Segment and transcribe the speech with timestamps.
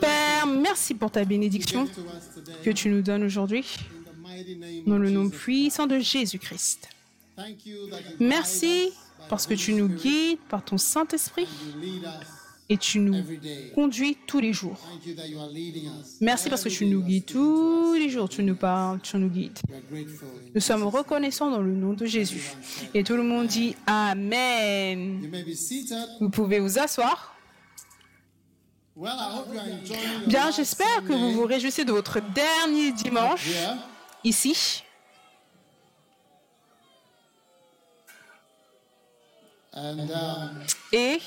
[0.00, 1.88] Père, merci pour ta bénédiction
[2.64, 3.64] que tu nous donnes aujourd'hui
[4.86, 6.88] dans le nom puissant de Jésus-Christ.
[7.36, 8.90] Thank you that you Merci
[9.28, 11.46] parce que tu nous guides par ton Saint-Esprit
[12.68, 13.22] et tu nous
[13.74, 14.76] conduis tous les jours.
[14.78, 16.16] Thank you that you are leading us.
[16.20, 18.00] Merci parce que tu nous guides tous us.
[18.00, 18.28] les jours.
[18.28, 19.58] Tu nous parles, tu nous guides.
[19.68, 20.28] We are grateful.
[20.28, 22.52] in Nous sommes reconnaissants dans le nom de Jésus.
[22.94, 25.30] Et tout le monde dit Amen.
[26.20, 27.34] Vous pouvez vous asseoir.
[27.34, 28.85] Well, I hope you are enjoying your
[30.26, 33.50] Bien, j'espère que vous vous réjouissez de votre dernier dimanche
[34.24, 34.82] ici.
[39.74, 40.08] Um,
[40.90, 41.18] Et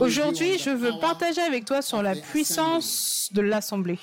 [0.00, 3.98] aujourd'hui, je veux partager avec toi sur la puissance de l'Assemblée.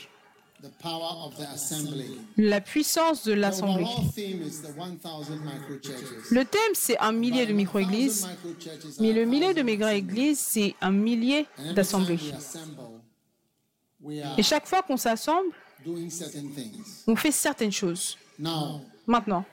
[2.37, 3.83] La puissance de l'Assemblée.
[3.83, 6.29] overall theme is the 1000 microchurches.
[6.29, 8.27] Le thème, c'est un millier de But 1000 micro-églises.
[8.99, 12.19] Mais le millier de 1000 méga-églises, c'est un millier d'assemblées.
[14.37, 15.49] Et chaque fois qu'on s'assemble,
[17.07, 18.17] on fait certaines choses.
[19.07, 19.49] Maintenant, I want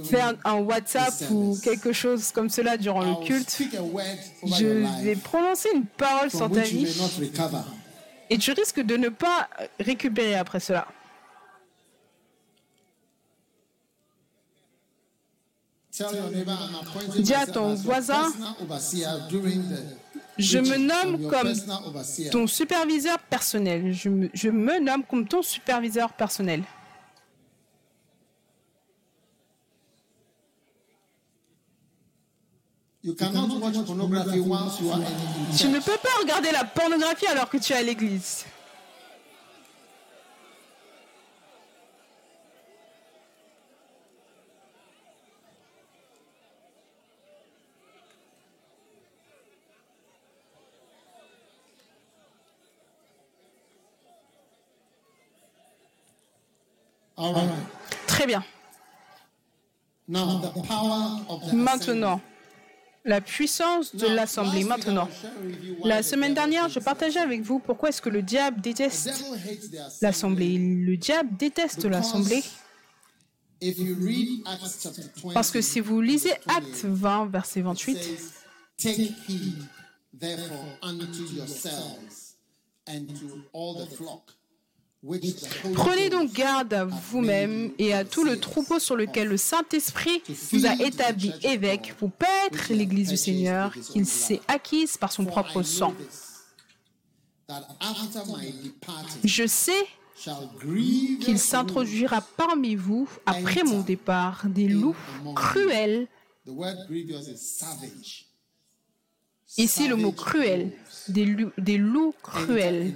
[0.04, 3.62] faire un WhatsApp ou quelque chose comme cela durant I le will culte,
[4.44, 6.86] je vais prononcer une parole sur ta vie
[8.30, 9.48] et tu risques de ne pas
[9.80, 10.86] récupérer après cela.
[15.96, 18.30] Tell your neighbor I'm appointing Dis à ton voisin,
[20.38, 21.52] Je me nomme comme
[22.30, 23.92] ton superviseur personnel.
[23.92, 26.62] Je me, je me nomme comme ton superviseur personnel.
[33.02, 33.12] Tu
[35.68, 38.44] ne peux pas regarder la pornographie alors que tu es à l'église.
[57.16, 57.48] All right.
[58.06, 58.44] Très bien.
[60.08, 62.20] Now, the power of the Maintenant,
[63.04, 64.64] la puissance de l'Assemblée.
[64.64, 65.08] Maintenant,
[65.84, 69.10] la semaine dernière, je partageais avec vous pourquoi est-ce que le diable déteste
[70.00, 70.58] l'Assemblée.
[70.58, 72.44] Le diable déteste l'Assemblée
[73.58, 77.60] because if you read Acts chapter 20, parce que si vous lisez Acte 20, verset
[77.60, 77.96] it 28,
[85.74, 90.66] Prenez donc garde à vous-même et à tout le troupeau sur lequel le Saint-Esprit vous
[90.66, 95.94] a établi évêque pour paître l'Église du Seigneur qu'il s'est acquise par son propre sang.
[99.22, 99.86] Je sais
[101.20, 104.96] qu'il s'introduira parmi vous, après mon départ, des loups
[105.34, 106.08] cruels.
[109.58, 110.72] Ici, le mot cruel,
[111.08, 112.94] des loups, des loups cruels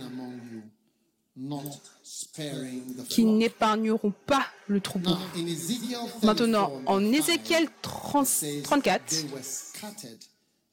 [3.08, 5.10] qui n'épargneront pas le troupeau.
[5.10, 10.18] Now, in Ezekiel 34, Maintenant, en Ézéchiel 5, 30 it says, 34, They were scattered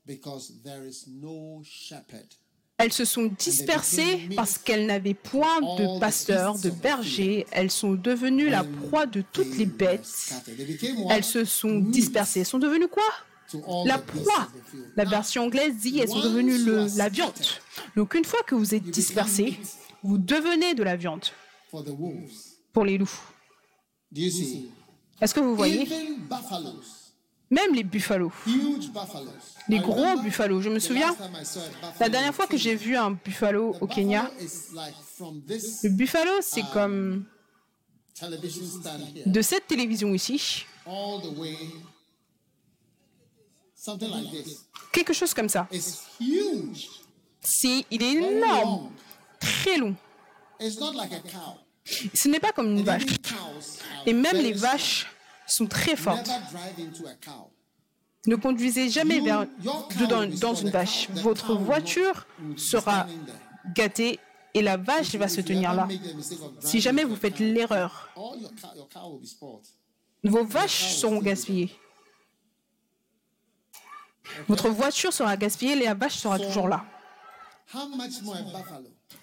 [0.06, 2.26] because there is no shepherd.
[2.80, 7.48] Elles se sont dispersées parce qu'elles n'avaient point de pasteur, de berger.
[7.52, 10.32] Elles sont devenues la proie de toutes les bêtes.
[11.10, 12.42] Elles se sont dispersées.
[12.42, 13.04] Elles sont devenues quoi?
[13.86, 14.48] La proie.
[14.96, 17.34] La version anglaise dit elles sont devenues le- la viande.
[17.96, 19.58] Donc une fois que vous êtes dispersés,
[20.04, 21.26] vous devenez de la viande
[21.70, 22.58] for the wolves.
[22.74, 23.20] pour les loups.
[24.12, 24.70] Do you see?
[25.20, 25.88] Est-ce que vous voyez?
[27.50, 29.32] Même les buffalo, huge buffaloes.
[29.70, 30.62] les gros remember buffalo.
[30.62, 31.16] Je me souviens,
[32.00, 35.84] la dernière fois que j'ai vu un buffalo au Kenya, buffalo is like from this
[35.84, 37.26] le buffalo c'est comme
[38.14, 41.58] television stand here de cette télévision ici, all the way
[43.76, 44.66] something like this.
[44.92, 45.68] quelque chose comme ça.
[45.72, 46.90] It's huge.
[47.42, 48.90] Si il est énorme.
[49.40, 49.96] Très long.
[50.60, 51.58] It's not like a cow.
[52.14, 53.04] Ce n'est pas comme une vache.
[54.06, 55.08] Et même les vaches
[55.46, 56.30] sont très fortes.
[58.26, 59.46] Ne conduisez jamais vers,
[60.10, 60.62] dans stopped.
[60.64, 61.10] une vache.
[61.12, 63.08] Votre voiture sera
[63.74, 64.20] gâtée
[64.54, 65.88] et la vache va se tenir là.
[66.60, 68.10] Si jamais vous faites l'erreur,
[70.24, 71.74] vos vaches seront gaspillées.
[74.48, 76.86] Votre voiture sera gaspillée et la vache sera toujours là.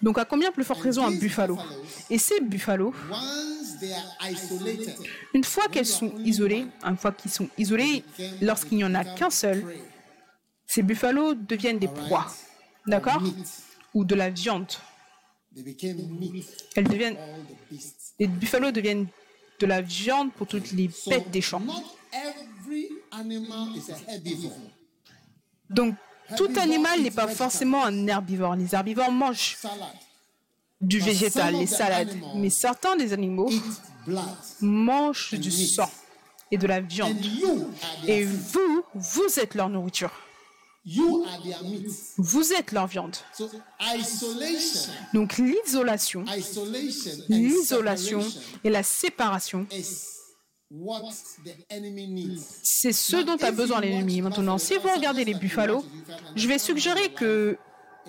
[0.01, 1.57] Donc à combien plus forte raison un buffalo
[2.09, 2.93] Et ces buffalo,
[5.33, 8.03] une fois qu'elles sont isolées, une fois qu'ils sont isolés,
[8.41, 9.65] lorsqu'il n'y en a qu'un seul,
[10.67, 12.27] ces buffalo deviennent des proies,
[12.85, 13.21] d'accord.
[13.93, 14.71] Ou de la viande.
[16.75, 17.17] Elles deviennent,
[18.19, 19.07] les buffalo deviennent
[19.59, 21.61] de la viande pour toutes les bêtes des champs.
[25.69, 25.95] Donc
[26.37, 28.55] tout animal n'est pas forcément un herbivore.
[28.55, 29.57] Les herbivores mangent
[30.81, 33.49] du végétal, les salades, mais certains des animaux
[34.61, 35.89] mangent du sang
[36.51, 37.17] et de la viande.
[38.07, 40.11] Et vous, vous êtes leur nourriture.
[40.85, 41.87] you are their meat.
[42.17, 43.15] Vous êtes leur viande.
[45.13, 46.23] Donc l'isolation,
[47.27, 48.21] l'isolation
[48.63, 49.65] et la séparation,
[52.63, 54.21] c'est ce dont a besoin l'ennemi.
[54.21, 55.85] Maintenant, si vous regardez les buffalos,
[56.35, 57.57] je vais suggérer que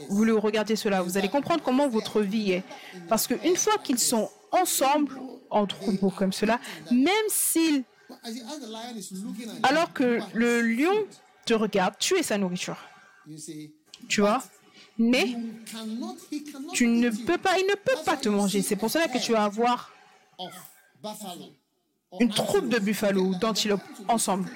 [0.08, 1.02] vous le regardiez cela.
[1.02, 2.64] Vous allez comprendre comment votre vie est.
[3.08, 5.18] Parce qu'une fois qu'ils sont ensemble,
[5.50, 6.60] en troupeau comme cela,
[6.90, 7.84] même s'ils
[9.62, 11.06] Alors you, que le lion
[11.44, 12.78] te regarde, tu es sa nourriture.
[14.08, 14.42] Tu vois?
[14.98, 15.36] Mais
[16.72, 17.26] tu ne eat you.
[17.26, 18.62] peux pas, il ne peut pas te manger.
[18.62, 19.92] C'est pour cela que tu vas avoir
[21.02, 21.52] buffalo
[22.20, 24.50] une troupe de buffalo, d'antilopes ensemble.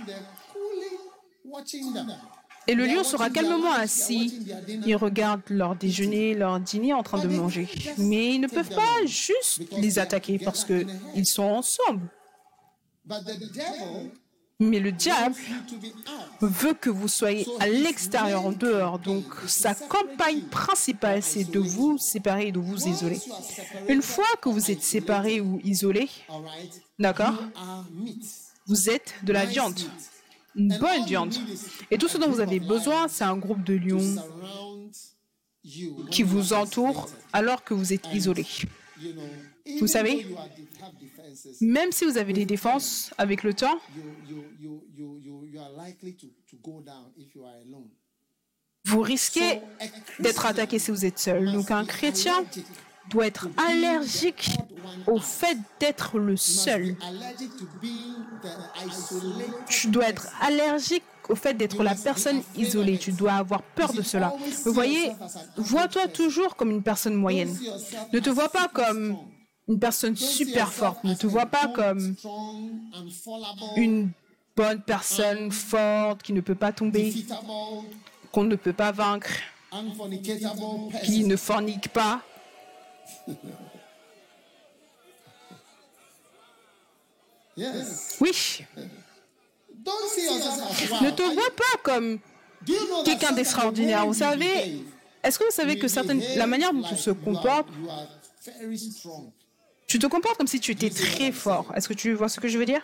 [2.67, 4.47] Et le lion sera calmement assis.
[4.87, 7.69] Ils regardent leur déjeuner, leur dîner en train de manger.
[7.99, 12.09] Mais ils ne peuvent pas juste les attaquer parce qu'ils sont ensemble.
[14.61, 15.35] Mais le diable
[16.43, 18.99] veut que vous soyez à l'extérieur, en dehors.
[18.99, 23.19] Donc sa campagne principale, c'est de vous séparer et de vous isoler.
[23.89, 27.43] Une fois que vous êtes séparés ou right, d'accord,
[28.67, 29.81] vous êtes de la viande,
[30.55, 31.35] une bonne viande.
[31.91, 34.17] Et tout ce dont vous avez besoin, c'est un groupe de lions
[36.11, 37.09] qui vous isolated.
[37.33, 38.35] alors que vous êtes know,
[39.79, 40.27] Vous savez,
[41.61, 45.61] Même si vous avez des défenses, avec le temps, you, you, you, you, you, you
[45.61, 47.91] are likely to, to go down if you are alone.
[48.85, 49.61] vous risquez
[50.19, 51.53] d'être attaqué si vous êtes seul.
[51.53, 52.44] Donc un chrétien
[53.09, 54.50] doit être allergique
[55.06, 56.97] au fait d'être le seul.
[59.69, 62.99] Tu dois être allergique au fait d'être la personne isolée.
[62.99, 64.33] Tu dois avoir peur de cela.
[64.65, 65.12] Vous voyez,
[65.56, 67.56] vois-toi toujours comme une personne moyenne.
[68.12, 69.17] Ne te vois pas comme
[69.69, 71.05] une personne super forte.
[71.05, 72.17] Ne te vois pas comme
[73.77, 74.11] une
[74.57, 77.15] bonne personne forte qui ne peut pas tomber,
[78.33, 79.31] qu'on ne peut pas vaincre,
[81.05, 82.23] qui ne fornique pas.
[88.21, 88.65] Oui,
[91.03, 92.19] ne te vois pas comme
[93.05, 94.07] quelqu'un d'extraordinaire.
[94.07, 94.83] Vous savez,
[95.23, 97.11] est-ce que vous savez que certaines, la manière dont tu like se
[98.71, 99.33] you
[99.90, 101.72] tu te comportes comme si tu étais très fort.
[101.75, 102.81] Est-ce que tu vois ce que je veux dire?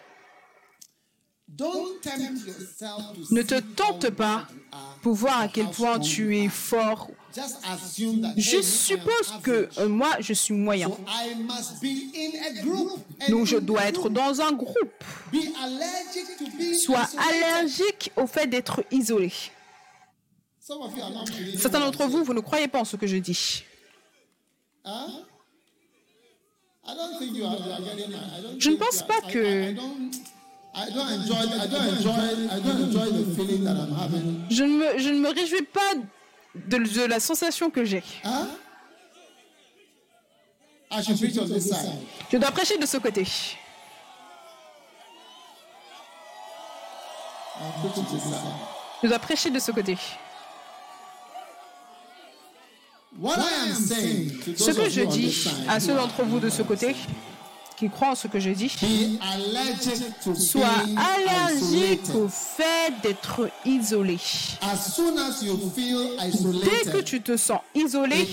[3.30, 4.48] Ne te tente pas
[5.02, 7.08] pour voir à quel point tu es fort.
[8.36, 10.90] Je suppose que euh, moi, je suis moyen.
[13.28, 15.04] Donc je dois être dans un groupe.
[16.82, 19.32] Sois allergique au fait d'être isolé.
[21.56, 23.62] Certains d'entre vous, vous ne croyez pas en ce que je dis.
[28.58, 29.74] Je ne pense pas que-.
[34.50, 35.94] Je ne me, je ne me réjouis pas
[36.54, 38.02] de, de la sensation que j'ai.
[42.30, 43.24] Je dois prêcher de ce côté.
[49.02, 49.96] Je dois prêcher de ce côté.
[53.05, 53.05] What I am saying to
[54.56, 56.94] Ce que je dis à ceux d'entre vous de ce côté
[57.76, 59.18] qui croient en ce que je dis, being
[60.96, 64.18] allergique au fait d'être isolé.
[66.64, 68.26] Dès que tu te sens isolé,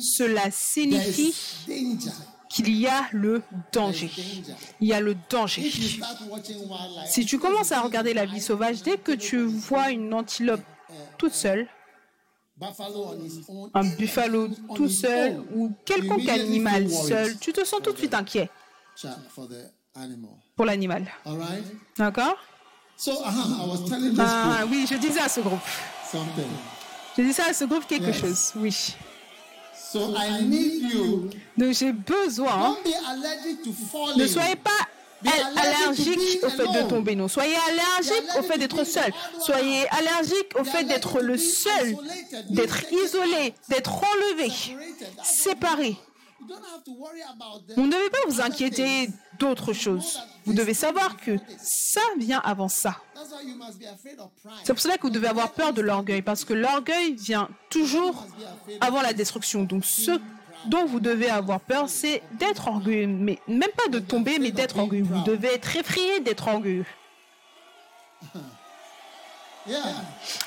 [0.00, 1.34] cela signifie
[2.50, 4.10] qu'il y a le danger.
[4.80, 5.72] Il y a le danger.
[7.06, 10.60] Si tu commences à regarder la vie sauvage, dès que tu vois une antilope
[11.16, 11.66] toute seule,
[12.51, 12.51] buffalo on his own,
[13.74, 18.48] un buffalo tout seul ou quelconque animal seul, tu te sens tout de suite inquiet.
[20.56, 21.06] Pour l'animal.
[21.96, 22.36] D'accord?
[24.18, 25.58] Ah oui, je disais à ce groupe.
[27.16, 28.94] Je disais à ce groupe quelque chose, oui.
[31.56, 32.76] Donc j'ai besoin,
[34.16, 34.70] ne soyez pas
[35.56, 37.14] allergique au fait de tomber.
[37.14, 39.12] Non, soyez allergique au fait d'être seul.
[39.40, 41.96] Soyez allergique au fait d'être le seul,
[42.50, 44.52] d'être isolé, d'être enlevé,
[45.22, 45.96] séparé.
[47.76, 50.20] Vous ne devez pas vous inquiéter d'autre chose.
[50.44, 52.96] Vous devez savoir que ça vient avant ça.
[54.64, 58.26] C'est pour cela que vous devez avoir peur de l'orgueil, parce que l'orgueil vient toujours
[58.80, 59.62] avant la destruction.
[59.62, 60.18] Donc ce
[60.66, 63.06] dont vous devez avoir peur, c'est d'être orgueilleux.
[63.06, 65.04] Mais même pas de tomber, mais d'être orgueilleux.
[65.04, 66.86] Vous devez être effrayé d'être orgueilleux.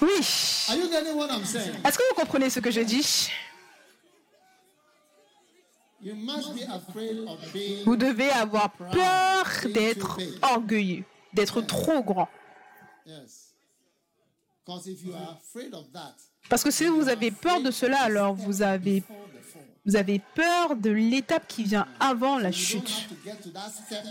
[0.01, 0.17] Oui.
[0.19, 3.29] Est-ce que vous comprenez ce que je dis?
[7.85, 11.03] Vous devez avoir peur d'être orgueilleux,
[11.33, 12.29] d'être trop grand.
[16.49, 19.03] Parce que si vous avez peur de cela, alors vous avez,
[19.85, 23.07] vous avez peur de l'étape qui vient avant la chute.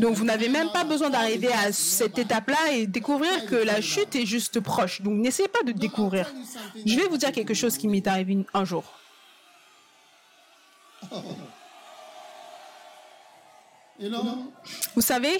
[0.01, 4.15] Donc vous n'avez même pas besoin d'arriver à cette étape-là et découvrir que la chute
[4.15, 5.03] est juste proche.
[5.03, 6.33] Donc n'essayez pas de découvrir.
[6.87, 8.85] Je vais vous dire quelque chose qui m'est arrivé un jour.
[14.95, 15.39] Vous savez,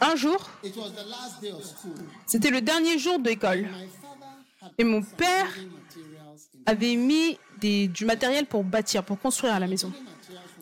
[0.00, 0.50] un jour,
[2.26, 3.68] c'était le dernier jour d'école.
[4.78, 5.48] Et mon père
[6.66, 9.92] avait mis du matériel pour bâtir, pour construire la maison.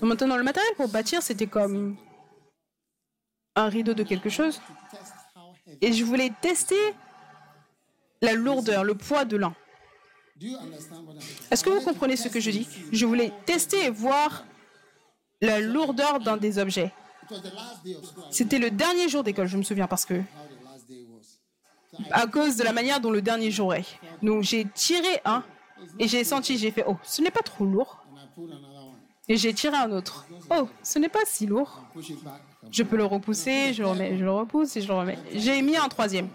[0.03, 1.97] maintenant, le matériel pour bâtir, c'était comme
[3.57, 4.61] un rideau de quelque chose.
[5.81, 6.95] Et je voulais tester
[8.23, 9.55] la lourdeur, le poids de l'un.
[11.51, 12.69] Est-ce que vous comprenez ce que je dis?
[12.93, 14.45] Je voulais tester et voir
[15.41, 16.93] la lourdeur d'un des objets.
[18.31, 20.23] C'était le dernier jour d'école, je me souviens, parce que
[22.11, 23.87] à cause de la manière dont le dernier jour est.
[24.23, 25.45] Donc j'ai tiré un
[25.99, 28.05] et j'ai senti, j'ai fait, oh, ce n'est pas trop lourd.
[29.29, 30.27] Et j'ai tiré un autre.
[30.51, 31.85] Oh, ce n'est pas si lourd.
[32.71, 35.19] Je peux le repousser, je le remets, je le repousse et je le remets.
[35.33, 36.29] J'ai mis un troisième.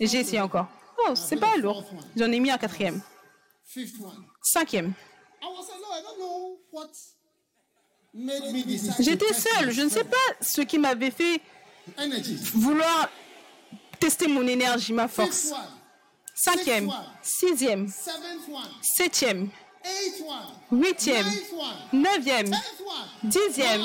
[0.00, 0.66] Et j'ai essayé encore.
[0.98, 1.84] Oh, c'est pas lourd.
[2.16, 3.00] J'en ai mis un quatrième.
[4.42, 4.92] Cinquième.
[8.98, 9.70] J'étais seul.
[9.70, 11.40] Je ne sais pas ce qui m'avait fait
[12.52, 13.08] vouloir
[14.00, 15.52] tester mon énergie, ma force.
[16.34, 16.90] Cinquième,
[17.22, 17.88] sixième,
[18.82, 19.48] septième,
[20.72, 21.26] huitième,
[21.92, 22.50] neuvième,
[23.22, 23.82] dixième.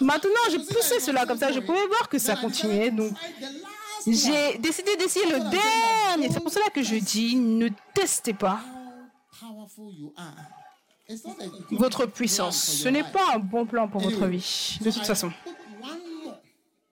[0.00, 1.52] Maintenant, j'ai poussé cela comme ça.
[1.52, 2.90] Je pouvais voir que ça continuait.
[2.90, 3.12] Donc,
[4.06, 6.30] j'ai décidé d'essayer le dernier.
[6.32, 8.60] C'est pour cela que je dis, ne testez pas.
[11.70, 12.60] Votre puissance.
[12.60, 15.32] Ce n'est pas un bon plan pour votre vie, de toute façon.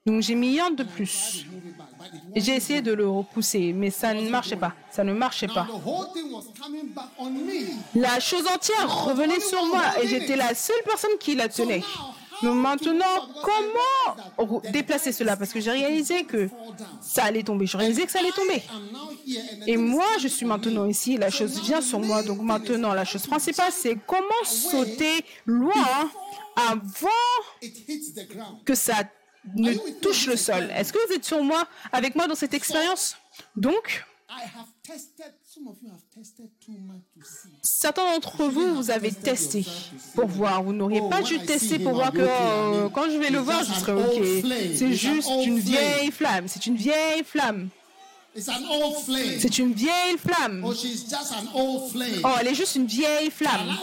[0.07, 1.45] Donc j'ai mis un de plus.
[2.35, 4.73] J'ai essayé de le repousser, mais ça ne marchait pas.
[4.91, 5.67] Ça ne marchait pas.
[7.95, 11.83] La chose entière revenait sur moi et j'étais la seule personne qui la tenait.
[12.43, 13.05] Donc maintenant,
[13.43, 15.37] comment déplacer cela?
[15.37, 16.49] Parce que j'ai réalisé que
[17.01, 17.67] ça allait tomber.
[17.67, 18.63] Je réalisé que ça allait tomber.
[19.67, 21.17] Et moi, je suis maintenant ici.
[21.17, 22.23] La chose vient sur moi.
[22.23, 26.11] Donc maintenant, la chose principale, c'est comment sauter loin
[26.71, 27.09] avant
[28.65, 28.97] que ça
[29.55, 30.71] ne touche le sol.
[30.75, 33.17] Est-ce que vous êtes sur moi, avec moi dans cette expérience?
[33.55, 34.05] Donc,
[37.63, 39.65] Certains d'entre vous, vous avez testé
[40.15, 40.63] pour voir.
[40.63, 43.73] Vous n'auriez pas dû tester pour voir que oh, quand je vais le voir, je
[43.73, 44.45] serai OK.
[44.77, 46.49] C'est juste une vieille flamme.
[46.49, 47.69] C'est une vieille flamme.
[48.35, 50.63] C'est une vieille flamme.
[50.65, 53.77] Oh, elle est juste une vieille flamme.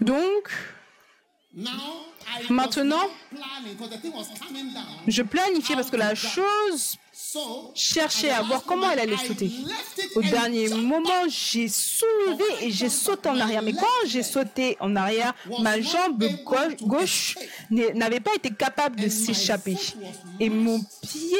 [0.00, 0.50] Donc,
[2.50, 3.06] Maintenant,
[5.06, 6.96] je planifiais parce que la chose
[7.74, 9.52] cherchait à voir comment elle allait sauter.
[10.16, 13.62] Au dernier moment, j'ai soulevé et j'ai sauté en arrière.
[13.62, 16.24] Mais quand j'ai sauté en arrière, ma jambe
[16.82, 17.36] gauche
[17.70, 19.76] n'avait pas été capable de s'échapper.
[20.40, 21.38] Et mon pied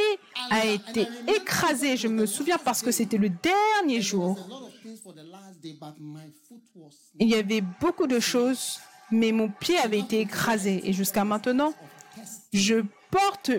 [0.51, 1.97] a été écrasé.
[1.97, 4.39] Je me souviens parce que c'était le dernier jour.
[7.21, 8.81] Il y avait beaucoup de choses
[9.11, 10.81] mais mon pied avait été écrasé.
[10.85, 11.73] Et jusqu'à maintenant,
[12.53, 13.51] je porte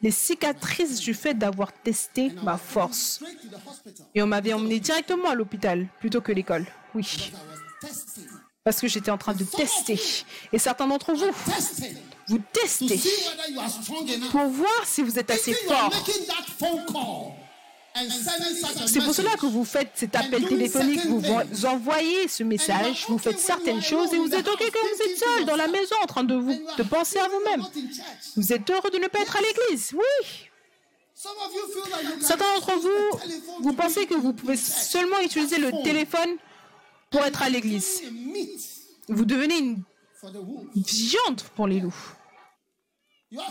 [0.00, 3.22] les cicatrices du fait d'avoir testé ma force.
[4.14, 6.66] Et on m'avait emmené directement à l'hôpital plutôt que l'école.
[6.94, 7.32] Oui.
[8.64, 9.98] Parce que j'étais en train de tester.
[10.52, 11.30] Et certains d'entre vous,
[12.28, 13.00] vous testez
[14.30, 15.92] pour voir si vous êtes assez fort
[18.86, 23.38] c'est pour cela que vous faites cet appel téléphonique, vous envoyez ce message, vous faites
[23.38, 26.24] certaines choses et vous êtes OK quand vous êtes seul dans la maison en train
[26.24, 27.64] de, vous, de penser à vous-même.
[28.36, 30.48] Vous êtes heureux de ne pas être à l'église, oui.
[32.20, 36.36] Certains d'entre vous, vous pensez que vous pouvez seulement utiliser le téléphone
[37.10, 38.02] pour être à l'église.
[39.08, 39.82] Vous devenez une
[40.74, 42.17] viande pour les loups.
[43.30, 43.42] Vous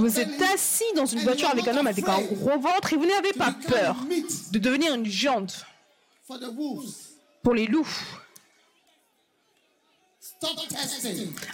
[0.00, 3.06] pot êtes assis dans une voiture avec un homme avec un gros ventre et vous
[3.06, 3.96] n'avez pas peur
[4.50, 5.52] de devenir une viande
[7.42, 7.88] pour les loups.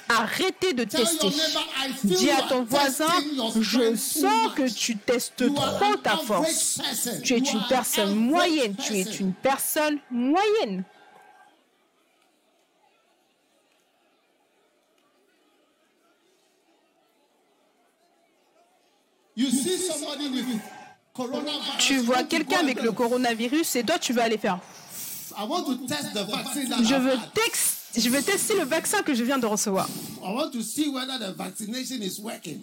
[0.09, 1.29] Arrêtez de tester.
[2.05, 3.13] Dis à ton voisin,
[3.61, 6.81] je sens que tu testes trop ta force.
[7.23, 8.75] Tu es une personne moyenne.
[8.77, 10.85] Tu es une personne moyenne.
[19.32, 19.32] You see somebody with coronavirus.
[21.79, 24.59] Tu vois quelqu'un avec le coronavirus et toi tu vas aller faire.
[25.31, 29.89] Je veux, tex- je veux tester le vaccin que je viens de recevoir.
[30.23, 32.63] I want to see whether the vaccination is working.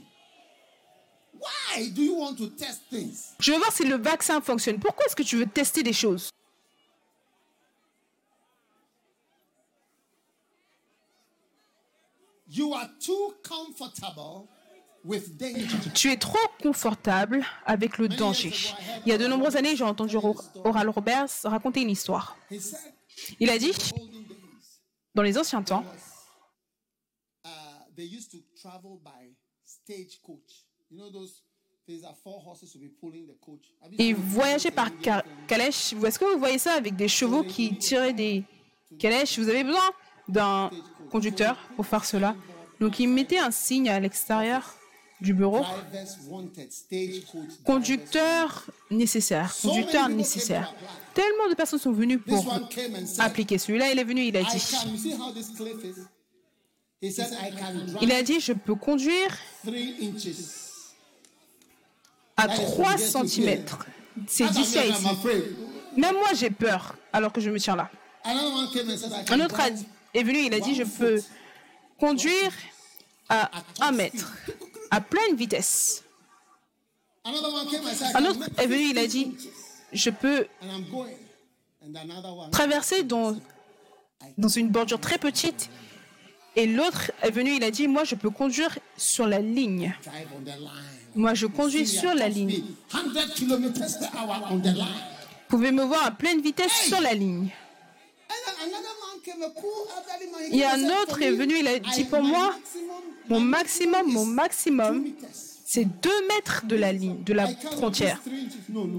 [1.34, 3.34] Why do you want to test things?
[3.40, 4.80] Je veux voir si le vaccin fonctionne.
[4.80, 6.30] Pourquoi est-ce que tu veux tester des choses?
[12.52, 14.48] You are too comfortable.
[15.94, 18.54] Tu es trop confortable avec le danger.
[19.06, 20.18] Il y a de nombreuses années, j'ai entendu
[20.64, 22.38] Oral Roberts raconter une histoire.
[22.52, 22.80] He said,
[23.40, 23.72] Il a dit,
[25.16, 25.84] dans les anciens temps,
[27.46, 27.50] uh,
[27.96, 30.68] they used to travel by stagecoach.
[30.90, 31.44] You know those
[31.86, 33.72] things that four horses will be pulling the coach.
[33.82, 34.90] Have you ils voyageaient par
[35.48, 35.94] calèche.
[35.94, 38.44] Est-ce que vous voyez ça avec des chevaux qui tiraient des
[38.98, 39.40] calèches?
[39.40, 39.92] Vous avez besoin
[40.28, 40.70] d'un
[41.12, 42.36] conducteur pour faire cela.
[42.80, 44.79] Donc ils mettaient un signe à l'extérieur
[45.22, 45.66] du bureau.
[47.66, 50.74] Conducteur nécessaire, conducteur nécessaire.
[51.14, 52.46] Tellement de personnes sont venues pour
[53.20, 53.58] appliquer.
[53.58, 54.76] Celui-là, il est venu, il a dit.
[58.02, 59.38] Il a dit, je peux conduire
[62.38, 63.66] à 3 cm.
[64.28, 65.08] C'est d'ici à ici.
[65.98, 67.90] Même moi, j'ai peur alors que je me tiens là.
[68.26, 69.60] Un autre
[70.14, 71.22] est venu, il a dit, je peux
[72.00, 72.52] conduire
[73.30, 73.50] à
[73.82, 74.34] 1 mètre,
[74.92, 76.04] à pleine vitesse.
[77.26, 79.36] Un autre est venu, il a 50 dit,
[79.94, 80.48] je peux
[82.52, 83.36] traverser dans,
[84.38, 85.70] dans une bordure très petite.
[86.56, 89.94] Et l'autre est venu, il a dit, moi, je peux conduire sur la ligne.
[91.16, 92.64] Moi, je conduis sur la ligne.
[92.92, 94.86] 100 kilometers per hour on the line.
[95.50, 97.50] Vous pouvez me voir à pleine vitesse sur la ligne.
[99.28, 103.30] And un said, autre "For est me, venu, il a dit pour my moi, maximum-
[103.30, 105.06] mon maximum, mon maximum,
[105.66, 108.22] c'est 2 mètres de la ligne, de la frontière.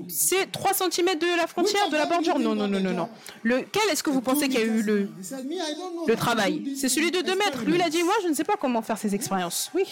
[0.08, 3.08] C'est 3 cm de la frontière, de la bordure Non, non, non, non, non.
[3.42, 5.92] Lequel est-ce que vous pensez qu'il y a eu le, He said, "Me, I don't
[5.94, 7.62] know le travail C'est celui de 2 mètres.
[7.64, 9.70] Lui, il a dit, moi, je ne sais pas comment faire ces expériences.
[9.74, 9.84] Oui.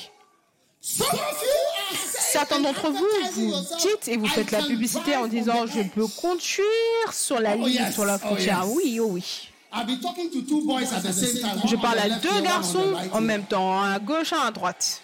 [2.30, 5.80] Certains d'entre vous, vous dites et vous "I faites la publicité en on disant, je
[5.80, 8.64] edge." peux conduire sur la Oh, ligne, sur la Oh, frontière.
[8.70, 9.47] Oui, oh oui.
[9.72, 11.60] I've been talking to two boys at the same time.
[11.66, 15.02] Je parle à deux garçons en même temps, un à gauche, un à droite.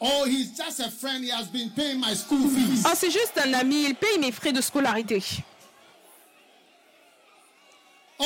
[0.00, 1.24] Oh, he's just a friend.
[1.24, 2.84] He has been paying my school fees.
[2.84, 5.22] Ah, c'est juste un ami, il paye mes frais de scolarité.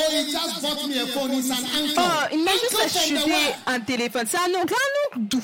[0.03, 1.31] Oh, he just bought me a phone.
[1.31, 2.03] He's an uncle.
[2.03, 4.25] Oh, il m'a juste acheté un téléphone.
[4.27, 5.41] C'est un oncle, un oncle d'où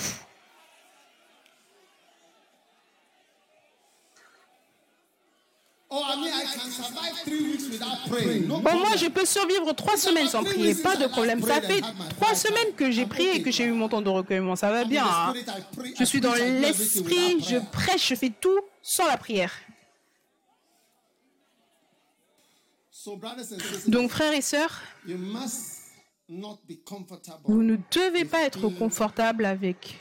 [5.89, 8.45] Oh, I mean, I can survive three weeks without praying.
[8.49, 11.41] No Bon, moi, je peux survivre trois semaines sans prier, pas de problème.
[11.41, 11.81] Ça fait
[12.19, 14.57] trois semaines que j'ai prié et que j'ai eu mon temps de recueillement.
[14.57, 15.05] Ça va bien.
[15.07, 15.33] hein.
[15.97, 19.53] Je suis dans l'esprit, je prêche, je fais tout sans la prière.
[22.91, 22.96] So, brothers and sisters,
[23.87, 24.81] Donc, frères et sœurs,
[27.45, 29.97] vous ne devez pas être confortable avec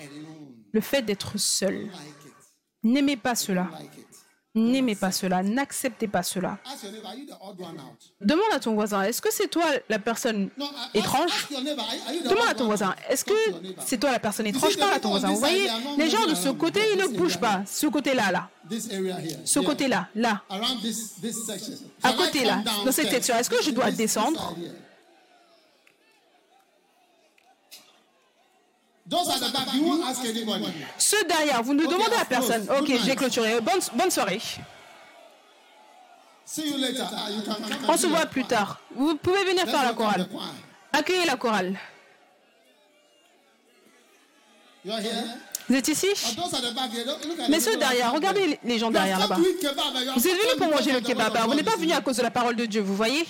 [0.73, 1.88] le fait d'être seul.
[2.83, 3.71] N'aimez pas cela.
[4.57, 5.42] N'aimez pas cela.
[5.42, 6.57] N'acceptez pas cela.
[8.23, 10.49] Demande à ton voisin, est-ce que c'est toi la personne
[10.95, 13.35] étrange Demande à ton voisin, est-ce que
[13.85, 15.29] c'est toi la personne étrange Parle à ton voisin.
[15.29, 17.64] Vous voyez, les gens de ce côté, ils ne bougent pas.
[17.66, 18.49] Ce côté-là, là.
[19.45, 20.42] Ce côté-là, là.
[20.49, 23.37] À Can I côté, come là, dans cette section.
[23.37, 24.73] Est-ce que je dois descendre side here.
[24.73, 25.05] Those at the back, you
[27.77, 28.96] won't ask anybody.
[30.99, 32.66] Ceux derrière, vous ne demandez à personne.
[32.79, 33.61] Ok, j'ai clôturé.
[33.61, 34.40] Bonne, bonne soirée.
[36.45, 37.05] See you later.
[37.12, 37.29] Ah,
[37.88, 38.81] On se voit plus tard.
[38.95, 40.29] Vous pouvez venir faire la chorale.
[40.92, 41.79] Accueillez la chorale.
[45.69, 46.09] Vous êtes ici?
[47.49, 49.37] Mais ceux derrière, regardez les gens derrière là-bas.
[49.37, 51.37] Vous êtes venus pour manger le kebab.
[51.47, 53.27] Vous n'êtes pas venus à cause de la parole de Dieu, vous voyez?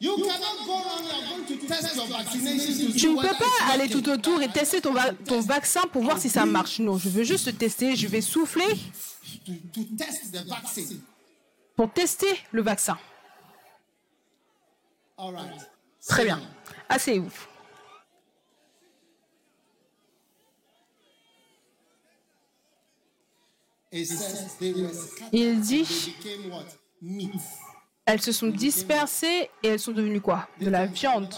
[0.00, 0.06] Tu
[3.08, 4.94] ne peux pas aller tout autour et tester ton,
[5.26, 6.78] ton vaccin pour voir si ça marche.
[6.78, 7.94] Non, je veux juste tester.
[7.96, 8.64] Je vais souffler
[11.76, 12.96] pour tester le vaccin.
[16.08, 16.40] Très bien.
[16.88, 17.30] Asseyez-vous.
[25.32, 26.14] Il dit
[28.06, 30.48] elles se sont dispersées et elles sont devenues quoi?
[30.60, 31.32] De la viande.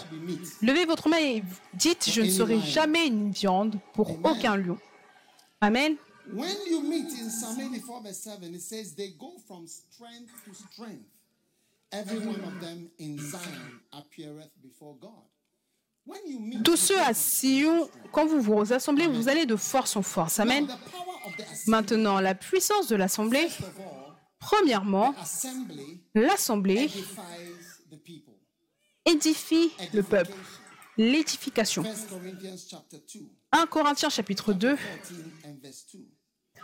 [0.61, 4.77] Levez votre main et dites, je ne serai jamais une viande pour aucun lion.
[5.61, 5.95] Amen.
[16.63, 20.39] Tous ceux à Sion, quand vous vous assemblez, vous allez de force en force.
[20.39, 20.67] Amen.
[21.67, 23.47] Maintenant, la puissance de l'assemblée
[24.43, 25.15] Premièrement,
[26.13, 26.89] l'Assemblée
[29.05, 30.33] édifie le peuple.
[30.97, 31.83] L'édification.
[33.51, 34.77] 1 Corinthiens chapitre 2,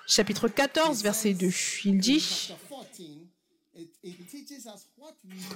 [0.06, 1.50] chapitre 14, verset 2.
[1.86, 2.54] Il dit,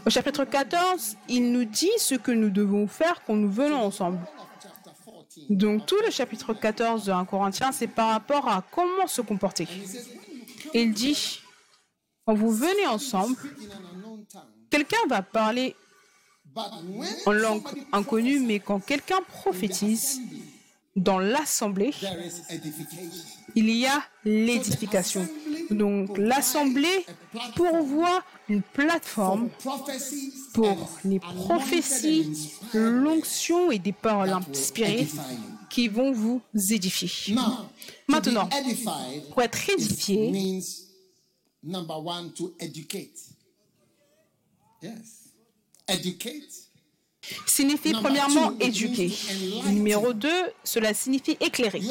[0.05, 4.19] au chapitre 14, il nous dit ce que nous devons faire quand nous venons ensemble.
[5.49, 9.67] Donc tout le chapitre 14 de 1 Corinthiens, c'est par rapport à comment se comporter.
[10.73, 11.42] Il dit,
[12.25, 13.35] quand vous venez ensemble,
[14.69, 15.75] quelqu'un va parler
[17.25, 20.21] en langue inconnue, mais quand quelqu'un prophétise
[20.95, 21.91] dans l'assemblée,
[23.55, 25.27] il y a l'édification.
[25.71, 27.05] Donc l'assemblée
[27.55, 29.49] pourvoit une plateforme
[30.53, 35.07] pour les prophéties, l'onction et des paroles inspirées
[35.69, 37.35] qui vont vous édifier.
[38.07, 38.47] Maintenant,
[39.31, 40.61] pour être édifié,
[41.63, 43.19] number one, to educate.
[44.81, 45.29] Yes.
[45.87, 46.51] Educate.
[47.45, 49.11] Signifie premièrement éduquer.
[49.67, 51.81] Numéro deux, cela signifie éclairer.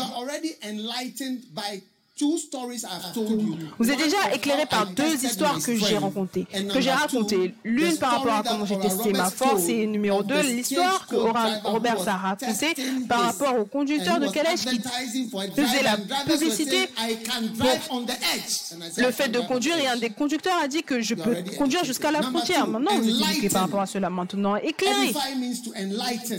[3.79, 7.55] Vous êtes déjà éclairé par deux histoires que j'ai racontées, que j'ai racontées.
[7.65, 12.09] L'une par rapport à comment j'ai testé ma force et numéro deux, l'histoire que Robert
[12.09, 12.75] a racontée
[13.09, 14.81] par rapport au conducteur de calèche qui
[15.57, 16.89] faisait la publicité
[17.59, 18.03] pour
[18.99, 22.11] le fait de conduire et un des conducteurs a dit que je peux conduire jusqu'à
[22.11, 22.67] la frontière.
[22.67, 24.11] Maintenant, vous êtes par rapport à cela.
[24.11, 25.13] Maintenant, éclairer.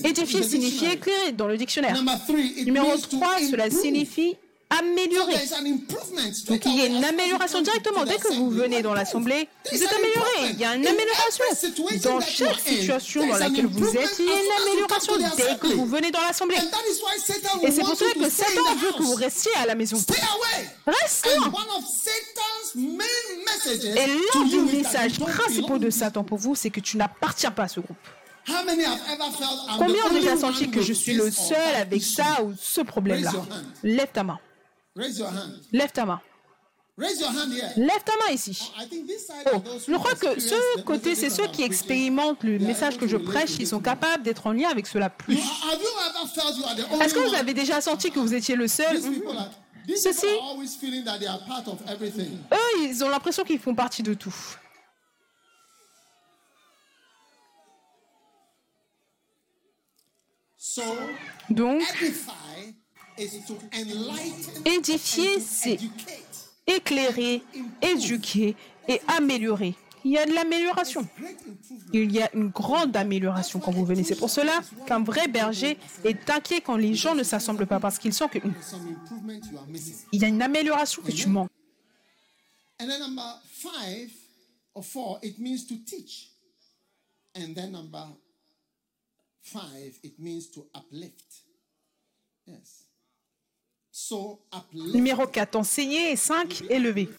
[0.03, 1.97] Édifier signifie éclairer dans le dictionnaire.
[2.65, 4.35] Numéro 3, cela signifie
[4.79, 5.35] améliorer.
[6.47, 8.03] Donc il y a une amélioration directement.
[8.05, 10.51] Dès que vous venez dans l'assemblée, vous êtes amélioré.
[10.51, 11.45] Il y a une amélioration.
[12.03, 15.85] Dans chaque situation dans laquelle vous êtes, il y a une amélioration dès que vous
[15.85, 16.57] venez dans l'assemblée.
[17.61, 19.97] Et c'est pour cela que Satan veut que vous restiez à la maison.
[20.85, 21.29] Restez
[23.95, 27.67] Et l'un des messages principaux de Satan pour vous, c'est que tu n'appartiens pas à
[27.67, 27.97] ce groupe.
[29.77, 33.31] Combien ont déjà senti que je suis le seul avec ça ou ce problème-là?
[33.83, 34.39] Lève ta main.
[34.95, 36.21] Lève ta main.
[36.97, 38.71] Lève ta main ici.
[39.51, 43.55] Oh, je crois que ce côté, c'est ceux qui expérimentent le message que je prêche,
[43.59, 45.39] ils sont capables d'être en lien avec cela plus.
[47.01, 49.01] Est-ce que vous avez déjà senti que vous étiez le seul?
[49.87, 50.27] Ceci,
[52.51, 54.35] eux, ils ont l'impression qu'ils font partie de tout.
[61.49, 61.81] Donc,
[64.65, 65.79] Édifier, c'est
[66.67, 67.43] éclairer,
[67.81, 68.55] éduquer
[68.87, 69.75] et améliorer.
[70.05, 71.07] Il y a de l'amélioration.
[71.93, 74.03] Il y a une grande amélioration quand vous venez.
[74.03, 77.97] C'est pour cela qu'un vrai berger est inquiet quand les gens ne s'assemblent pas parce
[77.97, 78.41] qu'ils sentent qu'il
[80.11, 81.49] y a une amélioration que tu manques.
[82.81, 84.11] And then number five
[84.73, 85.75] or four, it means to
[94.73, 97.09] Numéro 4, enseigner et 5, élever.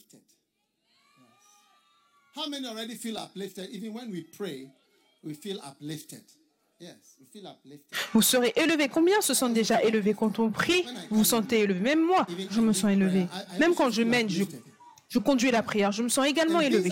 [8.13, 8.89] Vous serez élevé.
[8.89, 10.15] Combien se sont déjà élevés?
[10.15, 11.79] Quand on prie Vous vous sentez élevé.
[11.81, 13.27] Même moi, je me sens élevé.
[13.61, 14.45] Même quand je mène, je,
[15.09, 16.91] je conduis la prière, je me sens également élevé.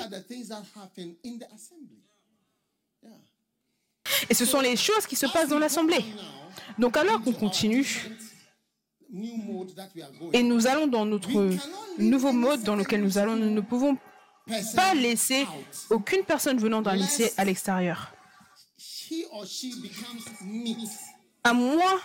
[4.30, 6.04] Et ce sont les choses qui se passent dans l'assemblée.
[6.78, 7.84] Donc alors qu'on continue,
[10.32, 11.50] et nous allons dans notre
[11.98, 13.36] nouveau mode dans lequel nous allons.
[13.36, 13.98] Nous ne pouvons
[14.74, 15.46] pas laisser
[15.90, 18.12] aucune personne venant d'un lycée à l'extérieur.
[21.44, 22.00] À moins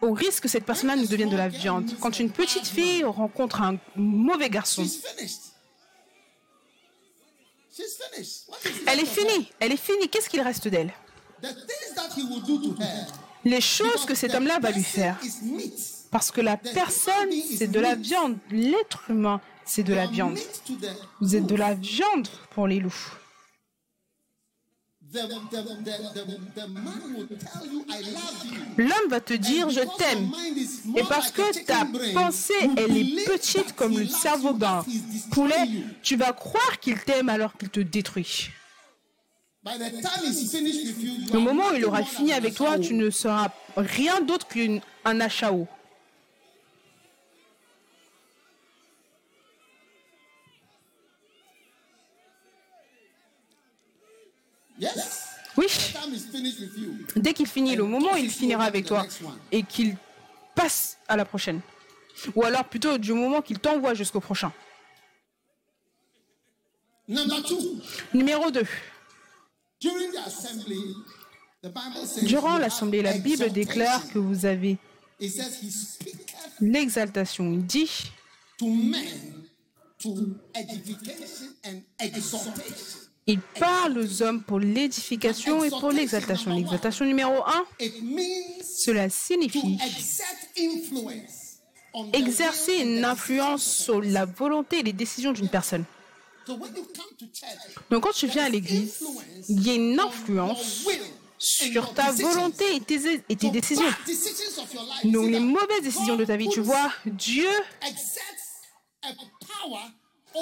[0.00, 1.92] au risque que cette personne-là ne devienne de la viande.
[2.00, 4.84] Quand une petite fille rencontre un mauvais garçon,
[8.86, 10.08] elle est finie, elle est finie.
[10.08, 10.92] Qu'est-ce qu'il reste d'elle?
[13.44, 15.18] Les choses que cet homme-là va lui faire.
[16.10, 18.36] Parce que la personne, c'est de la viande.
[18.50, 20.38] L'être humain, c'est de la viande.
[21.20, 23.16] Vous êtes de la viande pour les loups.
[28.76, 30.30] L'homme va te dire je t'aime.
[30.96, 34.84] Et parce que ta pensée, elle est petite comme le cerveau d'un
[35.32, 35.68] poulet,
[36.02, 38.50] tu vas croire qu'il t'aime alors qu'il te détruit.
[39.64, 45.66] Le moment où il aura fini avec toi, tu ne seras rien d'autre qu'un achao.
[55.56, 55.66] Oui.
[57.16, 59.06] Dès qu'il finit le moment, il finira avec toi
[59.50, 59.96] et qu'il
[60.54, 61.60] passe à la prochaine.
[62.34, 64.52] Ou alors plutôt du moment qu'il t'envoie jusqu'au prochain.
[68.14, 68.62] Numéro 2.
[72.22, 74.78] Durant l'assemblée, la Bible déclare que vous avez
[76.60, 77.52] l'exaltation.
[77.52, 77.90] Il dit
[83.32, 86.54] il parle aux hommes pour l'édification et pour l'exaltation.
[86.54, 87.64] L'exaltation numéro 1,
[88.62, 89.78] cela signifie
[92.12, 95.84] exercer une influence sur la volonté et les décisions d'une personne.
[97.90, 98.98] Donc quand tu viens à l'église,
[99.48, 100.86] il y a une influence
[101.38, 103.92] sur ta volonté et tes, et tes décisions.
[105.04, 107.48] Donc les mauvaises décisions de ta vie, tu vois, Dieu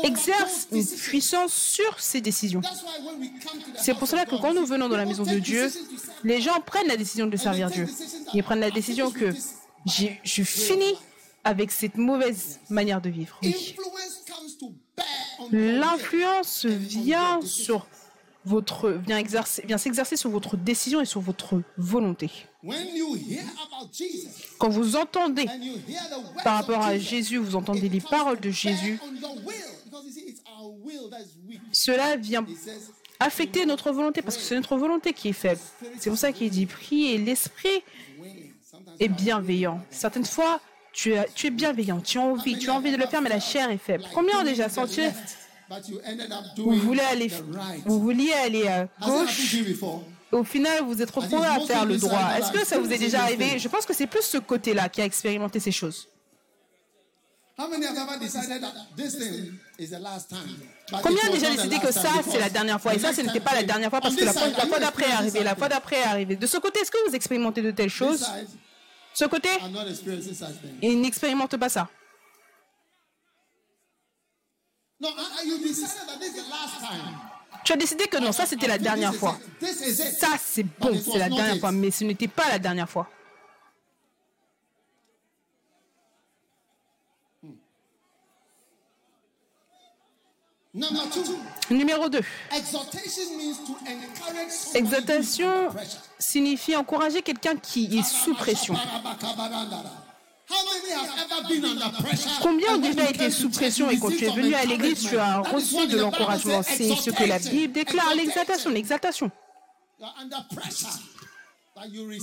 [0.05, 2.61] exerce une puissance sur ses décisions.
[3.77, 5.71] C'est pour cela que quand nous venons dans la maison de Dieu,
[6.25, 7.89] les gens prennent la décision de servir Dieu.
[8.35, 9.31] Ils prennent la décision que
[9.87, 10.97] je finis
[11.45, 13.41] avec cette mauvaise manière de vivre.
[15.51, 17.87] L'influence vient sur
[18.45, 19.23] votre vient
[19.65, 22.31] vient s'exercer sur votre décision et sur votre volonté.
[24.59, 25.47] Quand vous entendez
[26.45, 28.99] par rapport à Jésus, vous entendez les paroles de Jésus,
[31.73, 32.45] cela vient
[33.21, 35.61] affecter notre volonté parce que c'est notre volonté qui est faible.
[35.99, 37.19] C'est pour ça qu'il dit prier.
[37.19, 37.83] L'esprit
[39.01, 39.81] est bienveillant.
[39.91, 40.61] Certaines fois,
[40.93, 43.29] tu es, tu es bienveillant, tu as envie, tu as envie de le faire, mais
[43.29, 44.05] la chair est faible.
[44.15, 45.03] Combien ont déjà senti
[46.57, 47.31] vous, voulez aller,
[47.85, 49.57] vous vouliez aller à gauche?
[50.33, 52.37] au final, vous êtes retrouvé à faire le droit.
[52.39, 53.59] Est-ce que ça vous est déjà arrivé?
[53.59, 56.09] Je pense que c'est plus ce côté-là qui a expérimenté ces choses.
[61.03, 62.95] Combien ont déjà décidé que ça, c'est la dernière fois?
[62.95, 65.43] Et ça, ce n'était pas la dernière fois parce que la fois, d'après est arrivée,
[65.43, 66.37] la fois d'après est arrivée.
[66.37, 68.25] De ce côté, est-ce que vous expérimentez de telles choses?
[69.13, 69.49] Ce côté?
[70.83, 71.89] Il n'expérimente pas ça.
[77.65, 79.37] Tu as décidé que non, ça c'était la dernière fois.
[79.61, 83.11] Ça c'est bon, c'est la dernière fois, mais ce n'était pas la dernière fois.
[91.71, 92.21] Numéro 2.
[94.75, 95.69] Exaltation
[96.19, 98.75] signifie encourager quelqu'un qui est sous pression.
[102.43, 105.41] Combien ont déjà été sous pression et quand tu es venu à l'église, tu as
[105.41, 106.63] reçu de l'encouragement.
[106.63, 109.31] C'est ce que la Bible déclare, l'exaltation, l'exaltation.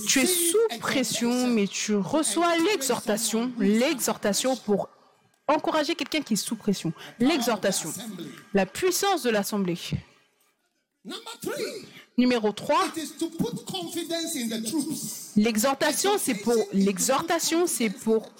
[0.08, 4.88] Tu es sous pression, mais tu reçois l'exhortation, l'exhortation pour
[5.48, 6.92] encourager quelqu'un qui est sous pression.
[7.18, 7.92] L'exhortation,
[8.54, 9.78] la puissance de l'assemblée.
[12.18, 12.76] Numéro 3,
[15.36, 18.32] l'exhortation, c'est pour l'exhortation, c'est pour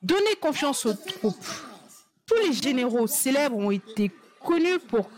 [0.00, 1.46] donner confiance aux troupes.
[2.26, 4.10] Tous les généraux célèbres ont été
[4.42, 5.10] connus pour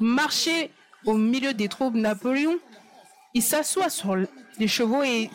[0.00, 0.70] marcher
[1.04, 1.94] au milieu des troupes.
[1.94, 2.58] Napoléon,
[3.34, 4.16] il s'assoit sur
[4.58, 5.30] les chevaux et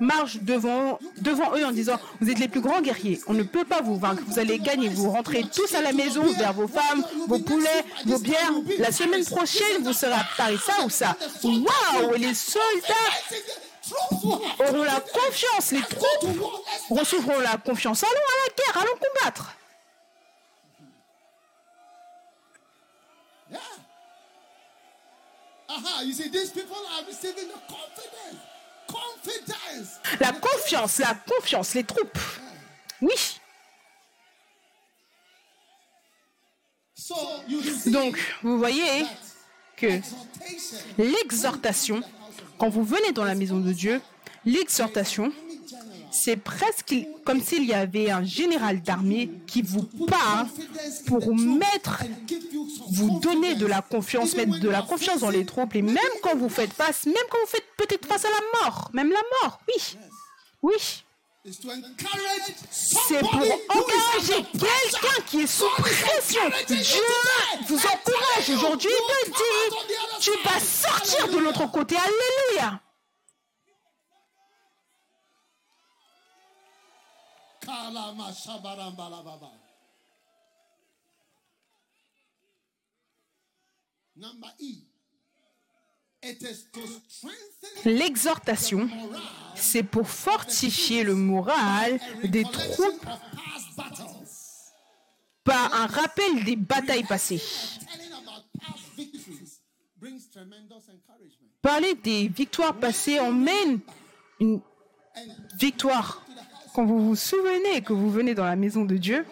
[0.00, 3.64] marche devant, devant eux en disant Vous êtes les plus grands guerriers, on ne peut
[3.64, 7.04] pas vous vaincre, vous allez gagner, vous rentrez tous à la maison vers vos femmes,
[7.26, 8.52] vos poulets, vos bières.
[8.78, 11.16] La semaine prochaine, vous serez à Paris, ça ou ça?
[11.42, 12.14] Waouh!
[12.16, 12.94] Les soldats
[14.58, 16.40] auront la confiance, les troupes
[16.90, 18.02] recevront la confiance.
[18.02, 19.52] Allons à la guerre, allons combattre.
[30.20, 32.18] La confiance, la confiance, les troupes.
[33.00, 33.40] Oui.
[37.86, 39.04] Donc, vous voyez
[39.76, 40.00] que
[40.48, 42.02] exhortation l'exhortation,
[42.58, 44.00] quand vous venez dans la maison de Dieu,
[44.44, 45.32] l'exhortation,
[46.10, 50.46] c'est presque comme s'il y avait un général d'armée qui vous parle
[51.06, 52.02] pour mettre,
[52.90, 56.36] vous donner de la confiance, mettre de la confiance dans les troupes, et même quand
[56.36, 59.60] vous faites face, même quand vous faites peut-être face à la mort, même la mort,
[59.68, 59.98] oui,
[60.62, 61.04] oui,
[62.70, 66.40] c'est pour encourager quelqu'un qui est sous pression.
[66.66, 67.02] Dieu
[67.68, 68.90] vous encourage aujourd'hui,
[69.26, 69.76] il te dit,
[70.20, 72.80] tu vas sortir de l'autre côté, alléluia.
[77.55, 77.55] Kalama shabarambalababa.
[77.55, 77.55] Number E.
[77.55, 77.55] It is to strengthen
[87.84, 89.20] L'exhortation, morale
[89.54, 93.06] c'est pour fortifier le moral des troupes
[95.44, 97.42] par un rappel des batailles passées.
[101.62, 103.80] Parler des victoires passées emmène
[104.40, 104.60] une
[105.58, 106.22] victoire.
[106.76, 109.24] Quand vous vous souvenez que vous venez dans la maison de Dieu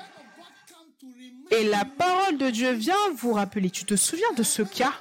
[1.51, 4.95] et la parole de Dieu vient vous rappeler, tu te souviens de ce cas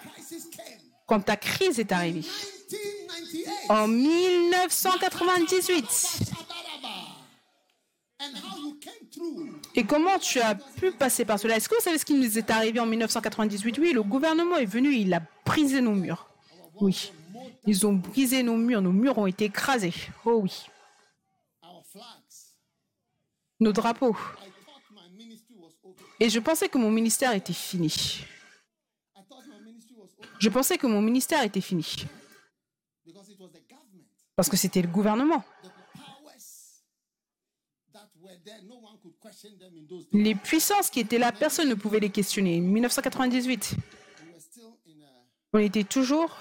[1.08, 2.20] quand ta crise est arrivée?
[2.20, 3.70] 1998.
[3.70, 6.90] en 1998 Shabaraba.
[8.20, 9.62] And how you came through.
[9.74, 11.56] et comment tu as pu passer par cela?
[11.56, 14.66] Est-ce que vous savez ce qui nous est arrivé en 1998 Oui, le gouvernement est
[14.66, 16.28] venu, il a brisé nos murs.
[16.82, 17.14] Oui,
[17.66, 19.94] ils ont brisé nos murs, nos murs ont été écrasés.
[20.26, 20.66] Oh oui.
[23.64, 24.16] Nos drapeaux.
[26.20, 28.26] Et je pensais que mon ministère était fini.
[30.40, 32.06] Je pensais que mon ministère était fini.
[34.36, 35.44] Parce que c'était le gouvernement.
[40.12, 42.60] Les puissances qui étaient là, personne ne pouvait les questionner.
[42.60, 43.76] 1998,
[44.24, 45.24] We were still in a
[45.54, 46.36] on était toujours.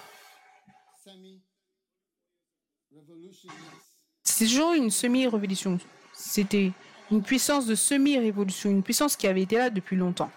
[4.25, 5.79] C'est toujours une semi-révolution.
[6.13, 6.73] C'était
[7.13, 10.31] une puissance de semi-révolution, une puissance qui avait été là depuis longtemps.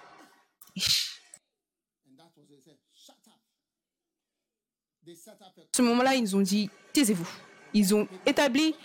[5.72, 7.30] Ce moment-là, ils ont dit taisez-vous.
[7.74, 8.76] Ils ont établi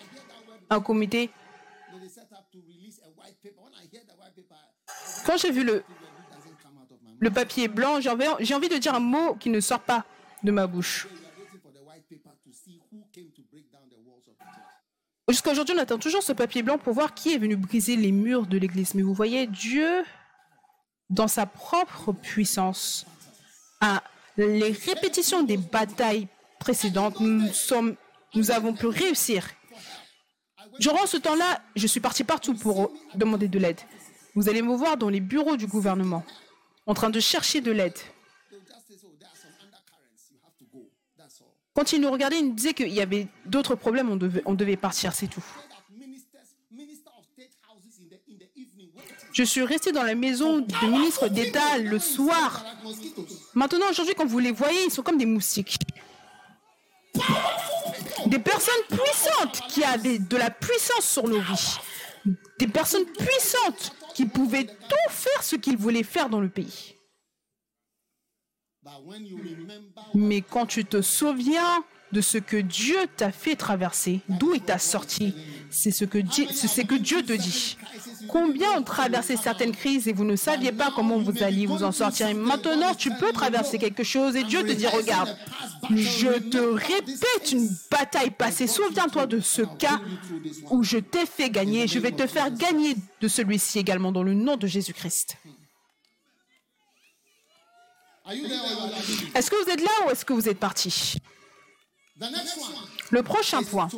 [0.71, 1.31] un comité.
[5.27, 9.81] Quand j'ai vu le, papier blanc, j'ai envie de dire un mot qui ne sort
[9.81, 10.05] pas
[10.45, 11.09] de ma bouche.
[11.11, 13.99] We are waiting for the white paper to see who came to break down the
[13.99, 14.81] walls of the church.
[15.31, 18.11] Jusqu'à aujourd'hui, on attend toujours ce papier blanc pour voir qui est venu briser les
[18.11, 18.95] murs de l'Église.
[18.95, 20.05] Mais vous voyez, Dieu,
[21.09, 23.07] dans sa propre puissance,
[23.81, 24.03] a
[24.37, 26.27] les répétitions des batailles
[26.59, 27.95] précédentes, nous, sommes,
[28.35, 29.49] nous avons pu réussir.
[30.81, 33.81] Durant ce temps-là, je suis parti partout pour demander de l'aide.
[34.35, 36.25] Vous allez me voir dans les bureaux du gouvernement,
[36.87, 37.99] en train de chercher de l'aide.
[41.81, 44.11] Quand ils nous regardaient, ils nous disaient qu'il y avait d'autres problèmes,
[44.45, 45.43] on devait, partir, c'est tout.
[49.33, 52.67] Je suis resté dans la maison du ministre d'État le soir.
[53.55, 55.79] Maintenant, aujourd'hui, quand vous les voyez, ils sont comme des moustiques.
[58.27, 61.79] Des personnes puissantes qui avaient de la puissance sur nos vies.
[62.59, 66.95] Des personnes puissantes qui pouvaient tout faire ce qu'ils voulaient faire dans le pays.
[66.95, 68.70] But when you remember
[70.15, 74.79] Mais quand tu te souviens de ce que Dieu t'a fait traverser, d'où il t'a
[74.79, 75.35] sorti,
[75.71, 76.19] c'est ce que
[76.53, 77.77] c'est Dieu te dit.
[78.29, 81.93] Combien ont traversé certaines crises et vous ne saviez pas comment vous alliez vous en
[81.93, 82.29] sortir.
[82.29, 85.37] Et maintenant, tu peux traverser quelque chose et Dieu te dit, regarde,
[85.91, 88.67] je te répète une bataille passée.
[88.67, 90.01] Souviens-toi de ce cas
[90.71, 91.87] où je t'ai fait gagner.
[91.87, 95.37] Je vais te faire gagner de celui-ci également dans le nom de Jésus-Christ.
[95.47, 95.49] Are you there
[97.47, 98.20] or you are leaving?
[99.35, 101.17] Est-ce que vous êtes là ou est-ce que vous êtes parti?
[103.11, 103.89] Le prochain point,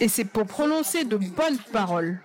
[0.00, 2.20] et c'est pour prononcer de bonnes paroles.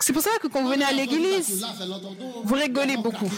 [0.00, 1.64] C'est pour ça que quand vous venez à l'église,
[2.44, 3.30] vous rigolez beaucoup.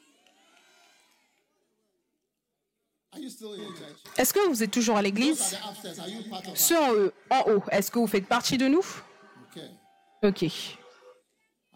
[2.89, 3.02] church?
[4.17, 5.57] Est-ce que vous êtes toujours à l'église?
[6.55, 8.85] Ceux en, haut- en haut, est-ce que vous faites partie de nous?
[10.23, 10.43] Ok.
[10.43, 10.77] I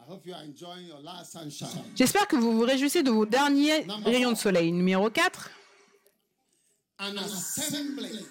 [0.08, 1.68] hope you are enjoying your last sunshine.
[1.96, 4.70] J'espère que vous vous réjouissez de vos derniers rayons de soleil.
[4.70, 5.50] Numéro 4,
[7.00, 8.24] An assembly,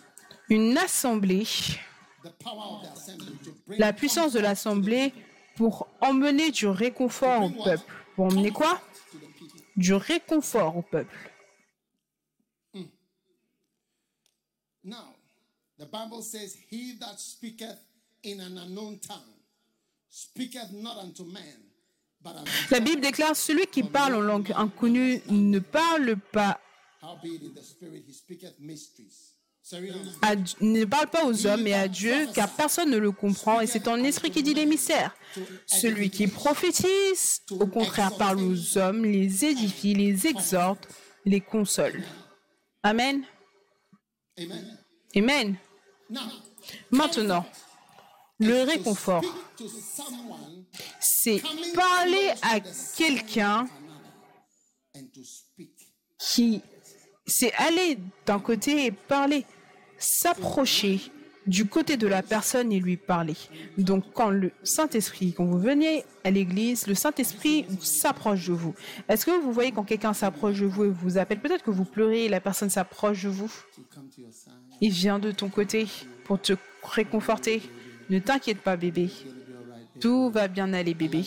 [0.50, 1.46] une assemblée,
[3.78, 5.14] la puissance de l'assemblée
[5.58, 7.84] pour emmener du réconfort au peuple.
[8.16, 8.80] Pour emmener quoi?
[9.76, 11.14] Du réconfort au peuple.
[14.86, 15.16] Now,
[15.80, 17.80] the Bible says, He that speaketh
[18.24, 19.34] in an unknown tongue
[20.10, 21.58] speaketh not unto men,
[22.22, 26.60] but unto La Bible déclare, celui qui parle en langue inconnue ne parle pas
[27.02, 29.32] howbeit in the spirit he speaketh mysteries.
[29.62, 33.62] Serena, à- ne parle pas aux hommes mais à Dieu, car personne ne le comprend,
[33.62, 35.16] et c'est ton esprit qui dit les mystères.
[35.66, 40.88] Celui qui prophétise, au contraire, parle aux hommes, les édifie, les exhorte,
[41.26, 42.04] les console.
[42.84, 43.24] Amen.
[45.16, 45.58] Amen.
[46.92, 47.46] Maintenant,
[48.40, 49.24] le réconfort,
[51.00, 51.42] c'est
[51.74, 52.60] parler à
[52.98, 53.68] quelqu'un
[56.20, 56.62] qui,
[57.26, 59.46] c'est aller d'un côté et parler,
[59.98, 61.00] s'approcher
[61.48, 63.36] du côté de la personne et lui parler.
[63.78, 68.74] Donc quand le Saint-Esprit, quand vous venez à l'église, le Saint-Esprit s'approche de vous.
[69.08, 71.86] Est-ce que vous voyez quand quelqu'un s'approche de vous et vous appelle, peut-être que vous
[71.86, 73.52] pleurez et la personne s'approche de vous,
[74.82, 75.88] il vient de ton côté
[76.24, 77.62] pour te réconforter.
[78.10, 79.10] Ne t'inquiète pas bébé,
[80.00, 81.24] tout va bien aller bébé.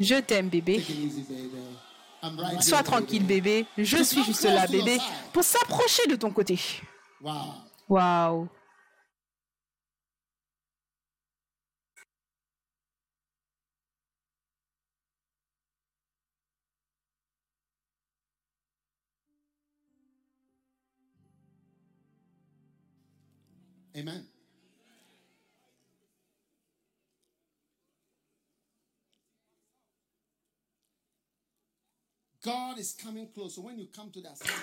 [0.00, 0.84] Je t'aime bébé.
[2.60, 4.98] Sois tranquille bébé, je suis juste là bébé
[5.32, 6.58] pour s'approcher de ton côté.
[7.20, 7.32] Wow.
[7.88, 8.48] Waouh.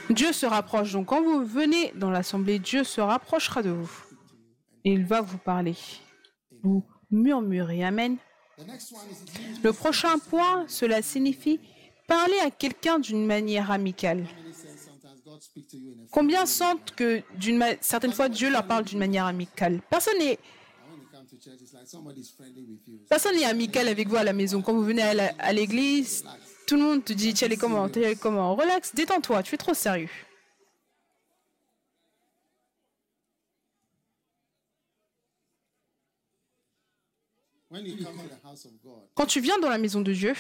[0.10, 0.94] Dieu se rapproche.
[0.94, 3.92] Donc quand vous venez dans l'assemblée, Dieu se rapprochera de vous.
[4.84, 5.76] Et il va vous parler.
[6.64, 7.84] Vous murmurez.
[7.84, 8.18] Amen.
[9.64, 11.60] Le prochain point, cela signifie
[12.08, 14.26] parler à quelqu'un d'une manière amicale.
[16.12, 19.82] Combien sentent que d'une certaines fois Dieu leur parle d'une manière amicale?
[19.90, 20.40] Personne n'est
[23.10, 24.62] personne n'est amical avec vous à la maison.
[24.62, 26.24] Quand vous venez à l'église,
[26.68, 30.10] tout le monde te dit tiens comment, comment, relax, détends-toi, tu es trop sérieux.
[39.14, 40.34] Quand tu viens dans la maison de Dieu,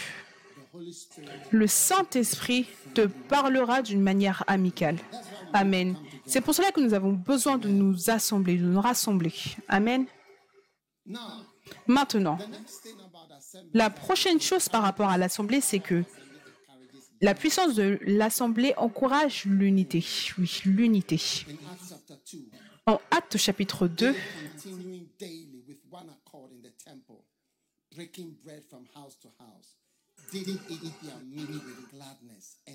[1.51, 4.97] le Saint-Esprit te parlera d'une manière amicale.
[5.53, 5.97] Amen.
[6.26, 9.34] C'est pour cela que nous avons besoin de nous assembler, de nous rassembler.
[9.67, 10.05] Amen.
[11.88, 12.38] Maintenant,
[13.73, 16.03] la prochaine chose par rapport à l'assemblée, c'est que
[17.21, 20.05] la puissance de l'assemblée encourage l'unité.
[20.38, 21.21] Oui, l'unité.
[21.47, 22.49] in Acts chapter 2,
[22.88, 24.13] En Actes chapitre 2,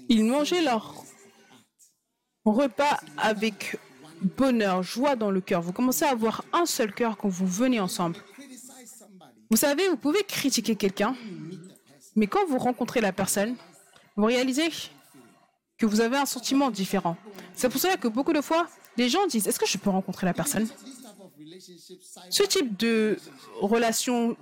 [0.09, 1.05] ils mangeaient leur
[2.45, 3.79] repas avec
[4.37, 5.63] bonheur, joie dans le cœur.
[5.63, 8.17] Vous commencez à avoir un seul cœur quand vous venez ensemble.
[9.51, 11.17] Vous savez, vous pouvez critiquer quelqu'un,
[12.17, 13.57] mais quand vous rencontrez la personne,
[14.17, 14.69] vous réalisez
[15.79, 17.17] que vous avez un sentiment différent.
[17.55, 20.27] C'est pour cela que beaucoup de fois, les gens disent, est-ce que je peux rencontrer
[20.27, 20.69] la personne?
[22.31, 23.19] Ce type de
[23.61, 24.37] relation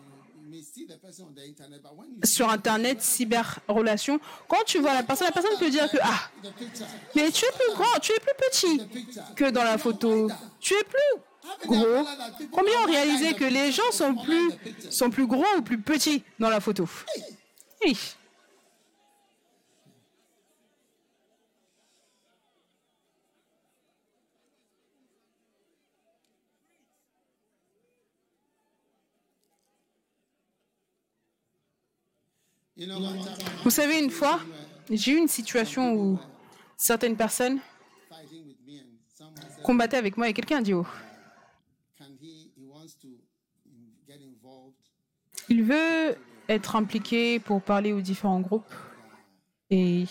[2.24, 6.30] sur Internet, cyber-relation, quand tu vois la personne, la personne peut dire que, ah,
[7.14, 8.80] mais tu es plus grand, tu es plus petit
[9.34, 10.28] que dans la photo,
[10.60, 11.22] tu es plus
[11.66, 12.06] gros.
[12.50, 14.50] Combien ont réalisé que les gens sont plus,
[14.90, 16.88] sont plus gros ou plus petits dans la photo
[17.84, 17.96] Oui.
[33.64, 34.40] Vous savez, une fois,
[34.88, 36.18] j'ai eu une situation où
[36.76, 37.58] certaines personnes
[39.64, 40.86] combattaient avec moi et quelqu'un dit, oh,
[45.48, 46.16] il veut
[46.48, 48.72] être impliqué pour parler aux différents groupes.
[49.70, 50.04] Et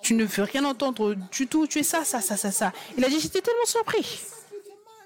[0.01, 2.73] Tu ne veux rien entendre du tout, tu es ça, ça, ça, ça, ça.
[2.97, 4.19] Il a dit, j'étais tellement surpris.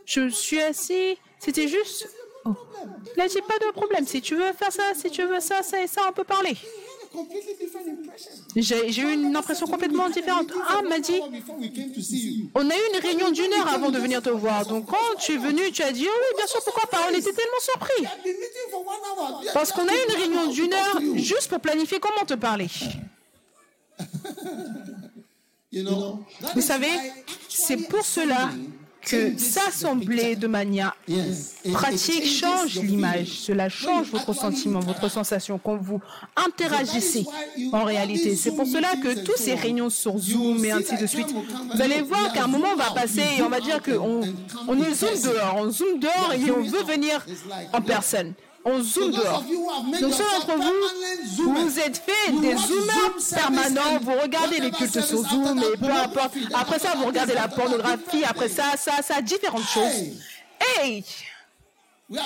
[0.05, 2.09] Je suis assis, c'était juste...
[2.45, 2.55] oh.
[3.17, 5.82] A dit, pas de problème, si tu veux faire ça, si tu veux ça, ça
[5.84, 6.55] et ça, on peut parler.
[8.55, 10.51] J'ai eu une impression complètement différente.
[10.68, 11.20] Ah, m'a dit,
[12.55, 14.66] on a eu une réunion d'une heure avant de venir te voir.
[14.66, 17.07] Donc quand tu es venu, tu as dit, oh oui, bien sûr, pourquoi pas?
[17.10, 18.05] On était tellement surpris.
[19.53, 22.68] Parce qu'on a eu une réunion d'une heure juste pour planifier comment te parler.
[26.55, 26.91] Vous savez,
[27.47, 28.49] c'est pour cela
[29.02, 30.95] que s'assembler de manière
[31.74, 33.28] pratique change l'image.
[33.28, 36.02] Cela change votre sentiment, votre sensation quand vous
[36.36, 37.26] interagissez
[37.72, 38.36] en réalité.
[38.36, 41.34] C'est pour cela que tous ces réunions sur Zoom et ainsi de suite,
[41.74, 44.22] vous allez voir qu'à un moment va passer et on va dire qu'on
[44.68, 47.26] on est zoom dehors, on zoom dehors et on veut venir
[47.74, 48.34] en personne
[48.66, 49.43] on zoom dehors.
[50.01, 55.28] Donc ceux d'entre vous, vous êtes fait des zoomers permanents, vous regardez les cultes sur
[55.28, 56.36] Zoom et peu importe.
[56.53, 60.18] Après ça, vous regardez la pornographie, après ça, ça, ça, différentes choses.
[60.60, 61.03] Hey!
[62.10, 62.18] Nous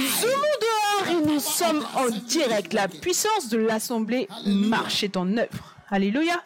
[0.00, 2.72] zoomons dehors et nous sommes en direct.
[2.72, 5.74] La puissance de l'Assemblée marche est en œuvre.
[5.90, 6.42] Alléluia.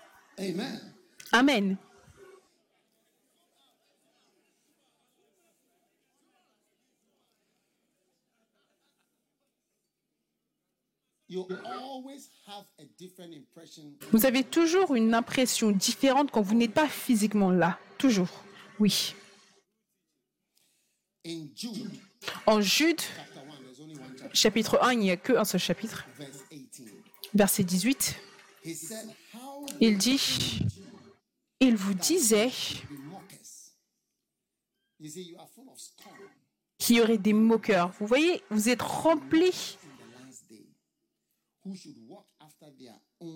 [1.33, 1.77] Amen.
[14.11, 17.79] Vous avez toujours une impression différente quand vous n'êtes pas physiquement là.
[17.99, 18.43] Toujours.
[18.79, 19.15] Oui.
[22.47, 23.01] En Jude,
[24.33, 26.07] chapitre 1, il n'y a qu'un seul chapitre.
[27.35, 28.17] Verset 18.
[29.81, 30.61] Il dit,
[31.61, 32.51] il vous disait
[36.79, 37.93] qu'il y aurait des moqueurs.
[38.01, 39.79] Vous voyez, vous êtes remplis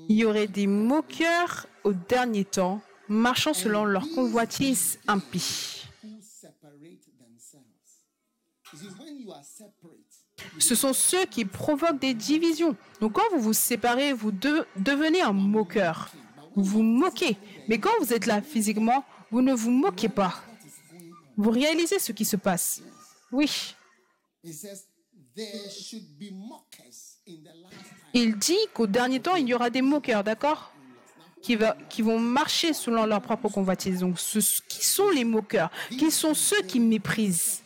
[0.09, 5.82] il y aurait des moqueurs au dernier temps, marchant selon leur convoitise impie.
[10.59, 12.76] Ce sont ceux qui provoquent des divisions.
[13.01, 16.11] Donc quand vous vous séparez, vous devenez un moqueur.
[16.57, 17.37] Vous vous moquez.
[17.68, 20.43] Mais quand vous êtes là physiquement, vous ne vous moquez pas.
[21.37, 22.82] Vous réalisez ce qui se passe.
[23.32, 23.74] Oui.
[28.12, 30.72] Il dit qu'au dernier temps, il y aura des moqueurs, d'accord?
[31.43, 31.59] Qui,
[31.91, 34.01] qui, vont marcher selon leur propre convoitise.
[34.01, 35.70] Donc, ce, qui sont les moqueurs?
[35.91, 37.62] Qui sont ceux qui méprisent?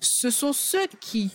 [0.00, 1.30] Ce sont ceux qui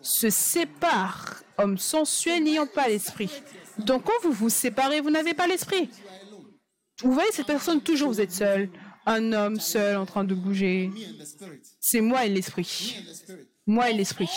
[0.00, 3.30] se séparent, hommes sensuels n'ayant pas l'esprit.
[3.78, 5.90] Donc, quand vous vous séparez, vous n'avez pas l'esprit.
[7.02, 8.70] Vous voyez cette personne, toujours vous êtes seul.
[9.06, 10.90] Un homme seul en train de bouger.
[11.80, 12.96] C'est moi et l'esprit.
[13.66, 14.30] Moi et l'esprit.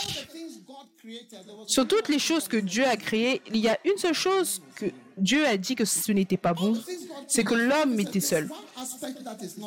[1.67, 4.85] Sur toutes les choses que Dieu a créées, il y a une seule chose que
[5.17, 6.81] Dieu a dit que ce n'était pas bon,
[7.27, 8.49] c'est que l'homme était seul.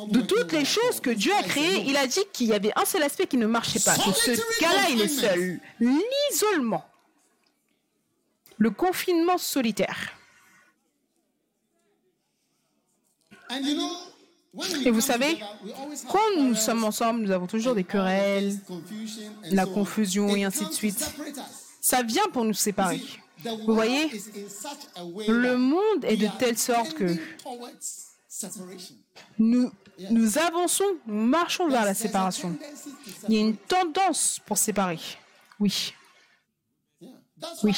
[0.09, 2.85] De toutes les choses que Dieu a créées, il a dit qu'il y avait un
[2.85, 3.95] seul aspect qui ne marchait pas.
[3.95, 5.59] Que ce cas-là, il est seul.
[5.79, 6.85] L'isolement.
[8.57, 10.13] Le confinement solitaire.
[14.53, 18.59] Quand nous sommes ensemble, nous avons toujours des querelles,
[19.45, 21.09] la confusion et ainsi de suite.
[21.79, 23.01] Ça vient pour nous séparer.
[23.65, 24.11] Vous voyez,
[25.27, 27.15] le monde est de telle sorte que
[29.39, 29.71] nous,
[30.09, 32.55] nous avançons, nous marchons vers la séparation.
[33.29, 34.99] Il y a une tendance pour séparer.
[35.59, 35.93] Oui.
[37.63, 37.75] Oui.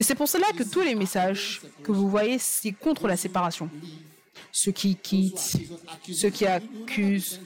[0.00, 3.70] C'est pour cela que tous les messages que vous voyez, c'est contre la séparation
[4.52, 5.58] ceux qui quittent,
[6.12, 7.40] ceux qui accusent.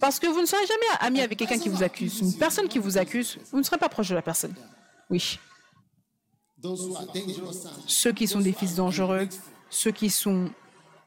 [0.00, 2.20] Parce que vous ne serez jamais ami avec quelqu'un qui vous accuse.
[2.20, 4.54] Une personne qui vous accuse, vous ne serez pas proche de la personne.
[5.10, 5.38] Oui.
[7.86, 9.28] Ceux qui sont des fils dangereux,
[9.70, 10.50] ceux qui sont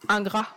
[0.08, 0.56] ingrats.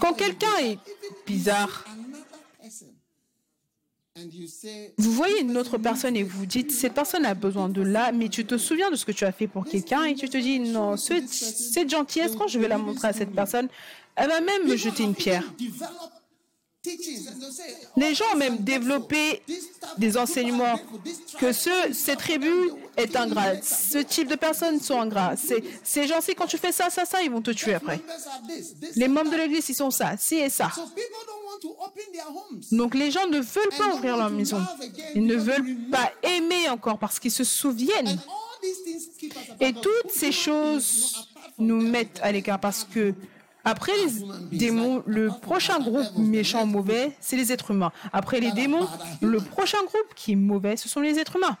[0.00, 0.78] Quand quelqu'un est
[1.26, 1.84] bizarre,
[4.98, 8.28] vous voyez une autre personne et vous dites, cette personne a besoin de là, mais
[8.28, 10.58] tu te souviens de ce que tu as fait pour quelqu'un et tu te dis,
[10.58, 13.68] non, cette gentillesse, quand je vais la montrer à cette personne,
[14.16, 15.44] elle va même me jeter une pierre.
[17.96, 19.42] Les gens ont même développé
[19.98, 20.80] des enseignements
[21.38, 22.50] que ce, cette tribu
[22.96, 23.60] est ingrat.
[23.62, 25.34] Ce type de personnes sont ingrats.
[25.36, 28.00] Ces gens-ci, quand tu fais ça, ça, ça, ils vont te tuer après.
[28.96, 30.70] Les membres de l'église, ils sont ça, ci et ça.
[32.72, 34.64] Donc les gens ne veulent pas ouvrir leur maison.
[35.14, 38.18] Ils ne veulent pas aimer encore parce qu'ils se souviennent.
[39.60, 41.28] Et toutes ces choses
[41.58, 43.14] nous mettent à l'écart parce que
[43.64, 43.92] après
[44.50, 47.92] les démons, le prochain groupe méchant mauvais, c'est les êtres humains.
[48.12, 48.86] Après les démons,
[49.20, 51.56] le prochain groupe qui est mauvais, ce sont les êtres humains.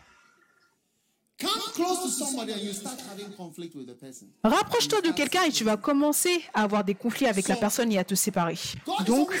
[4.44, 7.98] Rapproche-toi de quelqu'un et tu vas commencer à avoir des conflits avec la personne et
[7.98, 8.58] à te séparer.
[9.06, 9.32] Donc,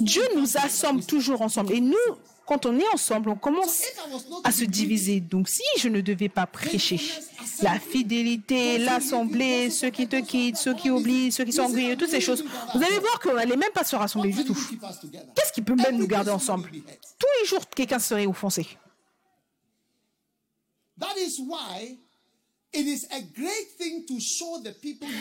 [0.00, 1.72] Dieu nous assemble toujours ensemble.
[1.72, 1.96] Et nous,
[2.46, 3.82] quand on est ensemble, on commence
[4.44, 5.20] à se diviser.
[5.20, 7.00] Donc si je ne devais pas prêcher
[7.62, 12.10] la fidélité, l'assemblée, ceux qui te quittent, ceux qui oublient, ceux qui sont ennuyeux, toutes
[12.10, 14.56] ces choses, vous allez voir qu'on n'allait même pas se rassembler du tout.
[15.34, 16.70] Qu'est-ce qui peut même nous garder ensemble?
[16.70, 18.66] Tous les jours, quelqu'un serait offensé.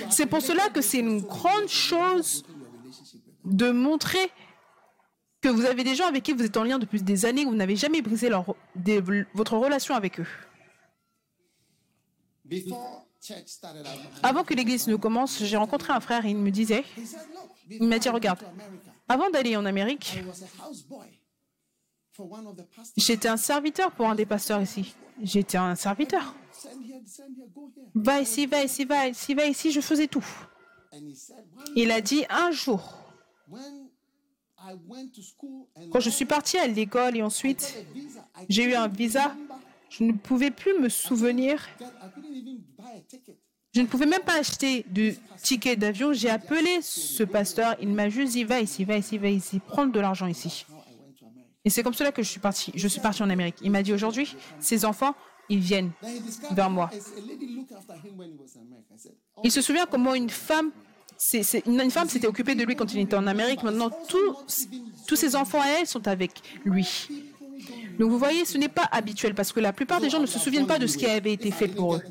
[0.10, 2.44] C'est pour cela que c'est une grande chose
[3.48, 4.30] de montrer
[5.42, 7.56] que vous avez des gens avec qui vous êtes en lien depuis des années, vous
[7.56, 9.02] n'avez jamais brisé leur, des-
[9.34, 10.28] votre relation avec eux.
[14.24, 16.84] Avant que l'église ne commence, j'ai rencontré un frère et il me disait,
[17.70, 18.40] il m'a dit, regarde,
[19.10, 20.20] avant d'aller en Amérique,
[22.96, 24.96] j'étais un serviteur pour un des pasteurs ici.
[25.22, 26.36] J'étais un serviteur.
[27.96, 30.26] Va ici, va ici, va ici, va ici, je faisais tout.
[31.76, 32.98] Il a dit un jour,
[35.92, 37.86] quand je suis parti à l'école et ensuite
[38.50, 39.36] j'ai eu un visa,
[39.90, 41.68] je ne pouvais plus me souvenir,
[43.74, 46.12] je ne pouvais même pas acheter de ticket d'avion.
[46.12, 49.92] J'ai appelé ce pasteur, il m'a juste dit va ici, va ici, va ici, prendre
[49.92, 50.66] de l'argent ici.
[51.64, 52.72] Et c'est comme cela que je suis parti.
[52.76, 53.58] Je suis parti en Amérique.
[53.62, 55.14] Il m'a dit aujourd'hui, ces enfants,
[55.50, 55.92] ils viennent
[56.52, 56.90] vers moi.
[59.44, 60.72] Il se souvient comment une femme,
[61.66, 63.64] une femme s'était occupée de lui quand il était en Amérique.
[63.64, 64.68] Maintenant, tous,
[65.08, 66.32] tous ses enfants à elle sont avec
[66.66, 67.08] lui.
[68.00, 70.38] Donc vous voyez, ce n'est pas habituel parce que la plupart des gens ne se
[70.38, 72.02] souviennent pas de ce qui avait été fait pour eux.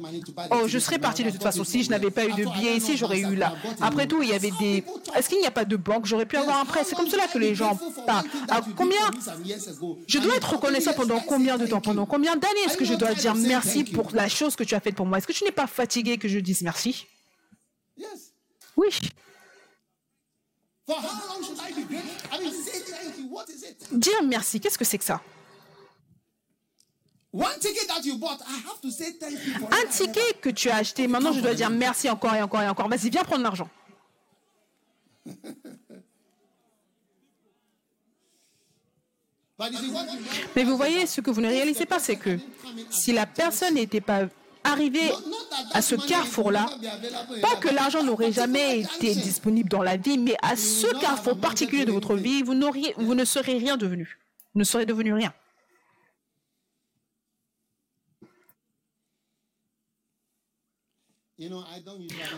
[0.51, 1.63] Oh, je serais parti de toute façon.
[1.63, 3.55] Si je n'avais pas eu de billet ici, j'aurais eu là.
[3.81, 4.83] Après tout, il y avait des.
[5.15, 6.07] Est-ce qu'il n'y a pas de banque?
[6.07, 6.81] J'aurais pu avoir un prêt.
[6.85, 8.27] C'est comme cela que les gens parlent.
[8.77, 8.99] Combien?
[10.09, 11.81] Je dois être reconnaissant pendant combien de temps?
[11.81, 14.81] Pendant combien d'années est-ce que je dois dire merci pour la chose que tu as
[14.81, 15.19] faite pour moi?
[15.19, 17.07] Est-ce que tu n'es pas fatigué que je dise merci?
[18.77, 18.91] Oui.
[23.93, 25.20] Dire merci, qu'est-ce que c'est que ça?
[27.35, 27.59] Un
[29.91, 32.89] ticket que tu as acheté, maintenant je dois dire merci encore et encore et encore.
[32.89, 33.68] Vas-y, viens prendre l'argent.
[40.55, 42.39] Mais vous voyez, ce que vous ne réalisez pas, c'est que
[42.91, 44.29] si la personne n'était pas
[44.67, 45.11] arrivée
[45.73, 46.67] à ce carrefour-là,
[47.43, 51.85] pas que l'argent n'aurait jamais été disponible dans la vie, mais à ce carrefour particulier
[51.85, 54.19] de votre vie, vous, n'auriez- vous ne serez rien devenu.
[54.55, 55.33] Vous ne serez devenu rien.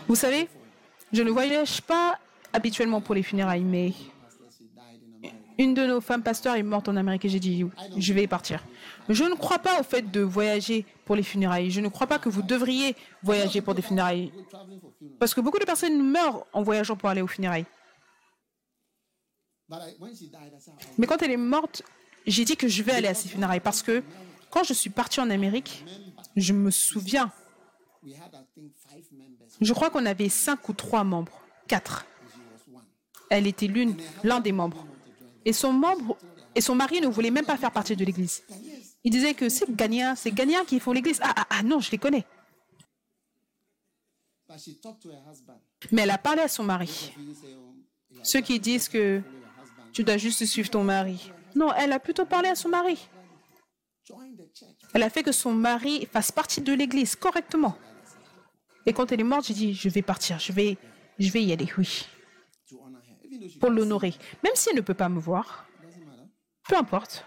[0.07, 0.49] Vous savez,
[1.13, 2.19] je ne voyage pas
[2.53, 3.93] habituellement pour les funérailles, mais
[5.57, 7.65] une de nos femmes pasteurs est morte en Amérique et j'ai dit,
[7.97, 8.63] je vais partir.
[9.07, 11.71] Je ne crois pas au fait de voyager les funérailles.
[11.71, 14.31] Je ne crois pas que vous devriez voyager pour des funérailles.
[15.19, 17.65] Parce que beaucoup de personnes meurent en voyageant pour aller aux funérailles.
[20.97, 21.83] Mais quand elle est morte,
[22.25, 24.03] j'ai dit que je vais aller à ces funérailles parce que
[24.49, 25.85] quand je suis partie en Amérique,
[26.35, 27.31] je me souviens,
[29.61, 32.05] je crois qu'on avait cinq ou trois membres, quatre.
[33.29, 34.85] Elle était l'une, l'un des membres.
[35.45, 36.17] Et son membre
[36.55, 38.43] et son mari ne voulaient même pas faire partie de l'église.
[39.03, 41.19] Il disait que c'est Ghanéens, c'est Ghanéens qui font l'église.
[41.23, 42.25] Ah, ah, ah, non, je les connais.
[45.91, 47.13] Mais elle a parlé à son mari.
[48.23, 49.21] Ceux qui disent que
[49.93, 51.31] tu dois juste suivre ton mari.
[51.55, 53.07] Non, elle a plutôt parlé à son mari.
[54.93, 57.77] Elle a fait que son mari fasse partie de l'église correctement.
[58.85, 60.77] Et quand elle est morte, j'ai dit, je vais partir, je vais,
[61.19, 62.07] je vais y aller, oui,
[63.59, 64.13] pour l'honorer.
[64.43, 65.67] Même si elle ne peut pas me voir,
[66.67, 67.25] peu importe,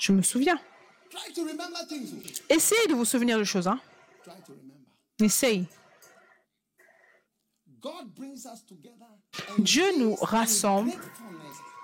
[0.00, 0.58] je me souviens.
[2.48, 3.78] Essayez de vous souvenir de choses, hein.
[5.20, 5.66] Essaye.
[9.58, 10.92] Dieu nous rassemble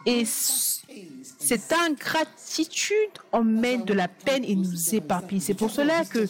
[0.06, 2.96] et cette ingratitude
[3.32, 5.40] emmène de la peine et nous éparpille.
[5.40, 6.26] C'est pour cela que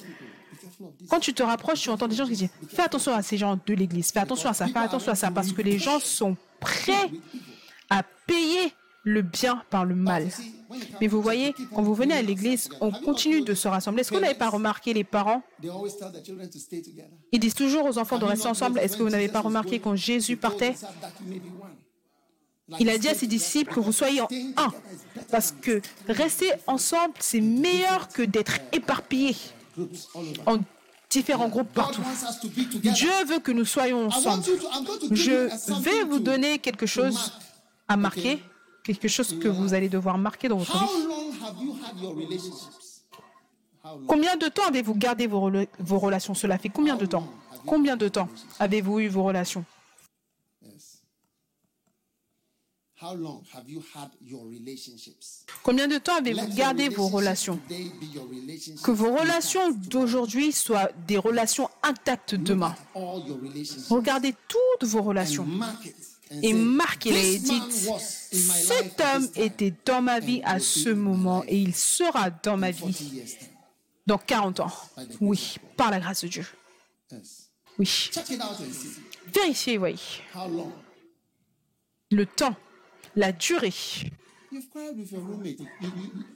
[1.08, 3.58] quand tu te rapproches, tu entends des gens qui disent Fais attention à ces gens
[3.64, 6.36] de l'église, fais attention à ça, fais attention à ça, parce que les gens sont
[6.60, 7.10] prêts
[7.90, 8.72] à payer
[9.06, 10.26] le bien par le mal.
[11.00, 14.00] Mais vous voyez, quand vous venez à l'église, on continue de se rassembler.
[14.00, 15.42] Est-ce que vous n'avez pas remarqué les parents?
[17.30, 18.80] Ils disent toujours aux enfants de rester ensemble.
[18.80, 20.74] Est-ce que vous n'avez pas remarqué quand Jésus partait?
[22.80, 24.72] Il a dit à ses disciples que vous soyez en un.
[25.30, 29.36] Parce que rester ensemble, c'est meilleur que d'être éparpillés
[30.46, 30.58] en
[31.08, 32.02] différents groupes partout.
[32.74, 34.42] Dieu veut que nous soyons ensemble.
[35.12, 35.48] Je
[35.80, 37.32] vais vous donner quelque chose
[37.86, 38.42] à marquer,
[38.86, 40.84] quelque chose que vous allez devoir marquer dans votre vie.
[44.06, 46.34] Combien de temps avez-vous gardé vos, rela- vos relations?
[46.34, 47.26] Cela fait combien de temps?
[47.66, 48.28] Combien de temps
[48.58, 49.64] avez-vous eu vos relations?
[55.62, 57.60] Combien de temps avez-vous gardé vos relations?
[58.82, 62.74] Que vos relations d'aujourd'hui soient des relations intactes demain.
[63.90, 65.46] Regardez toutes vos relations
[66.42, 67.72] et marquez-les et dites,
[68.32, 73.22] cet homme était dans ma vie à ce moment et il sera dans ma vie
[74.06, 74.72] dans 40 ans.
[75.20, 76.46] Oui, par la grâce de Dieu.
[77.78, 78.10] Oui.
[79.34, 79.98] Vérifiez, voyez.
[80.34, 80.72] How long?
[82.10, 82.56] Le temps,
[83.14, 83.74] la durée.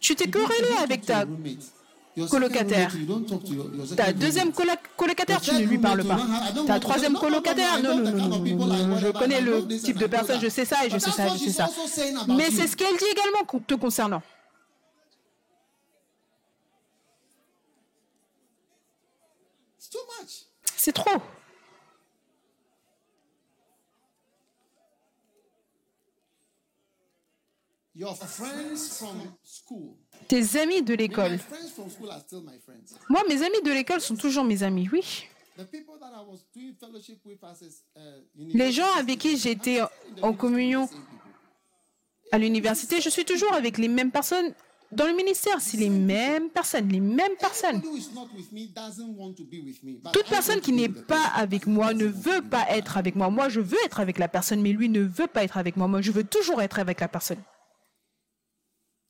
[0.01, 1.25] Tu t'es don't avec ta
[2.29, 2.93] colocataire.
[3.97, 4.53] Ta deuxième
[4.97, 6.19] colocataire, tu ne lui parles pas.
[6.67, 10.91] Ta troisième colocataire, non, non, je connais le type de personne, je sais ça et
[10.91, 11.69] je sais ça, je sais ça.
[12.29, 14.23] Mais c'est ce qu'elle dit également te concernant.
[20.77, 21.21] C'est trop.
[27.95, 29.99] Your friends from school.
[30.31, 31.41] Tes amis de l'école.
[33.09, 35.27] Moi, mes amis de l'école sont toujours mes amis, oui.
[35.59, 35.65] Uh,
[38.37, 39.81] Les gens avec qui j'étais
[40.23, 40.89] en communion
[42.31, 44.55] à l'université, je suis toujours avec les mêmes personnes
[44.93, 45.61] dans le ministère.
[45.61, 47.83] C'est les mêmes personnes, les mêmes personnes.
[50.13, 53.31] Toute personne qui n'est pas avec moi ne veut pas être avec moi.
[53.31, 55.89] Moi, je veux être avec la personne, mais lui ne veut pas être avec moi.
[55.89, 57.43] Moi, je veux toujours être avec la personne.
[57.43, 57.59] How long have
[58.31, 59.10] your relationships lasted?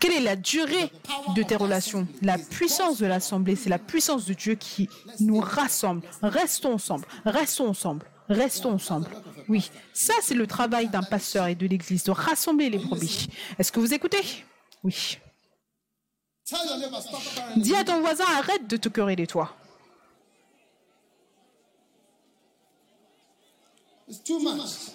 [0.00, 0.90] Quelle est la durée
[1.36, 2.08] de tes relations?
[2.22, 4.88] La puissance de l'Assemblée, c'est la puissance de Dieu qui
[5.20, 6.02] nous rassemble.
[6.22, 9.08] Restons ensemble, restons ensemble, restons ensemble.
[9.48, 13.28] Oui, ça c'est le travail d'un pasteur et de l'Église, de rassembler les brebis.
[13.58, 14.44] Est-ce que vous écoutez?
[14.82, 15.18] Oui.
[17.56, 19.54] Dis à ton voisin, arrête de te quereller toi.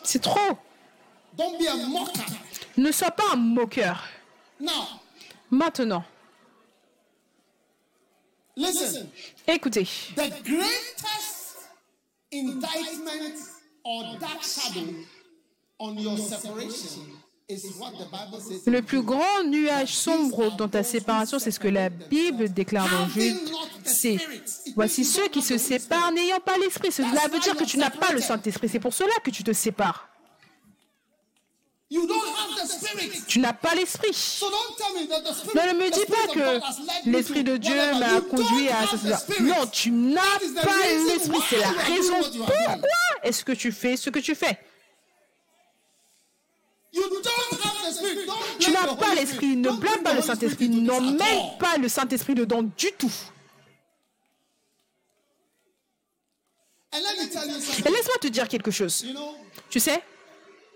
[0.04, 0.58] C'est trop.
[2.78, 4.04] Ne sois pas un moqueur.
[4.60, 4.72] Now,
[5.52, 6.04] Maintenant,
[8.56, 9.08] listen.
[9.48, 11.58] écoutez, The greatest
[12.32, 13.36] indictment
[13.84, 14.88] or dark shadow
[15.80, 17.02] on your separation
[17.50, 18.64] is what the Bible says.
[18.66, 23.08] le plus grand nuage sombre dans ta séparation, c'est ce que la Bible déclare dans
[23.10, 23.38] Jude.
[23.84, 24.18] C'est
[24.76, 26.92] voici ceux qui se séparent n'ayant pas l'esprit.
[26.92, 28.70] Cela veut dire que tu n'as pas le Saint-Esprit.
[28.70, 30.08] C'est pour cela que tu te sépares.
[31.90, 33.28] You don't have the spirit.
[33.28, 34.14] Tu n'as pas l'esprit.
[34.14, 39.44] So ne me dis pas que l'Esprit de Dieu m'a conduit à spirit.
[39.44, 40.22] Non, tu n'as
[40.64, 40.78] pas
[41.08, 41.40] l'Esprit.
[41.50, 42.90] C'est la raison pourquoi
[43.24, 44.58] est-ce que tu fais ce que tu fais?
[48.60, 49.56] Tu n'as pas l'Esprit.
[49.56, 50.88] Ne blâme pas le Saint-Esprit.
[50.90, 51.58] All.
[51.60, 53.12] pas le Saint-Esprit dedans du tout.
[56.96, 59.06] Et laisse-moi te dire quelque chose.
[59.70, 60.73] Tu sais, a sign of strength.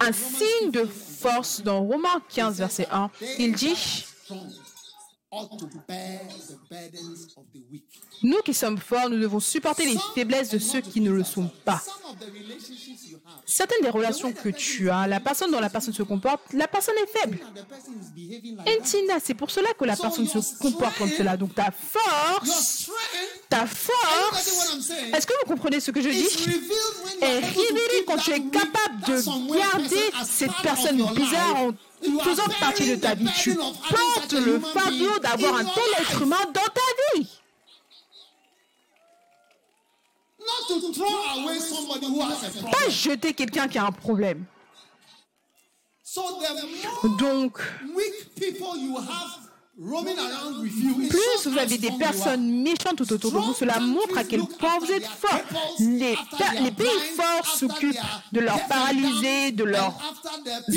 [0.00, 4.04] Un signe de force dans Romains 15, verset 1, il dit,
[8.22, 11.50] nous qui sommes forts, nous devons supporter les faiblesses de ceux qui ne le sont
[11.64, 11.82] pas.
[13.46, 16.94] Certaines des relations que tu as, la personne dont la personne se comporte, la personne
[17.02, 17.38] est faible.
[18.66, 21.36] Intina, c'est pour cela que la personne se comporte comme cela.
[21.36, 22.90] Donc ta force,
[23.48, 26.50] ta force, est-ce que vous comprenez ce que je Is dis
[27.20, 31.72] est révélée quand tu es capable de garder cette personne bizarre en
[32.22, 33.28] faisant partie de ta vie.
[33.36, 37.28] Tu portes le fardeau d'avoir un tel être humain dans ta vie.
[42.70, 44.44] Pas jeter quelqu'un qui a un problème.
[47.18, 47.58] Donc,
[51.10, 54.78] plus vous avez des personnes méchantes tout autour de vous, cela montre à quel point
[54.78, 55.40] vous êtes fort.
[55.80, 56.16] Les,
[56.60, 57.98] les pays forts s'occupent
[58.32, 59.94] de leurs paralysés, de leurs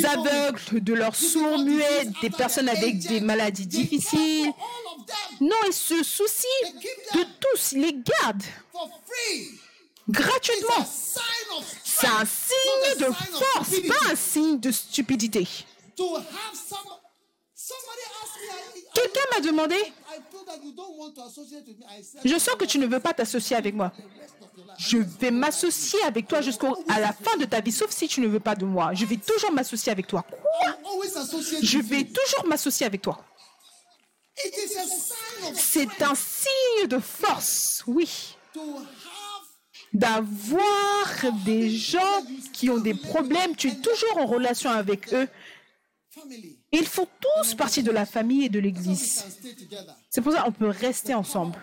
[0.03, 4.51] aveugles, de leurs sourds muets, des personnes avec des maladies difficiles.
[5.41, 6.71] Non, ils se soucient
[7.13, 8.43] de tous, ils les gardent
[10.09, 10.87] gratuitement.
[11.83, 15.47] C'est un signe de force, pas un signe de stupidité.
[18.97, 19.75] Quelqu'un m'a demandé,
[22.25, 23.91] je sens que tu ne veux pas t'associer avec moi.
[24.79, 28.27] Je vais m'associer avec toi jusqu'à la fin de ta vie, sauf si tu ne
[28.27, 28.95] veux pas de moi.
[28.95, 30.25] Je vais toujours m'associer avec toi.
[31.61, 33.23] Je vais toujours m'associer avec toi.
[35.53, 38.35] C'est un signe de force, oui,
[39.93, 41.07] d'avoir
[41.45, 43.55] des gens qui ont des problèmes.
[43.55, 45.27] Tu es toujours en relation avec eux.
[46.71, 49.23] Ils font tous partie de la famille et de l'Église.
[50.09, 51.57] C'est pour ça qu'on peut rester ensemble.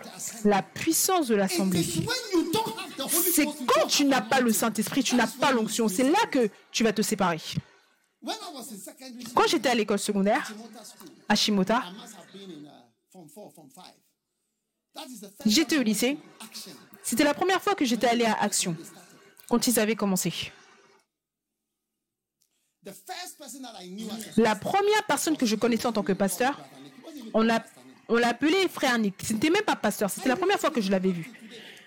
[0.45, 1.85] La puissance de l'Assemblée.
[3.35, 5.89] C'est quand tu n'as pas le Saint-Esprit, tu n'as pas l'onction.
[5.89, 7.41] C'est là que tu vas te séparer.
[9.35, 10.53] Quand j'étais à l'école secondaire,
[11.29, 11.83] à Shimota,
[15.45, 16.17] j'étais au lycée.
[17.03, 18.75] C'était la première fois que j'étais allé à Action,
[19.51, 20.33] quand ils avaient commencé.
[24.37, 26.61] La première personne que je connaissais en tant que pasteur,
[27.33, 27.65] on l'a
[28.09, 29.15] on l'appelait frère Nick.
[29.27, 31.31] Ce n'était même pas pasteur, c'était la première fois que je l'avais vu.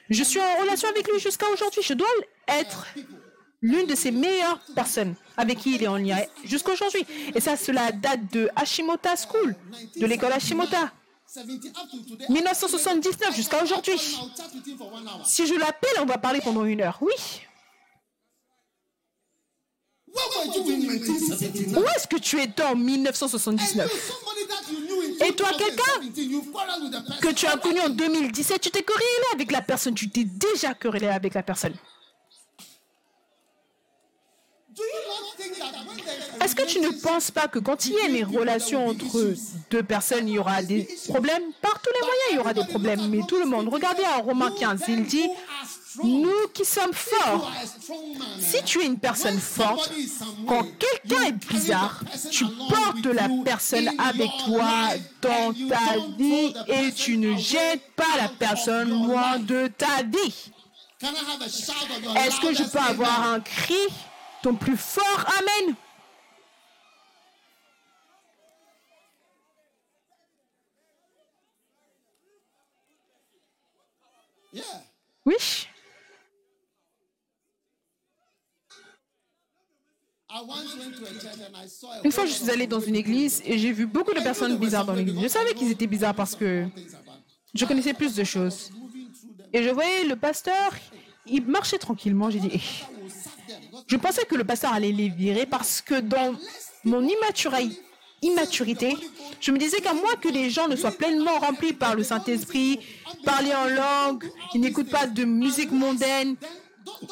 [0.10, 1.82] Je suis en relation avec lui jusqu'à aujourd'hui.
[1.84, 2.08] Je dois
[2.48, 2.88] être
[3.62, 7.06] l'une de ses meilleures personnes avec qui il est en lien jusqu'à aujourd'hui.
[7.36, 9.56] Et ça, cela date de Hashimota School,
[9.96, 10.92] de l'école Hashimota.
[12.30, 14.00] 1979 jusqu'à aujourd'hui.
[15.26, 16.98] Si je l'appelle, on va parler pendant une heure.
[17.02, 17.14] Oui.
[21.76, 24.12] Où est-ce que tu étais en 1979
[25.26, 26.02] Et toi, quelqu'un
[27.22, 30.74] que tu as connu en 2017, tu t'es querellé avec la personne, tu t'es déjà
[30.74, 31.74] querellé avec la personne.
[36.44, 39.34] Est-ce que tu ne penses pas que quand il y a une relation entre
[39.72, 41.52] deux personnes, il y aura des problèmes?
[41.62, 43.10] Par tous les moyens, il y aura des problèmes.
[43.10, 45.28] Mais tout le monde, regardez à Romains 15, il dit,
[46.04, 47.52] nous qui sommes forts.
[48.40, 49.92] Si tu es une personne forte,
[50.48, 54.90] quand quelqu'un est bizarre, tu portes la personne avec toi
[55.22, 60.52] dans ta vie et tu ne jettes pas la personne loin de ta vie.
[61.02, 63.76] Est-ce que je peux avoir un cri?
[64.42, 65.76] Ton plus fort Amen
[75.26, 75.68] Oui.
[82.04, 84.86] Une fois, je suis allé dans une église et j'ai vu beaucoup de personnes bizarres
[84.86, 85.22] dans l'église.
[85.22, 86.66] Je savais qu'ils étaient bizarres parce que
[87.54, 88.72] je connaissais plus de choses.
[89.54, 90.72] Et je voyais le pasteur,
[91.26, 92.30] il marchait tranquillement.
[92.30, 92.60] J'ai dit, eh.
[93.88, 96.36] je pensais que le pasteur allait les virer parce que dans
[96.84, 98.98] mon immaturité,
[99.40, 102.80] je me disais qu'à moins que les gens ne soient pleinement remplis par le Saint-Esprit,
[103.24, 106.36] parler en langue, ils n'écoutent pas de musique mondaine,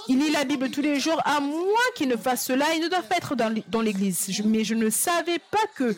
[0.08, 2.88] il lit la Bible tous les jours, à moins qu'ils ne fassent cela, ils ne
[2.88, 4.42] doivent pas être dans l'église.
[4.46, 5.96] Mais je ne savais pas que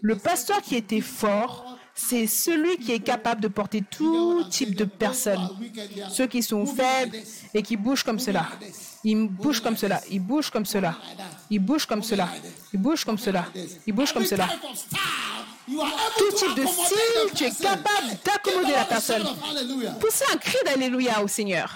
[0.00, 4.84] le pasteur qui était fort, c'est celui qui est capable de porter tout type de
[4.84, 5.48] personnes.
[6.10, 7.16] Ceux qui sont faibles
[7.54, 8.46] et qui bougent comme cela.
[9.04, 10.96] Ils bougent comme cela, ils bougent comme cela,
[11.50, 12.28] ils bougent comme cela,
[12.72, 13.46] ils bougent comme cela,
[13.86, 14.48] ils bougent comme cela.
[15.66, 19.22] Tout type de style, tu es capable d'accommoder la personne.
[20.00, 21.72] Poussez un cri d'Alléluia au Seigneur.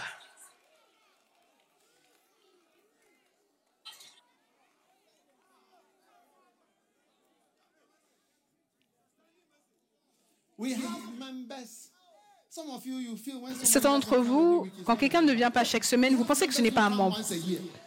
[13.64, 16.70] Certains d'entre vous, quand quelqu'un ne vient pas chaque semaine, vous pensez que ce n'est
[16.70, 17.20] pas un membre.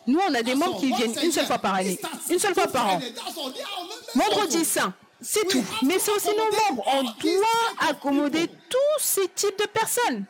[0.06, 2.00] Nous, on a des membres qui viennent une seule fois par année,
[2.30, 3.00] une seule fois par an.
[4.14, 5.64] Vendredi saint, c'est tout.
[5.84, 6.84] Mais c'est aussi nos membres.
[6.94, 10.26] On doit accommoder tous ces types de personnes.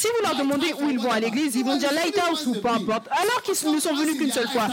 [0.00, 2.68] Si vous leur demandez où ils vont à l'église, ils vont dire Lighthouse ou peu
[2.68, 4.68] importe, alors qu'ils ne sont venus qu'une seule fois.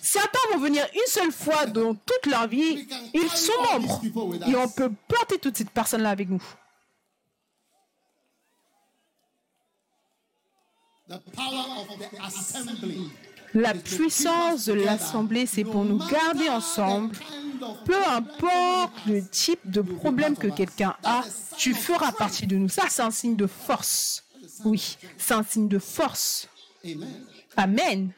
[0.00, 4.00] certains vont venir une seule fois dans toute leur vie, ils sont membres.
[4.48, 6.42] Et on peut planter toutes ces personnes-là avec nous.
[13.52, 17.14] La puissance de l'Assemblée, c'est pour nous garder ensemble.
[17.84, 21.22] Peu importe le type de problème que quelqu'un a,
[21.56, 22.68] tu feras partie de nous.
[22.68, 24.24] Ça, c'est un signe de force.
[24.64, 26.48] Oui, c'est un signe de force.
[27.56, 28.12] Amen.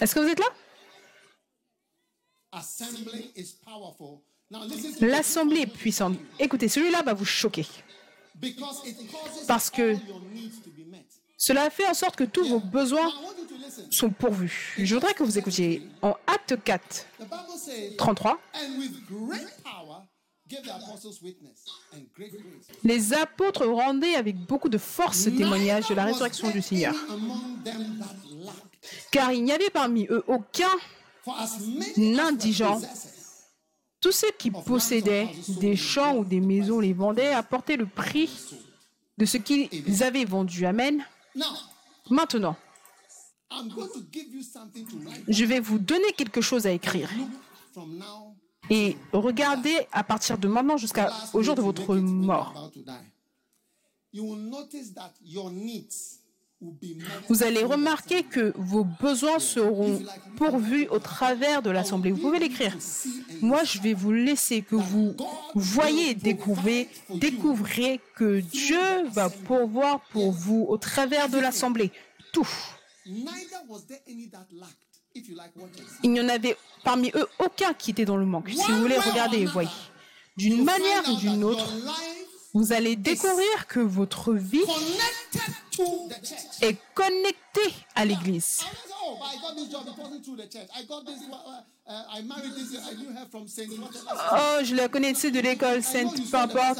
[0.00, 0.46] Est-ce que vous êtes là?
[5.00, 6.18] L'assemblée est puissante.
[6.38, 7.66] Écoutez, celui-là va vous choquer.
[9.46, 9.96] Parce que
[11.46, 13.12] cela fait en sorte que tous vos besoins
[13.90, 14.74] sont pourvus.
[14.78, 17.06] Je voudrais que vous écoutiez en Acte 4,
[17.98, 18.40] 33.
[22.82, 26.94] Les apôtres rendaient avec beaucoup de force ce témoignage de la résurrection du Seigneur.
[29.10, 30.72] Car il n'y avait parmi eux aucun
[32.20, 32.80] indigent.
[34.00, 35.28] Tous ceux qui possédaient
[35.60, 38.30] des champs ou des maisons les vendaient, apportaient le prix
[39.18, 40.64] de ce qu'ils avaient vendu.
[40.64, 41.04] Amen.
[42.10, 42.56] Maintenant,
[45.28, 47.10] je vais vous donner quelque chose à écrire.
[48.70, 52.70] Et regardez à partir de maintenant jusqu'au jour de votre mort.
[57.28, 60.02] Vous allez remarquer que vos besoins seront
[60.36, 62.10] pourvus au travers de l'Assemblée.
[62.10, 62.76] Vous pouvez l'écrire.
[63.40, 65.14] Moi, je vais vous laisser que vous
[65.54, 71.90] voyez découvrez, découvrez que Dieu va pourvoir pour vous au travers de l'Assemblée.
[72.32, 72.48] Tout.
[76.02, 78.50] Il n'y en avait parmi eux aucun qui était dans le manque.
[78.50, 79.70] Si vous voulez, regardez et voyez.
[80.36, 81.72] d'une manière ou d'une autre,
[82.52, 84.62] vous allez découvrir que votre vie
[86.60, 88.60] est connectée à l'Église.
[89.06, 89.18] Oh.
[91.86, 92.22] Uh, uh.
[94.32, 96.78] Oh, je la connaissais de l'école sainte, peu importe.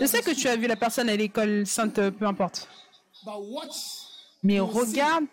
[0.00, 2.68] Je sais que tu as vu la personne à l'école sainte, peu importe.
[4.42, 5.26] Mais regarde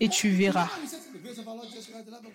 [0.00, 0.68] et tu verras.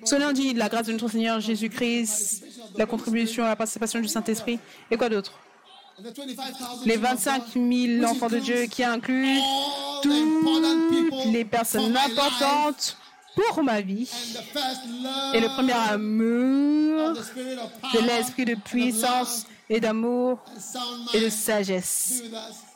[0.04, 2.44] Cela dit la grâce de notre Seigneur Jésus-Christ,
[2.78, 4.60] la contribution à la participation du Saint-Esprit.
[4.90, 5.34] Et quoi d'autre?
[5.34, 5.49] and the 25,000
[6.02, 6.40] Les children
[6.86, 9.40] of 25 God, 000 enfants de Dieu qui incluent
[10.02, 12.98] toutes les personnes importantes
[13.36, 14.10] pour ma vie
[15.34, 20.40] et le premier amour de l'esprit de puissance et d'amour
[21.14, 22.24] et de sagesse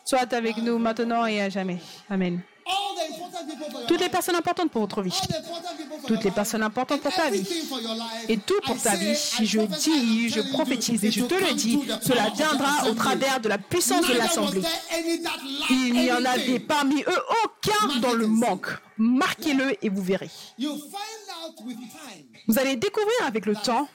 [0.06, 1.80] soit avec nous maintenant et à jamais.
[2.10, 2.42] Amen.
[3.88, 5.20] Toutes les personnes importantes pour votre vie.
[6.08, 7.46] Toutes les personnes importantes pour ta vie.
[8.30, 11.80] Et tout pour ta vie, I je dis, je prophétise et je te le dis,
[12.02, 14.62] cela viendra au travers de la puissance de l'Assemblée.
[15.70, 18.68] Il n'y en avait parmi eux aucun dans le manque.
[18.98, 20.30] Marquez-le et vous verrez.
[22.48, 23.88] Vous allez découvrir avec le temps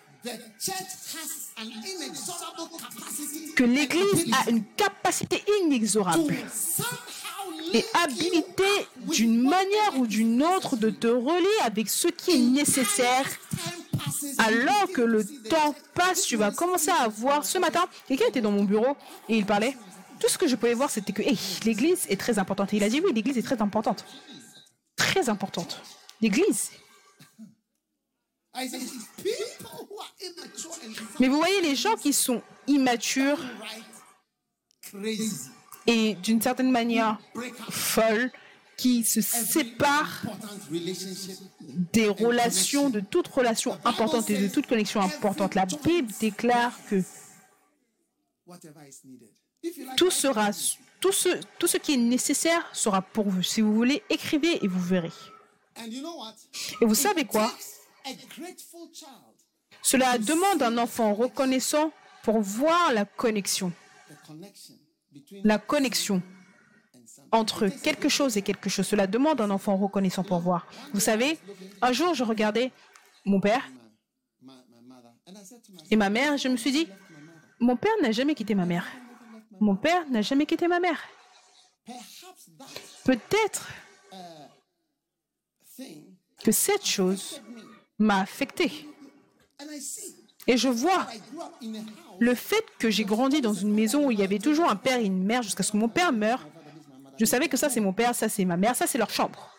[3.57, 6.37] que l'Église a une capacité inexorable
[7.73, 8.65] et habilité
[8.97, 13.27] d'une manière ou d'une autre de te relier avec ce qui est nécessaire.
[14.39, 17.45] Alors que le temps passe, tu vas commencer à voir.
[17.45, 18.97] Ce matin, quelqu'un était dans mon bureau
[19.29, 19.77] et il parlait.
[20.21, 22.73] Tout ce que je pouvais voir, c'était que hey, l'Église est très importante.
[22.73, 24.05] Et il a dit oui, l'Église est très importante.
[24.97, 25.81] Très importante.
[26.21, 26.71] L'Église.
[31.21, 33.39] Mais vous voyez, les gens qui sont immatures
[35.89, 37.19] et d'une certaine manière
[37.71, 38.31] folles,
[38.77, 39.21] qui se
[40.71, 41.39] relationship.
[41.93, 45.57] des relations, de toute relation importante et de toute connexion importante.
[45.57, 47.03] La Bible déclare que
[49.97, 50.51] tout sera,
[51.01, 51.29] tout ce,
[51.59, 53.43] tout ce qui est nécessaire sera pour vous.
[53.43, 55.11] Si vous voulez, écrivez et vous verrez.
[56.81, 57.53] Et vous savez quoi?
[59.83, 61.91] Cela demande un enfant reconnaissant
[62.23, 63.73] pour voir la connexion.
[65.45, 66.23] La connexion
[67.33, 68.87] entre quelque chose et quelque chose.
[68.87, 70.67] Cela demande un enfant reconnaissant pour voir.
[70.93, 71.39] Vous savez,
[71.83, 72.73] un jour, je regardais
[73.25, 73.69] mon père
[75.91, 76.37] et ma mère.
[76.37, 76.89] Je me suis dit,
[77.61, 78.87] mon père n'a jamais quitté ma mère.
[79.61, 81.03] Mon père n'a jamais quitté ma mère.
[83.05, 83.69] Peut-être
[86.45, 87.43] que cette chose
[87.99, 88.87] m'a affecté.
[90.47, 91.07] Et je vois
[92.21, 94.99] Le fait que j'ai grandi dans une maison où il y avait toujours un père
[94.99, 96.47] et une mère jusqu'à ce que mon père meure.
[97.19, 99.55] Je savais que ça c'est mon père, ça c'est ma mère, ça c'est leur chambre.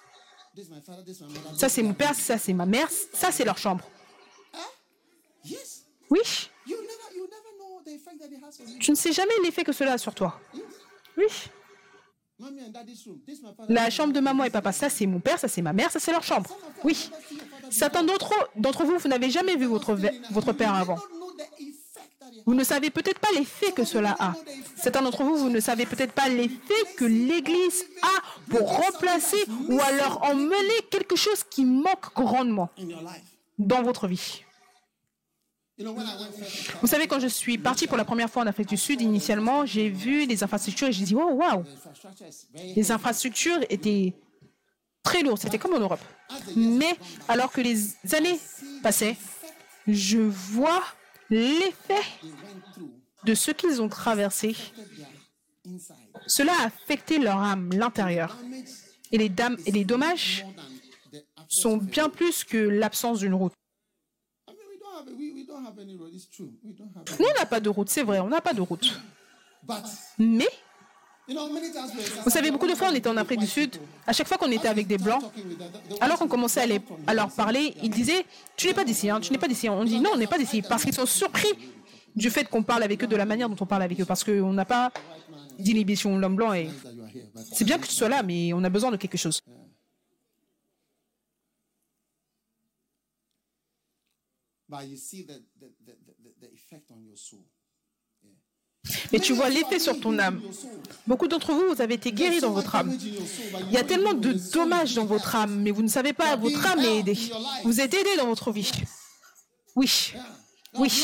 [1.57, 3.85] Ça c'est mon père, ça c'est ma mère, ça c'est leur chambre.
[6.09, 6.21] Oui,
[8.79, 10.39] tu ne sais jamais l'effet que cela a sur toi.
[11.17, 11.27] Oui.
[13.67, 15.99] La chambre de maman et papa, ça c'est mon père, ça c'est ma mère, ça
[15.99, 16.49] c'est leur chambre.
[16.83, 17.11] Oui.
[17.69, 19.97] Certains d'entre vous, vous n'avez jamais vu votre,
[20.31, 20.97] votre père avant.
[22.45, 24.33] Vous ne savez peut-être pas l'effet que cela a.
[24.75, 29.79] Certains d'entre vous, vous ne savez peut-être pas l'effet que l'Église a pour remplacer ou
[29.79, 32.69] alors emmener quelque chose qui manque grandement
[33.57, 34.43] dans votre vie.
[36.81, 39.65] Vous savez, quand je suis partie pour la première fois en Afrique du Sud, initialement,
[39.65, 41.63] j'ai vu les infrastructures et j'ai dit, oh waouh,
[42.75, 44.13] les infrastructures étaient
[45.03, 46.01] très lourdes, c'était comme en Europe.
[46.57, 46.97] Mais
[47.29, 48.39] alors que les années
[48.83, 49.15] passaient,
[49.87, 50.83] je vois
[51.29, 52.01] l'effet
[53.23, 54.55] de ce qu'ils ont traversé.
[56.27, 58.37] Cela a affecté leur âme, l'intérieur.
[59.11, 60.61] Et les, dames, et les dommages more than
[61.11, 63.53] the absence sont bien plus que l'absence d'une route.
[64.47, 66.75] I mean we don't have a, we, we don't have any road it's true we
[66.75, 69.01] don't have Nous, on n'a pas de route, c'est vrai, on n'a pas de route.
[69.63, 69.83] but
[70.19, 70.47] Mais,
[72.23, 73.75] vous savez, beaucoup de fois, on était en Afrique du Sud.
[74.07, 75.21] À chaque fois qu'on était avec des Blancs,
[76.01, 78.25] alors qu'on commençait à, leur parler, ils disaient
[78.57, 79.69] Tu n'es pas d'ici, hein, tu n'es pas d'ici.
[79.69, 80.61] On dit Non, on n'est pas d'ici.
[80.61, 81.49] Parce qu'ils sont surpris
[82.15, 84.05] du fait qu'on parle avec eux, de la manière dont on parle avec eux.
[84.05, 84.91] Parce qu'on n'a pas
[85.59, 86.17] d'inhibition.
[86.17, 86.69] L'homme blanc, but
[87.53, 89.39] c'est bien que tu sois là, mais on a besoin de quelque chose.
[99.11, 100.41] Mais tu vois l'effet sur ton âme.
[101.05, 102.95] Beaucoup d'entre vous, vous avez été guéris dans votre âme.
[103.67, 106.65] Il y a tellement de dommages dans votre âme, mais vous ne savez pas, votre
[106.65, 107.17] âme est aidée.
[107.63, 108.71] Vous êtes aidé dans votre vie.
[109.75, 110.13] Oui.
[110.75, 111.03] Oui.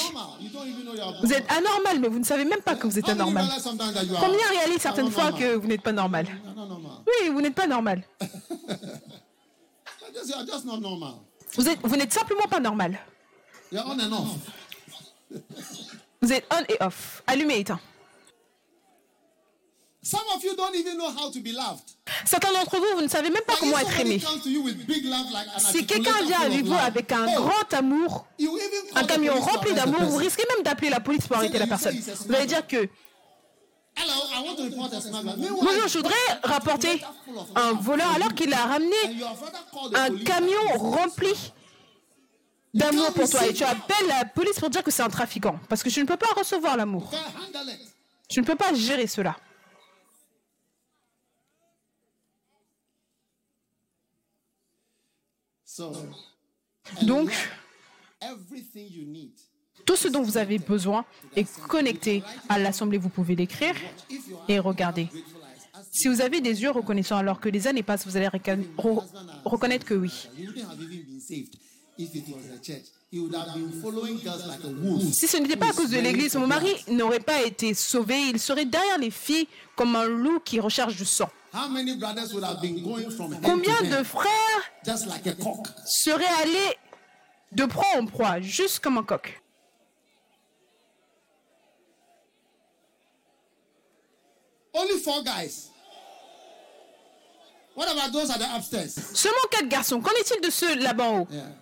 [1.23, 3.45] Vous êtes anormal, mais vous ne savez même pas que vous êtes anormal.
[4.19, 6.27] Combien réalisent certaines fois que vous n'êtes pas normal
[7.07, 8.03] Oui, vous n'êtes pas normal.
[11.55, 12.99] Vous êtes- vous n'êtes simplement pas normal.
[16.25, 17.79] Vous êtes on et off, allumé et éteint.
[20.01, 21.83] Some of you don't even know how to be loved.
[22.25, 24.19] Certains d'entre vous, vous ne savez même pas Like, comment être aimé.
[24.19, 28.25] like Si quelqu'un vient avec vous avec un oh, grand amour,
[28.95, 31.95] un camion rempli d'amour, vous risquez même d'appeler la police pour arrêter la personne.
[31.95, 32.89] Vous allez dire que
[35.61, 36.13] Bonjour, je voudrais
[36.43, 37.03] rapporter
[37.55, 38.95] un voleur alors qu'il a ramené
[39.93, 41.33] un camion rempli
[42.75, 43.47] d'amour pour toi.
[43.47, 45.59] Et tu appelles la police pour dire que c'est un trafiquant.
[45.69, 47.11] Parce que je ne peux pas recevoir l'amour.
[48.29, 49.35] Je ne peux pas gérer cela.
[57.01, 57.31] Donc,
[59.85, 61.05] tout ce dont vous avez besoin
[61.35, 62.97] est connecté à l'Assemblée.
[62.97, 63.75] Vous pouvez l'écrire
[64.47, 65.07] et regarder.
[65.91, 69.03] Si vous avez des yeux reconnaissants alors que les années passent, vous allez re-
[69.45, 70.27] reconnaître que oui.
[71.97, 72.85] You wouldn't have even been saved if it was the church.
[73.11, 75.01] He would have been following girls like a wolf.
[75.13, 78.29] Si ce n'était pas à cause de l'Église, mon mari n'aurait pas été sauvé.
[78.29, 81.29] Il serait derrière les filles comme un loup qui recherche du sang.
[83.43, 84.61] Combien de frères
[85.85, 86.77] seraient allés
[87.53, 89.41] de proie en proie, juste comme un coq?
[94.73, 95.69] Only four guys.
[97.75, 98.93] What about those at the upstairs?
[99.13, 100.01] Seulement quatre garçons.
[100.01, 101.27] Qu'en est-il de ceux là-bas en haut?
[101.31, 101.55] Yeah.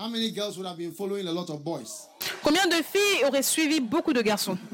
[0.00, 2.06] How many girls would have been following a lot of boys?
[2.44, 4.56] Combien de filles auraient suivi beaucoup de garçons?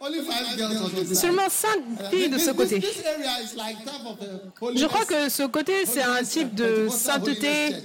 [0.00, 1.16] Only five girls on this side.
[1.16, 2.80] Seulement cinq filles de ce côté.
[2.80, 7.76] Je crois que ce côté, c'est un type de Pentecostal sainteté.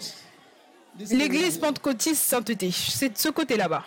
[1.11, 2.71] L'église pentecôtiste sainteté.
[2.71, 3.83] C'est de ce côté là-bas.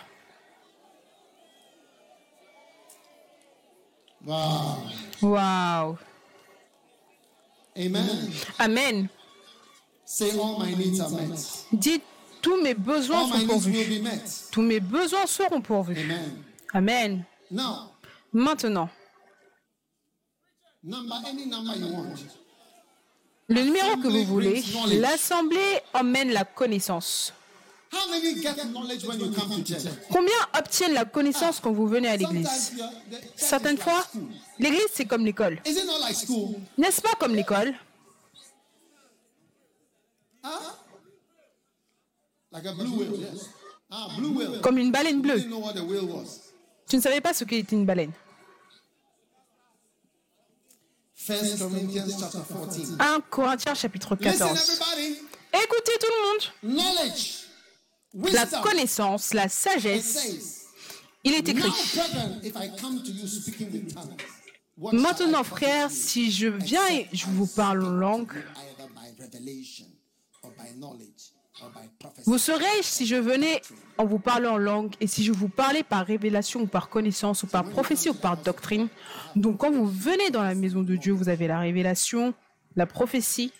[5.21, 5.97] Wow.
[7.77, 8.31] Amen.
[8.59, 9.09] Amen.
[10.05, 11.65] Say all my needs are met.
[11.73, 12.03] Dites,
[12.41, 14.49] tous mes besoins All sont pourvus.
[14.51, 15.97] Tous mes besoins seront pourvus.
[15.97, 16.43] Amen.
[16.73, 17.25] Amen.
[17.49, 17.91] Now,
[18.33, 18.89] Maintenant,
[20.83, 22.15] number any number you want.
[23.47, 24.63] le numéro que vous voulez,
[24.99, 27.31] l'Assemblée emmène la connaissance.
[30.09, 32.73] Combien obtiennent la connaissance quand vous venez à l'église?
[33.35, 34.05] Certaines fois,
[34.59, 35.61] l'église, c'est comme l'école.
[36.77, 37.73] N'est-ce pas comme l'école?
[40.43, 40.59] Ah.
[44.61, 45.41] Comme une baleine bleue.
[46.87, 48.11] Tu ne savais pas ce qu'était une baleine.
[51.15, 52.97] First Corinthians chapter 14.
[52.99, 54.59] 1 Corinthiens chapitre Listen, 14.
[54.59, 55.21] everybody.
[55.53, 56.41] Écoutez tout le monde.
[58.13, 60.67] La connaissance, la sagesse,
[61.23, 61.71] il est écrit.
[64.77, 68.33] Maintenant, frères, si je viens et je vous parle en langue,
[72.25, 73.61] vous serais si je venais
[73.97, 77.43] en vous parlant en langue et si je vous parlais par révélation ou par connaissance
[77.43, 78.89] ou par prophétie ou par doctrine.
[79.35, 82.33] Donc quand vous venez dans la maison de Dieu, vous avez la révélation,
[82.75, 83.51] la prophétie,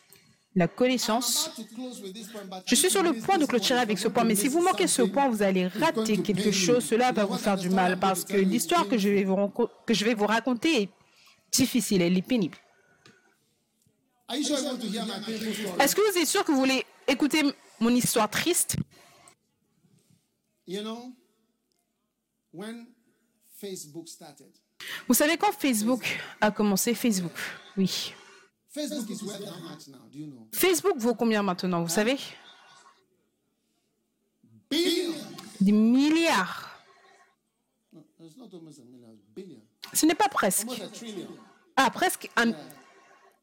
[0.56, 1.50] la connaissance.
[2.66, 5.02] Je suis sur le point de clôturer avec ce point, mais si vous manquez ce
[5.02, 6.86] point, vous allez rater quelque chose.
[6.86, 9.36] Cela va vous faire du mal parce que l'histoire que je vais vous,
[9.86, 10.90] que je vais vous raconter est
[11.52, 12.58] difficile, elle est pénible.
[14.30, 17.44] Est-ce que vous êtes sûr que vous voulez écouter
[17.80, 18.78] mon histoire triste?
[25.08, 26.94] Vous savez quand Facebook a commencé?
[26.94, 27.34] Facebook
[27.78, 28.14] Oui.
[28.74, 30.00] Facebook is worth how much now?
[30.12, 30.48] Do you know?
[30.52, 32.18] Facebook vaut combien maintenant, vous savez?
[34.72, 36.70] Des milliards.
[38.20, 39.62] It's not almost a million, it's billion.
[39.94, 40.68] Ce n'est pas presque.
[40.68, 41.28] Almost a trillion.
[41.76, 42.54] Ah, presque un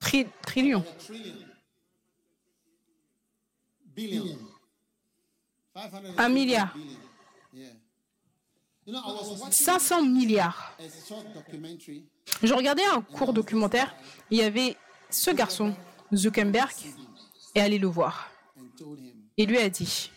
[0.01, 0.81] tri- trillion.
[0.81, 1.37] A trillion.
[3.95, 4.39] Billion.
[5.75, 6.73] 500 Un milliard.
[6.75, 6.97] billion.
[7.53, 7.67] Yeah.
[8.87, 10.57] You know, I was watching 500 milliards.
[12.43, 13.95] Je regardais un court documentaire.
[14.31, 14.77] Il y avait
[15.11, 15.75] ce garçon,
[16.15, 16.71] Zuckerberg,
[17.55, 18.31] et allait le voir.
[19.37, 20.11] Et lui a dit,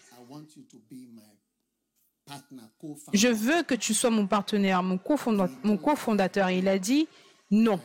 [3.13, 6.49] je veux que tu sois mon partenaire, mon cofonda- mon cofondateur.
[6.49, 7.07] Il a dit,
[7.51, 7.79] non,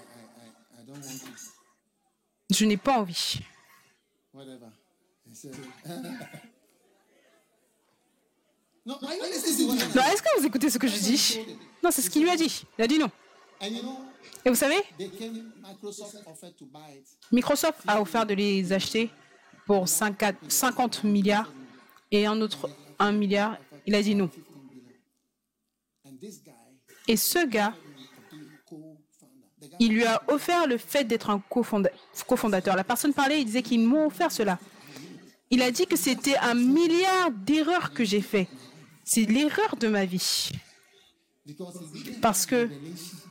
[2.50, 3.40] je n'ai pas envie.
[8.86, 11.40] Non, Est-ce que vous écoutez ce que je dis
[11.82, 12.64] Non, c'est ce qu'il lui a dit.
[12.78, 13.10] Il a dit non.
[14.44, 14.76] Et vous savez,
[17.32, 19.10] Microsoft a offert de les acheter
[19.66, 20.16] pour 5
[20.48, 21.52] 50 milliards
[22.10, 23.56] et un autre 1 milliard.
[23.86, 24.28] Il a dit non.
[24.28, 24.36] 15
[24.70, 24.92] billion.
[26.06, 26.52] And this guy
[27.06, 27.74] Et ce gars,
[29.80, 31.90] il lui a offert le fait d'être un cofonda-
[32.26, 32.76] cofondateur.
[32.76, 34.58] La personne parlait, il disait qu'ils m'ont offert cela.
[35.50, 38.48] Il a dit que c'était un milliard d'erreurs que j'ai fait.
[39.04, 40.50] C'est l'erreur de ma vie.
[42.20, 42.68] Parce que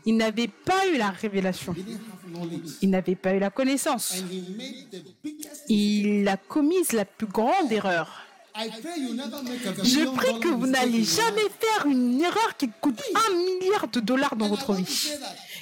[0.07, 1.75] il n'avait pas eu la révélation.
[2.81, 4.23] Il n'avait pas eu la connaissance.
[5.67, 8.23] Il a commis la plus grande erreur.
[9.83, 14.37] Je prie que vous n'allez jamais faire une erreur qui coûte un milliard de dollars
[14.37, 15.11] dans votre vie.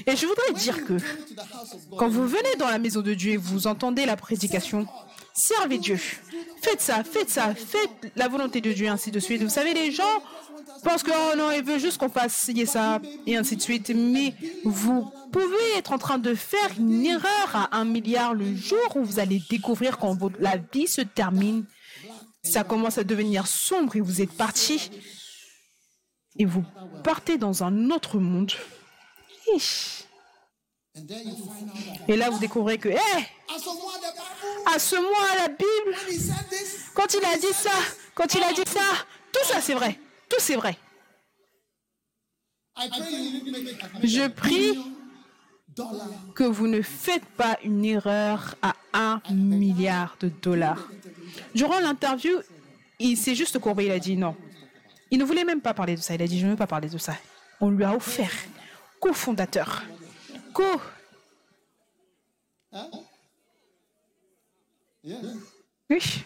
[0.06, 0.94] Et je voudrais dire que
[1.98, 4.86] quand vous venez dans la maison de Dieu et vous entendez la prédication,
[5.36, 6.00] servez Dieu.
[6.62, 9.44] Faites ça, faites ça, faites la volonté de Dieu, ainsi de suite.
[9.44, 10.24] Vous savez, les gens
[10.84, 13.90] pensent que oh non, veut juste qu'on fasse ça, et ainsi de suite.
[13.90, 14.34] Mais
[14.64, 19.04] vous pouvez être en train de faire une erreur à un milliard le jour où
[19.04, 21.66] vous allez découvrir quand la vie se termine.
[22.44, 24.90] Ça commence à devenir sombre et vous êtes parti.
[26.38, 26.64] Et vous
[27.04, 28.52] partez dans un autre monde.
[32.08, 33.00] Et là, vous découvrez que, hé,
[34.74, 35.96] à ce mois, la Bible,
[36.94, 37.72] quand il a dit ça,
[38.14, 38.80] quand il a dit ça,
[39.32, 40.00] tout ça c'est vrai.
[40.30, 40.78] Tout c'est vrai.
[44.04, 44.78] Je prie
[46.34, 50.90] que vous ne faites pas une erreur à un milliard de dollars.
[51.54, 52.40] Durant l'interview,
[53.00, 54.36] il s'est juste courbé, il a dit non.
[55.12, 56.16] Il ne voulait même pas parler de ça.
[56.16, 57.16] Il a dit je ne veux pas parler de ça.
[57.60, 58.32] On lui a offert
[59.00, 59.84] cofondateur.
[65.90, 66.24] Oui.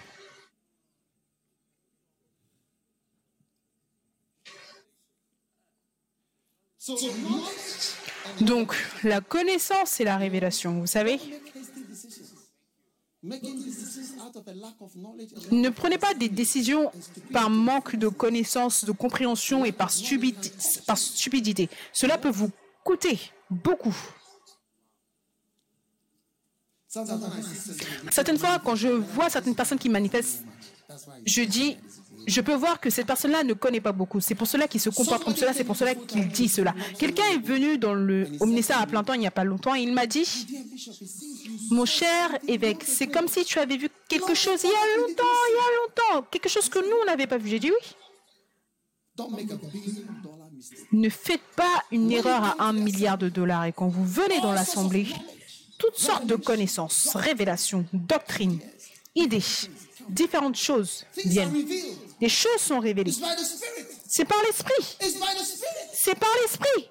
[8.42, 8.74] Donc,
[9.04, 11.20] la connaissance et la révélation, vous savez,
[15.52, 16.92] ne prenez pas des décisions
[17.34, 21.70] par manque de connaissance, de compréhension et par stupidité.
[21.92, 22.50] Cela peut vous
[22.84, 23.20] coûter
[23.50, 23.96] beaucoup.
[28.12, 30.44] Certaines fois, quand je vois certaines personnes qui manifestent,
[31.24, 31.78] je dis,
[32.26, 34.20] je peux voir que cette personne-là ne connaît pas beaucoup.
[34.20, 36.74] C'est pour cela qu'il se comporte comme cela, c'est pour cela qu'il dit cela.
[36.98, 39.82] Quelqu'un est venu dans le Omnissa à plein temps il n'y a pas longtemps et
[39.82, 40.28] il m'a dit,
[41.70, 45.24] mon cher évêque, c'est comme si tu avais vu quelque chose il y a longtemps,
[45.48, 47.50] il y a longtemps, quelque chose que nous, on pas vu.
[47.50, 49.26] J'ai dit oui.
[50.92, 53.66] Ne faites pas une erreur à un milliard de dollars.
[53.66, 55.08] Et quand vous venez dans l'Assemblée,
[55.80, 58.60] toutes sortes de connaissances, révélations, doctrines,
[59.16, 59.42] idées,
[60.10, 61.66] différentes choses viennent.
[62.22, 63.14] Les choses sont révélées.
[64.08, 64.98] C'est par l'Esprit.
[65.94, 66.90] C'est par l'Esprit.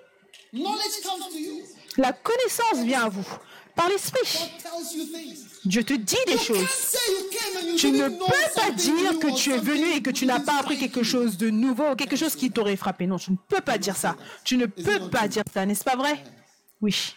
[1.97, 3.27] La connaissance vient à vous.
[3.77, 4.51] Par l'Esprit.
[5.65, 6.97] Dieu te dit des choses.
[7.77, 10.79] Tu ne peux pas dire que tu es venu et que tu n'as pas appris
[10.79, 13.07] quelque chose de nouveau, quelque chose qui t'aurait frappé.
[13.07, 14.17] Non, tu ne peux pas dire ça.
[14.45, 16.25] Tu ne peux pas dire ça, n'est-ce pas vrai?
[16.81, 17.15] Oui.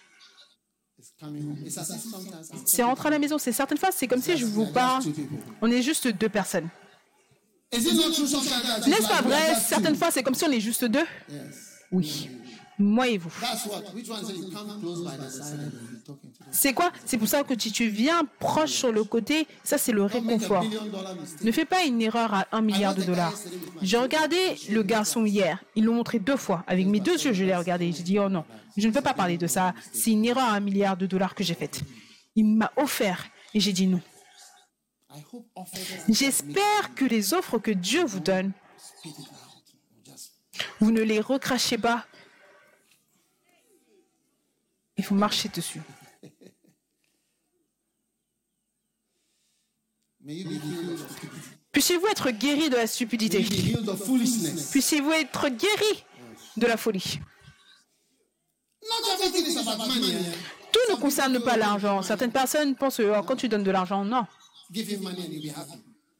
[2.65, 3.37] C'est rentrer à la maison.
[3.37, 5.03] C'est certaines fois, c'est comme si je vous parle.
[5.61, 6.69] On est juste deux personnes.
[7.73, 9.55] N'est-ce pas vrai?
[9.55, 11.05] Certaines fois, c'est comme si on est juste deux.
[11.91, 12.29] Oui.
[12.79, 13.31] Moi et vous.
[16.51, 16.91] C'est quoi?
[17.05, 20.65] C'est pour ça que si tu viens proche sur le côté, ça c'est le réconfort.
[21.43, 23.33] Ne fais pas une erreur à un milliard de dollars.
[23.81, 24.37] J'ai regardé
[24.69, 25.63] le garçon hier.
[25.75, 26.63] Ils l'ont montré deux fois.
[26.67, 27.91] Avec mes deux yeux, je l'ai regardé.
[27.91, 28.45] J'ai dit, oh non,
[28.77, 29.73] je ne veux pas parler de ça.
[29.93, 31.81] C'est une erreur à un milliard de dollars que j'ai faite.
[32.35, 34.01] Il m'a offert et j'ai dit non.
[36.07, 38.53] J'espère que les offres que Dieu vous donne,
[40.79, 42.05] vous ne les recrachez pas.
[44.97, 45.81] Il faut marcher dessus.
[51.71, 53.45] Puissiez-vous être guéri de la stupidité.
[54.71, 56.03] Puissiez-vous être guéri
[56.57, 57.19] de la folie.
[60.71, 62.01] Tout ne concerne pas l'argent.
[62.01, 64.25] Certaines personnes pensent que oh, quand tu donnes de l'argent, non.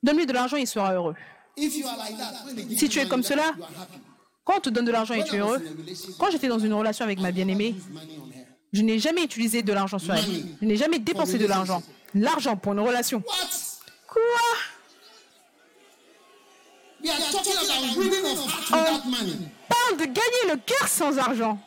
[0.03, 1.15] Donne-lui de l'argent, il sera heureux.
[1.57, 3.53] Si tu es comme cela,
[4.43, 5.61] quand on te donne de l'argent et tu es heureux,
[6.17, 7.75] quand j'étais dans une relation avec ma bien-aimée,
[8.73, 10.23] je n'ai jamais utilisé de l'argent sur elle.
[10.61, 11.83] Je n'ai jamais dépensé de l'argent.
[12.13, 13.21] L'argent pour une relation.
[14.07, 14.23] Quoi?
[17.03, 18.77] On
[19.67, 21.59] parle de gagner le cœur sans argent.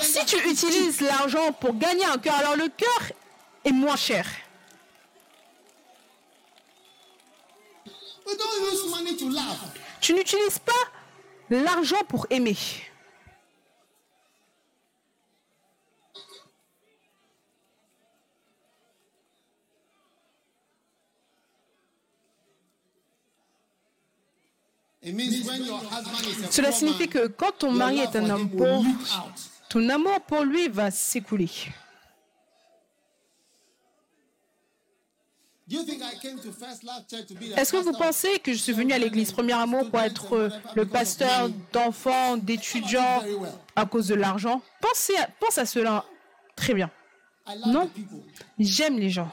[0.00, 3.12] Si tu utilises l'argent pour gagner un cœur, alors le cœur
[3.64, 4.26] est moins cher.
[10.00, 10.72] Tu n'utilises pas
[11.50, 12.56] l'argent pour aimer.
[26.50, 28.86] Cela signifie que quand ton mari est un homme pauvre,
[29.68, 31.48] ton amour pour lui va s'écouler.
[37.56, 40.86] Est-ce que vous pensez que je suis venu à l'église Premier Amour pour être le
[40.86, 43.22] pasteur d'enfants, d'étudiants
[43.74, 44.62] à cause de l'argent?
[44.80, 46.04] Pensez pense à cela
[46.54, 46.88] très bien.
[47.66, 47.90] Non,
[48.60, 49.30] j'aime les gens.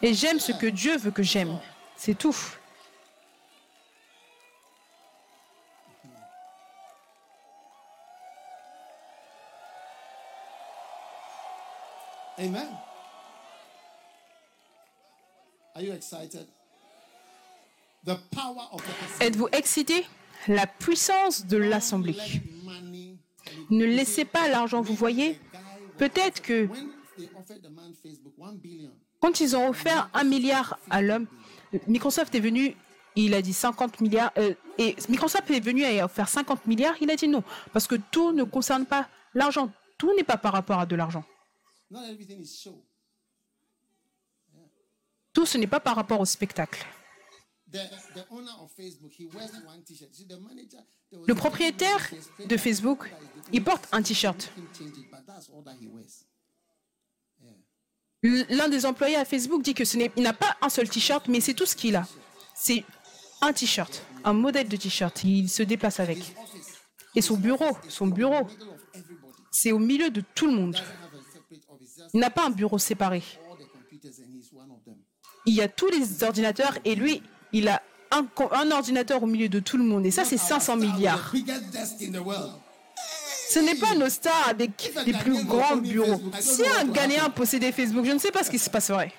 [0.00, 1.58] Et j'aime ce que Dieu veut que j'aime.
[1.96, 2.36] C'est tout.
[12.38, 12.68] Amen.
[12.68, 12.76] Are you excited?
[12.76, 12.76] The
[15.44, 15.67] power of the
[19.20, 20.06] Êtes-vous excité?
[20.46, 22.16] La puissance de l'Assemblée.
[23.70, 25.38] Ne laissez pas l'argent vous voyez.
[25.98, 26.68] Peut-être que
[29.20, 31.26] quand ils ont offert un milliard à l'homme,
[31.86, 32.76] Microsoft est venu,
[33.16, 36.94] il a dit 50 milliards, euh, et Microsoft est venu et a offert 50 milliards,
[37.00, 37.42] il a dit non,
[37.72, 41.24] parce que tout ne concerne pas l'argent, tout n'est pas par rapport à de l'argent.
[45.38, 46.84] Tout ce n'est pas par rapport au spectacle.
[51.28, 52.10] Le propriétaire
[52.44, 53.08] de Facebook,
[53.52, 54.50] il porte un t-shirt.
[58.24, 61.28] L'un des employés à Facebook dit que ce n'est, il n'a pas un seul t-shirt,
[61.28, 62.04] mais c'est tout ce qu'il a.
[62.56, 62.84] C'est
[63.40, 65.22] un t-shirt, un modèle de t-shirt.
[65.22, 66.34] Il se déplace avec.
[67.14, 68.48] Et son bureau, son bureau,
[69.52, 70.76] c'est au milieu de tout le monde.
[72.12, 73.22] Il n'a pas un bureau séparé.
[75.48, 77.22] Il y a tous les ordinateurs et lui,
[77.54, 77.80] il a
[78.10, 80.04] un, un ordinateur au milieu de tout le monde.
[80.04, 81.32] Et ça, c'est 500 milliards.
[83.48, 86.20] Ce n'est pas nos stars avec les plus grands bureaux.
[86.38, 89.10] Si un Ghanéen possédait Facebook, je ne sais pas ce qui se passerait.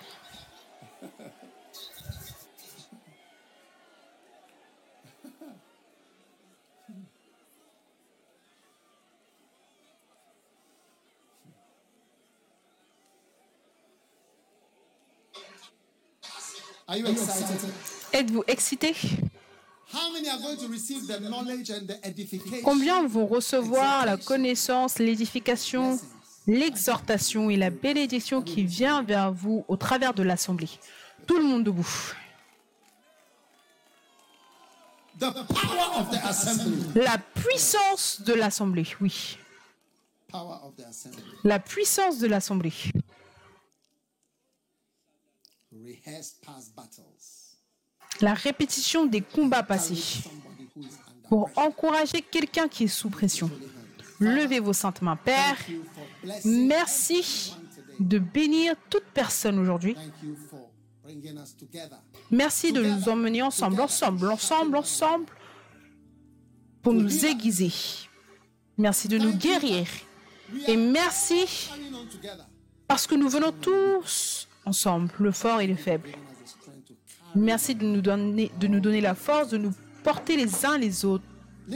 [18.13, 18.95] Êtes-vous excité?
[22.63, 25.99] Combien vont recevoir la connaissance, l'édification,
[26.47, 30.69] l'exhortation et la bénédiction qui vient vers vous au travers de l'assemblée?
[31.27, 32.13] Tout le monde debout.
[36.95, 39.37] La puissance de l'assemblée, oui.
[41.43, 42.73] La puissance de l'assemblée.
[48.21, 50.23] La répétition des combats passés
[51.27, 53.49] pour encourager quelqu'un qui est sous pression.
[54.19, 55.57] Levez vos saintes mains, Père.
[56.43, 57.55] Merci
[57.99, 59.95] de bénir toute personne aujourd'hui.
[62.29, 65.25] Merci de nous emmener ensemble, ensemble, ensemble, ensemble,
[66.81, 67.71] pour nous aiguiser.
[68.77, 69.87] Merci de nous guérir.
[70.67, 71.69] Et merci
[72.87, 76.09] parce que nous venons tous ensemble, le fort et le faible.
[77.35, 79.73] Merci de nous donner, de nous donner la force de nous
[80.03, 81.25] porter les uns les autres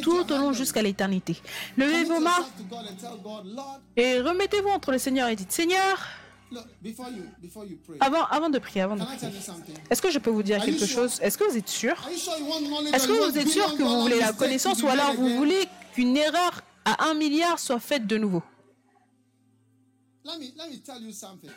[0.01, 1.37] tout au long jusqu'à l'éternité.
[1.77, 2.43] Levez vos mains
[3.95, 5.95] et remettez-vous entre le Seigneur et dites Seigneur,
[7.99, 9.31] avant, avant de prier, avant de prier,
[9.89, 11.19] est-ce que je peux vous dire quelque chose?
[11.21, 11.95] Est-ce que vous êtes sûr?
[12.93, 16.15] Est-ce que vous êtes sûr que vous voulez la connaissance ou alors vous voulez qu'une
[16.15, 18.43] erreur à un milliard soit faite de nouveau?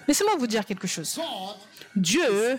[0.08, 1.20] Laissez-moi vous dire quelque chose.
[1.94, 2.58] Dieu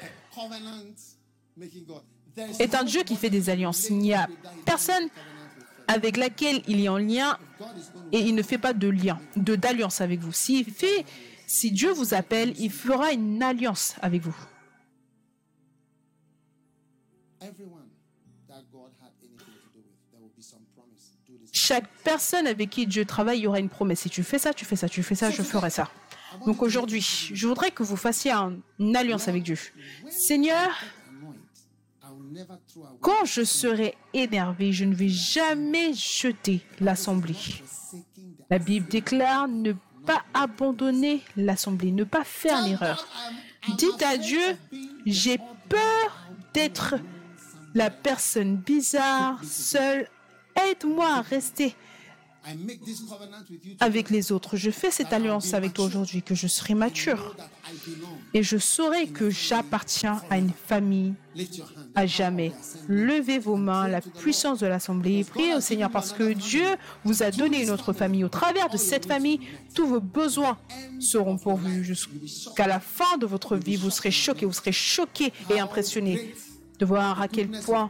[2.59, 3.89] est un Dieu qui fait des alliances.
[3.89, 4.27] Il n'y a
[4.65, 5.09] personne
[5.87, 7.37] avec laquelle il est en lien
[8.11, 10.33] et il ne fait pas de lien, de d'alliance avec vous.
[10.33, 11.05] S'il fait,
[11.45, 14.35] si Dieu vous appelle, il fera une alliance avec vous.
[21.67, 23.99] Chaque personne avec qui Dieu travaille, il y aura une promesse.
[23.99, 25.89] Si tu fais ça, tu fais ça, tu fais ça, je ferai ça.
[26.45, 27.01] Donc aujourd'hui,
[27.33, 28.31] je voudrais que vous fassiez
[28.79, 29.57] une alliance avec Dieu.
[30.09, 30.69] Seigneur,
[33.01, 37.35] quand je serai énervé, je ne vais jamais jeter l'assemblée.
[38.49, 39.73] La Bible déclare ne
[40.05, 43.05] pas abandonner l'assemblée, ne pas faire l'erreur.
[43.77, 44.57] Dites à Dieu,
[45.05, 45.37] j'ai
[45.67, 46.95] peur d'être
[47.73, 50.07] la personne bizarre, seule.
[50.57, 51.75] Aide-moi à rester
[53.79, 54.55] avec les autres.
[54.55, 57.35] Je fais cette alliance avec toi aujourd'hui, que je serai mature.
[58.33, 61.13] Et je saurai que j'appartiens à une famille
[61.95, 62.53] à jamais.
[62.87, 66.65] Levez vos mains, la puissance de l'Assemblée, et priez au Seigneur parce que Dieu
[67.03, 68.23] vous a donné une autre famille.
[68.23, 69.39] Au travers de cette famille,
[69.73, 70.57] tous vos besoins
[70.99, 71.83] seront pourvus.
[71.83, 76.33] Jusqu'à la fin de votre vie, vous serez choqués, vous serez choqués et impressionnés
[76.79, 77.89] de voir à quel point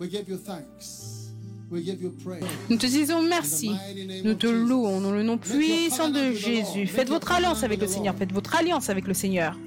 [0.00, 0.06] Nous
[2.76, 3.70] te disons merci.
[4.24, 6.86] Nous te louons dans le nom puissant de Jésus.
[6.86, 8.14] Faites votre alliance avec le Seigneur.
[8.14, 9.58] Faites votre alliance avec le Seigneur.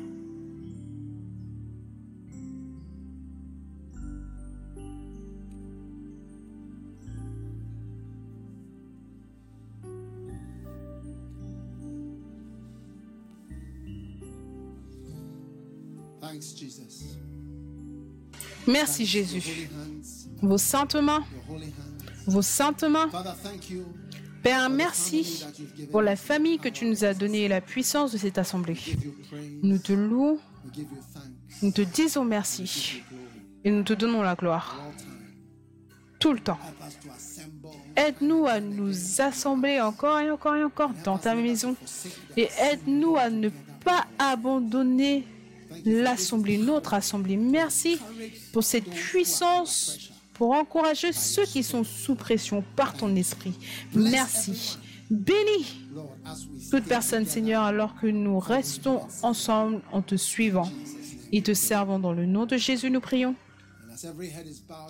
[16.22, 17.18] Thanks, Jesus.
[18.68, 19.70] Merci Jésus.
[20.42, 21.24] Vos saintes mains,
[22.28, 23.10] vos saintes mains.
[24.42, 25.46] Père, merci
[25.92, 28.78] pour la famille que tu nous as donnée et la puissance de cette assemblée.
[29.62, 30.40] Nous te louons,
[31.62, 33.04] nous te disons merci
[33.64, 34.78] et nous te donnons la gloire
[36.22, 36.60] tout le temps.
[37.96, 41.76] Aide-nous à nous assembler encore et encore et encore dans ta maison
[42.38, 43.50] et aide-nous à ne
[43.84, 45.26] pas abandonner
[45.86, 47.38] l'assemblée, notre assemblée.
[47.38, 48.00] Merci
[48.54, 53.54] pour cette puissance pour encourager ceux qui sont sous pression par ton esprit.
[53.94, 54.78] Merci.
[55.10, 55.82] Bénis
[56.70, 60.70] toute personne, Seigneur, alors que nous restons ensemble en te suivant
[61.32, 63.36] et te servant dans le nom de Jésus, nous prions.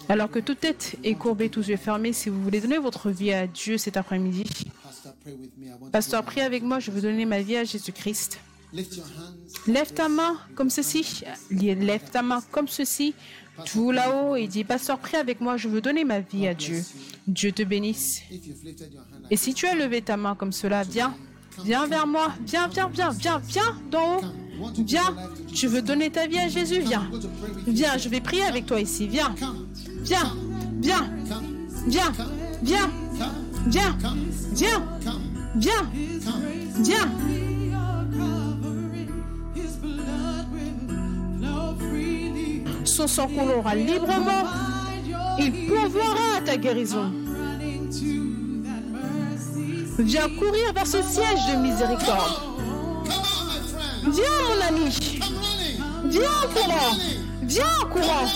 [0.08, 3.34] Alors que toute tête est courbée, tous yeux fermés, si vous voulez donner votre vie
[3.34, 4.46] à Dieu cet après-midi,
[5.92, 8.40] Pasteur, prie avec moi, je veux donner ma vie à Jésus-Christ.
[9.68, 13.14] Lève ta main comme ceci, lève ta main comme ceci,
[13.66, 16.82] tout là-haut, et dis, Pasteur, prie avec moi, je veux donner ma vie à Dieu.
[17.28, 18.22] Dieu te bénisse.
[19.30, 21.14] Et si tu as levé ta main comme cela, viens,
[21.64, 24.22] viens vers moi, viens, viens, viens, viens, viens d'en haut.
[24.86, 25.16] Viens,
[25.54, 27.10] tu veux donner ta vie à Jésus, viens.
[27.68, 29.34] Viens, je vais prier avec toi ici, viens,
[30.04, 30.34] viens,
[30.80, 31.10] viens,
[31.88, 32.12] viens, viens,
[32.64, 32.92] viens,
[33.68, 33.98] viens,
[34.54, 35.22] viens, come.
[36.84, 37.51] viens.
[42.84, 44.44] Son sang coulera librement.
[45.40, 47.12] Il pourvoira ta guérison.
[50.00, 52.42] Viens courir vers ce siège de miséricorde.
[54.04, 55.20] Viens, mon ami.
[56.06, 56.96] Viens en courant.
[57.44, 58.28] Viens en courant.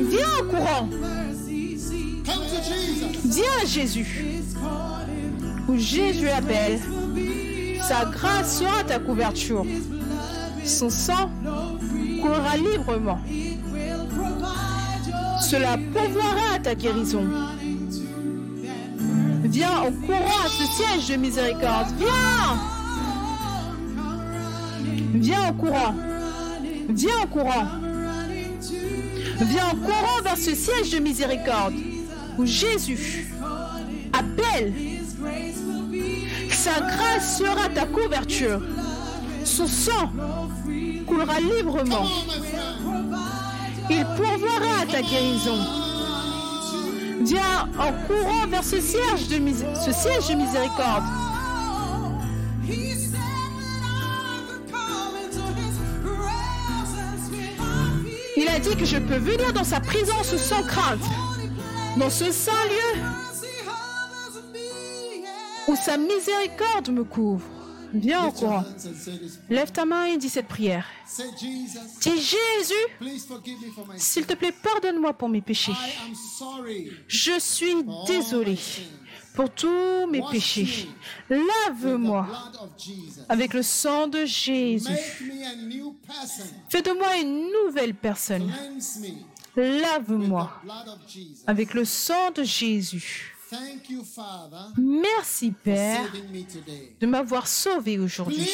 [0.00, 0.88] Viens en courant.
[3.24, 4.42] Viens à Jésus.
[5.68, 6.80] Où Jésus appelle.
[7.86, 9.64] Sa grâce sera ta couverture.
[10.64, 11.30] Son sang
[12.56, 13.18] librement.
[15.40, 17.24] Cela pourvoira à ta guérison.
[19.44, 21.88] Viens en courant à ce siège de miséricorde.
[21.98, 22.58] Viens
[25.14, 25.94] Viens en courant.
[26.88, 27.66] Viens en courant.
[29.40, 31.74] Viens en courant vers ce siège de miséricorde
[32.38, 33.32] où Jésus
[34.12, 34.72] appelle.
[36.50, 38.60] Sa grâce sera ta couverture.
[39.44, 40.12] Son sang
[41.10, 42.06] coulera librement.
[43.90, 45.58] Il pourvoira à ta guérison.
[47.22, 51.04] Viens en courant vers ce siège de, mis- ce siège de miséricorde.
[58.36, 61.00] Il a dit que je peux venir dans sa présence sans crainte,
[61.98, 63.02] dans ce saint lieu
[65.68, 67.44] où sa miséricorde me couvre.
[67.92, 68.64] Viens your courant.
[69.48, 70.86] Lève ta main et dis cette prière.
[72.00, 73.18] Dis Jésus,
[73.96, 75.72] s'il te plaît, pardonne-moi pour mes péchés.
[77.08, 78.58] Je suis désolé
[79.34, 80.88] pour tous mes péchés.
[81.28, 82.26] Lave-moi
[83.28, 84.88] avec le sang de Jésus.
[86.68, 88.52] Fais de moi une nouvelle personne.
[89.56, 90.50] Lave-moi
[91.46, 93.36] avec le sang de Jésus.
[94.78, 96.12] Merci Père
[97.00, 98.48] de m'avoir sauvé aujourd'hui.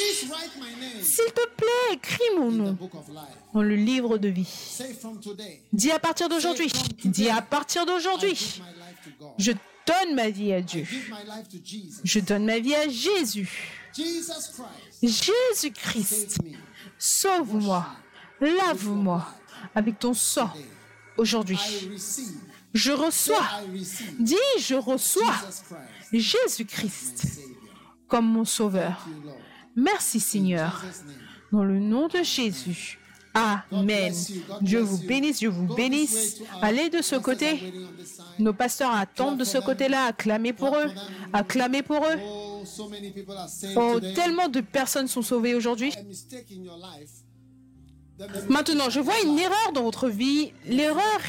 [1.02, 2.78] S'il te plaît, écris mon nom
[3.52, 4.78] dans le livre de vie.
[5.72, 6.70] Dis à partir d'aujourd'hui.
[7.04, 8.60] Dis à partir d'aujourd'hui.
[9.38, 9.52] Je
[9.86, 10.86] donne ma vie à Dieu.
[12.04, 13.72] Je donne ma vie à Jésus.
[15.02, 16.38] Jésus-Christ,
[16.98, 17.86] sauve-moi,
[18.40, 19.26] lave-moi
[19.74, 20.50] avec ton sang
[21.16, 21.58] aujourd'hui.
[22.76, 23.48] Je reçois,
[24.18, 25.34] dis je reçois
[26.12, 27.40] Jésus-Christ
[28.06, 29.08] comme mon sauveur.
[29.74, 30.84] Merci Seigneur.
[31.52, 32.98] Dans le nom de Jésus.
[33.32, 34.12] Amen.
[34.60, 36.42] Dieu vous bénisse, Dieu vous bénisse.
[36.60, 37.72] Allez de ce côté.
[38.38, 40.08] Nos pasteurs attendent de ce côté-là.
[40.08, 40.90] Acclamez pour eux.
[41.32, 42.18] Acclamez pour eux.
[43.76, 45.94] Oh, tellement de personnes sont sauvées aujourd'hui.
[48.50, 50.52] Maintenant, je vois une erreur dans votre vie.
[50.66, 51.20] L'erreur.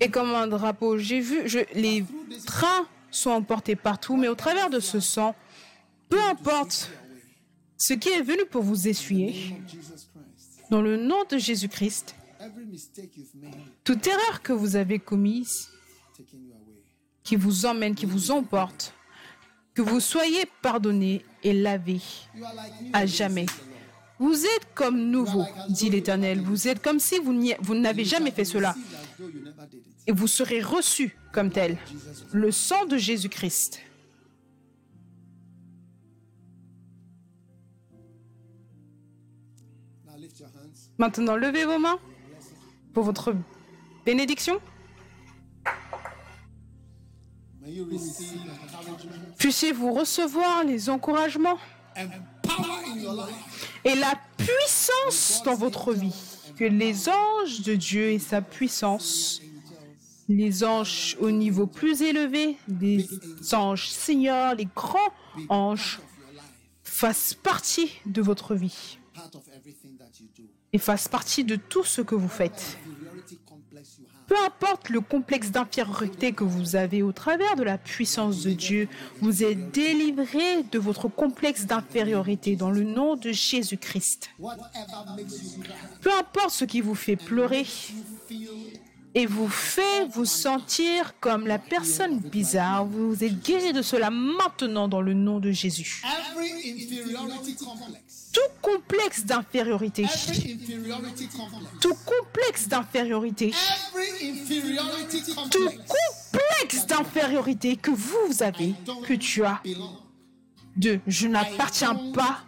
[0.00, 0.98] Est comme un drapeau.
[0.98, 2.04] J'ai vu, je, les
[2.46, 5.34] trains sont emportés partout, mais au travers de ce sang,
[6.08, 6.90] peu importe
[7.76, 9.54] ce qui est venu pour vous essuyer,
[10.70, 12.16] dans le nom de Jésus-Christ,
[13.84, 15.70] toute erreur que vous avez commise,
[17.22, 18.94] qui vous emmène, qui vous emporte,
[19.74, 22.00] que vous soyez pardonné et lavé
[22.92, 23.46] à jamais.
[24.18, 26.40] Vous êtes comme nouveau, dit l'Éternel.
[26.40, 28.74] Vous êtes comme si vous n'avez jamais fait cela.
[30.06, 31.76] Et vous serez reçu comme tel.
[32.32, 33.80] Le sang de Jésus-Christ.
[40.98, 41.98] Maintenant, levez vos mains
[42.94, 43.34] pour votre
[44.06, 44.60] bénédiction.
[49.38, 51.58] Puissiez-vous recevoir les encouragements
[53.84, 56.14] et la puissance dans votre vie.
[56.56, 59.42] Que les anges de Dieu et sa puissance,
[60.28, 63.06] les anges au niveau plus élevé, les
[63.52, 65.12] anges seigneurs, les grands
[65.50, 66.00] anges,
[66.82, 68.98] fassent partie de votre vie
[70.72, 72.78] et fassent partie de tout ce que vous faites.
[74.26, 78.88] Peu importe le complexe d'infériorité que vous avez au travers de la puissance de Dieu,
[79.20, 84.30] vous êtes délivré de votre complexe d'infériorité dans le nom de Jésus-Christ.
[86.00, 87.66] Peu importe ce qui vous fait pleurer
[89.14, 94.88] et vous fait vous sentir comme la personne bizarre, vous êtes guéri de cela maintenant
[94.88, 96.02] dans le nom de Jésus
[98.36, 100.04] tout complexe d'infériorité,
[101.80, 103.54] tout complexe d'infériorité,
[105.50, 108.74] tout complexe d'infériorité que vous avez,
[109.06, 109.62] que tu as,
[110.76, 112.40] de je n'appartiens pas,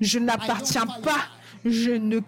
[0.00, 1.26] je n'appartiens pas,
[1.64, 2.20] je ne,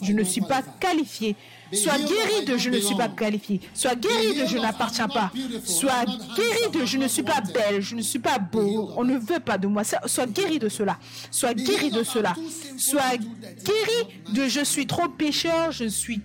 [0.00, 1.34] je ne suis pas qualifié,
[1.72, 3.60] Sois guéri de je ne suis pas qualifié.
[3.74, 5.30] Sois guéri de je n'appartiens pas.
[5.64, 6.04] Sois
[6.36, 8.92] guéri de je ne suis pas belle, je ne suis pas beau.
[8.96, 9.82] On ne veut pas de moi.
[9.84, 10.98] Sois guéri de cela.
[11.30, 12.34] Sois guéri de cela.
[12.76, 16.20] Sois guéri de je suis trop pécheur, je ne suis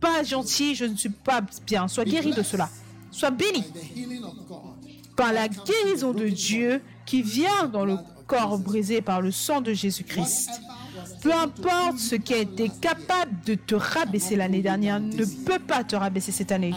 [0.00, 1.86] pas gentil, je ne suis pas bien.
[1.88, 2.68] Sois guéri de cela.
[3.10, 3.64] Sois béni
[5.16, 7.96] par la guérison de Dieu qui vient dans le
[8.26, 10.48] corps brisé par le sang de Jésus-Christ.
[11.22, 15.84] Peu importe ce qui a été capable de te rabaisser l'année dernière ne peut pas
[15.84, 16.72] te rabaisser cette année.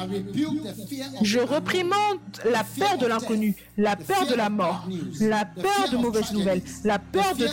[1.22, 2.20] Je reprimande
[2.50, 4.88] la peur de l'inconnu, la peur de la mort,
[5.20, 7.46] la peur de mauvaises nouvelles, la peur de,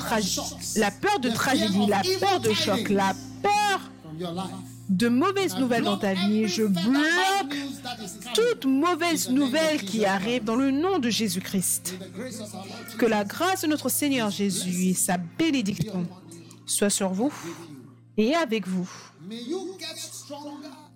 [0.78, 3.90] la peur de tragédie, la peur de choc, la peur
[4.88, 6.48] de mauvaises nouvelles dans ta vie.
[6.48, 7.56] Je bloque
[8.34, 11.94] toute mauvaise nouvelle qui arrive dans le nom de Jésus-Christ.
[12.98, 16.06] Que la grâce de notre Seigneur Jésus et sa bénédiction
[16.70, 17.32] soit sur vous
[18.16, 18.88] et avec vous.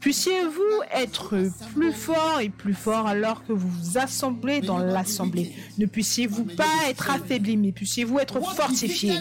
[0.00, 1.34] Puissiez-vous être
[1.74, 5.54] plus fort et plus fort alors que vous vous assemblez dans l'assemblée.
[5.78, 9.14] Ne puissiez-vous pas être affaibli, mais puissiez-vous être fortifié.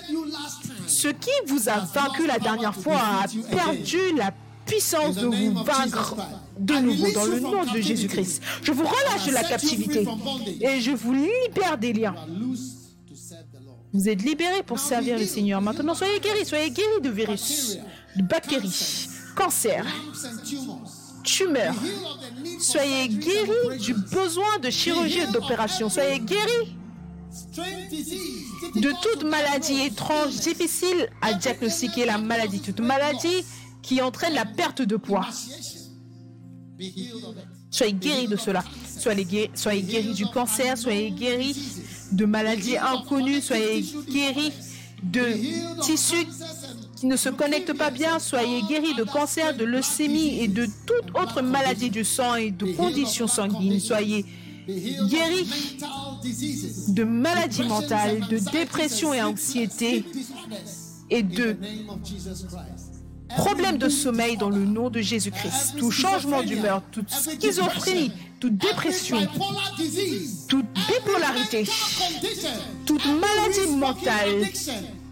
[0.87, 4.33] Ce qui vous a vaincu la dernière fois a perdu la
[4.65, 6.15] puissance de vous vaincre
[6.59, 8.41] de nouveau dans le nom de Jésus-Christ.
[8.61, 10.05] Je vous relâche de la captivité
[10.61, 12.15] et je vous libère des liens.
[13.93, 15.61] Vous êtes libérés pour servir le Seigneur.
[15.61, 16.45] Maintenant, soyez guéris.
[16.45, 17.77] Soyez guéris de virus,
[18.15, 19.85] de bactéries, cancer,
[21.23, 21.75] tumeurs.
[22.59, 25.89] Soyez guéris du besoin de chirurgie et d'opération.
[25.89, 26.75] Soyez guéris
[28.75, 32.61] de toute maladie étrange, difficile à diagnostiquer la maladie.
[32.61, 33.45] Toute maladie
[33.83, 35.27] qui entraîne la perte de poids.
[37.69, 38.63] Soyez guéris de cela.
[38.97, 41.82] Soyez guéris, soyez guéris du cancer, soyez guéris
[42.13, 44.53] de maladies inconnues, soyez guéris
[45.03, 46.27] de tissus
[46.95, 51.09] qui ne se connectent pas bien, soyez guéris de cancer, de leucémie et de toute
[51.19, 53.79] autre maladie du sang et de conditions sanguines.
[53.79, 54.25] Soyez
[54.67, 55.77] guéris
[56.89, 60.05] de maladies mentales, de dépression et anxiété
[61.09, 61.57] et de
[63.37, 65.75] problème de sommeil dans le nom de Jésus-Christ.
[65.77, 69.17] Tout changement d'humeur, toute schizophrénie, toute dépression,
[70.47, 71.65] toute bipolarité,
[72.85, 74.47] toute maladie mentale,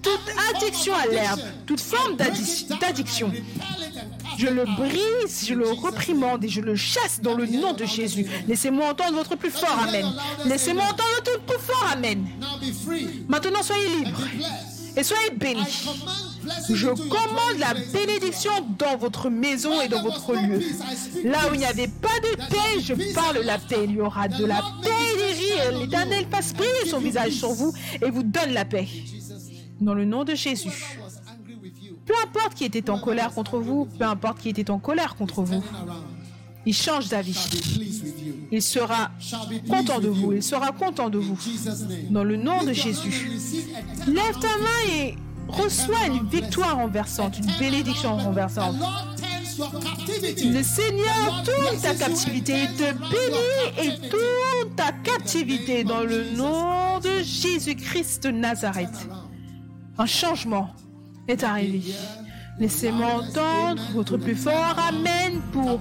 [0.01, 0.19] toute
[0.55, 3.31] addiction à l'herbe, toute forme d'addiction.
[4.37, 8.25] Je le brise, je le reprimande et je le chasse dans le nom de Jésus.
[8.47, 10.05] Laissez-moi entendre votre plus fort Amen.
[10.45, 12.25] Laissez-moi entendre votre plus fort Amen.
[13.27, 14.21] Maintenant, soyez libres
[14.95, 15.87] et soyez bénis.
[16.69, 20.59] Je commande la bénédiction dans votre maison et dans votre lieu.
[21.23, 23.85] Là où il n'y avait pas de paix, je parle la paix.
[23.85, 24.89] Il y aura de la paix
[25.69, 28.87] et L'Éternel passe briller son visage sur vous et vous donne la paix.
[29.79, 30.99] Dans le nom de Jésus.
[32.05, 35.43] Peu importe qui était en colère contre vous, peu importe qui était en colère contre
[35.43, 35.63] vous,
[36.65, 37.37] il change d'avis.
[38.51, 39.11] Il sera
[39.69, 40.33] content de vous.
[40.33, 41.37] Il sera content de vous.
[42.09, 43.31] Dans le nom de Jésus.
[44.07, 45.15] Lève ta main et
[45.47, 48.75] reçois une victoire renversante, une bénédiction renversante.
[49.57, 56.99] Le Seigneur tourne ta captivité et te bénit et tourne ta captivité dans le nom
[56.99, 59.07] de Jésus-Christ de Nazareth.
[59.97, 60.69] Un changement
[61.27, 61.93] est arrivé.
[62.61, 65.79] Laissez-moi entendre votre plus fort Amen pour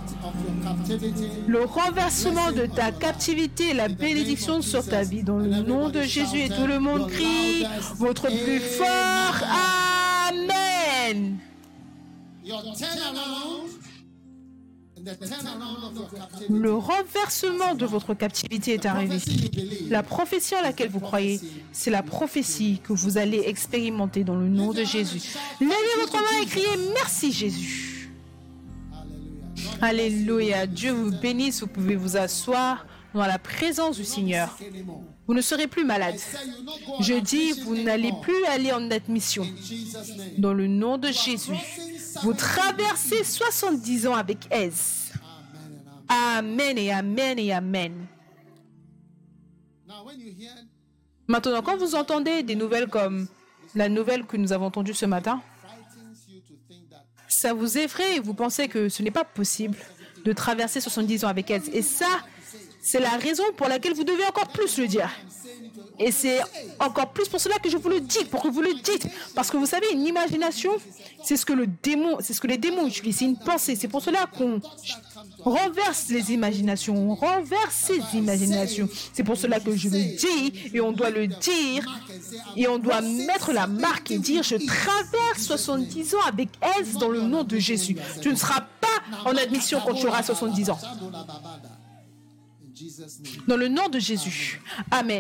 [1.47, 5.23] le renversement de ta captivité et la bénédiction sur ta vie.
[5.23, 7.67] Dans le nom de Jésus et tout le monde crie
[7.97, 9.37] votre plus fort
[10.31, 11.37] Amen.
[16.49, 19.19] Le renversement de votre captivité est arrivé.
[19.89, 21.41] La prophétie en laquelle vous croyez,
[21.73, 25.23] c'est la prophétie que vous allez expérimenter dans le nom de Jésus.
[25.61, 28.11] Levez votre main et criez merci Jésus.
[29.81, 30.67] Alléluia.
[30.67, 31.61] Dieu vous bénisse.
[31.61, 34.57] Vous pouvez vous asseoir dans la présence du Seigneur.
[35.31, 36.17] Vous ne serez plus malade.
[36.99, 39.47] Je dis, vous n'allez plus aller en admission.
[40.39, 41.55] Dans le nom de Jésus.
[42.25, 45.13] Vous traversez 70 ans avec aise.
[46.09, 48.09] Amen et Amen et Amen.
[51.29, 53.29] Maintenant, quand vous entendez des nouvelles comme
[53.77, 55.41] la nouvelle que nous avons entendue ce matin,
[57.29, 59.77] ça vous effraie et vous pensez que ce n'est pas possible
[60.25, 61.71] de traverser 70 ans avec aise.
[61.73, 62.09] Et ça,
[62.81, 65.11] c'est la raison pour laquelle vous devez encore plus le dire.
[65.99, 66.41] Et c'est
[66.79, 69.07] encore plus pour cela que je vous le dis, pour que vous le dites.
[69.35, 70.73] Parce que vous savez, une imagination,
[71.23, 73.77] c'est ce que le démon, c'est ce que les démons utilisent, c'est une pensée.
[73.77, 74.61] C'est pour cela qu'on
[75.41, 78.89] renverse les imaginations, on renverse ces imaginations.
[79.13, 81.85] C'est pour cela que je le dis et on doit le dire
[82.57, 86.49] et on doit mettre la marque et dire je traverse 70 ans avec
[86.79, 87.97] aise dans le nom de Jésus.
[88.23, 88.89] Tu ne seras pas
[89.27, 90.79] en admission quand tu auras 70 ans.
[93.47, 94.61] Dans le nom de Jésus.
[94.91, 95.19] Amen.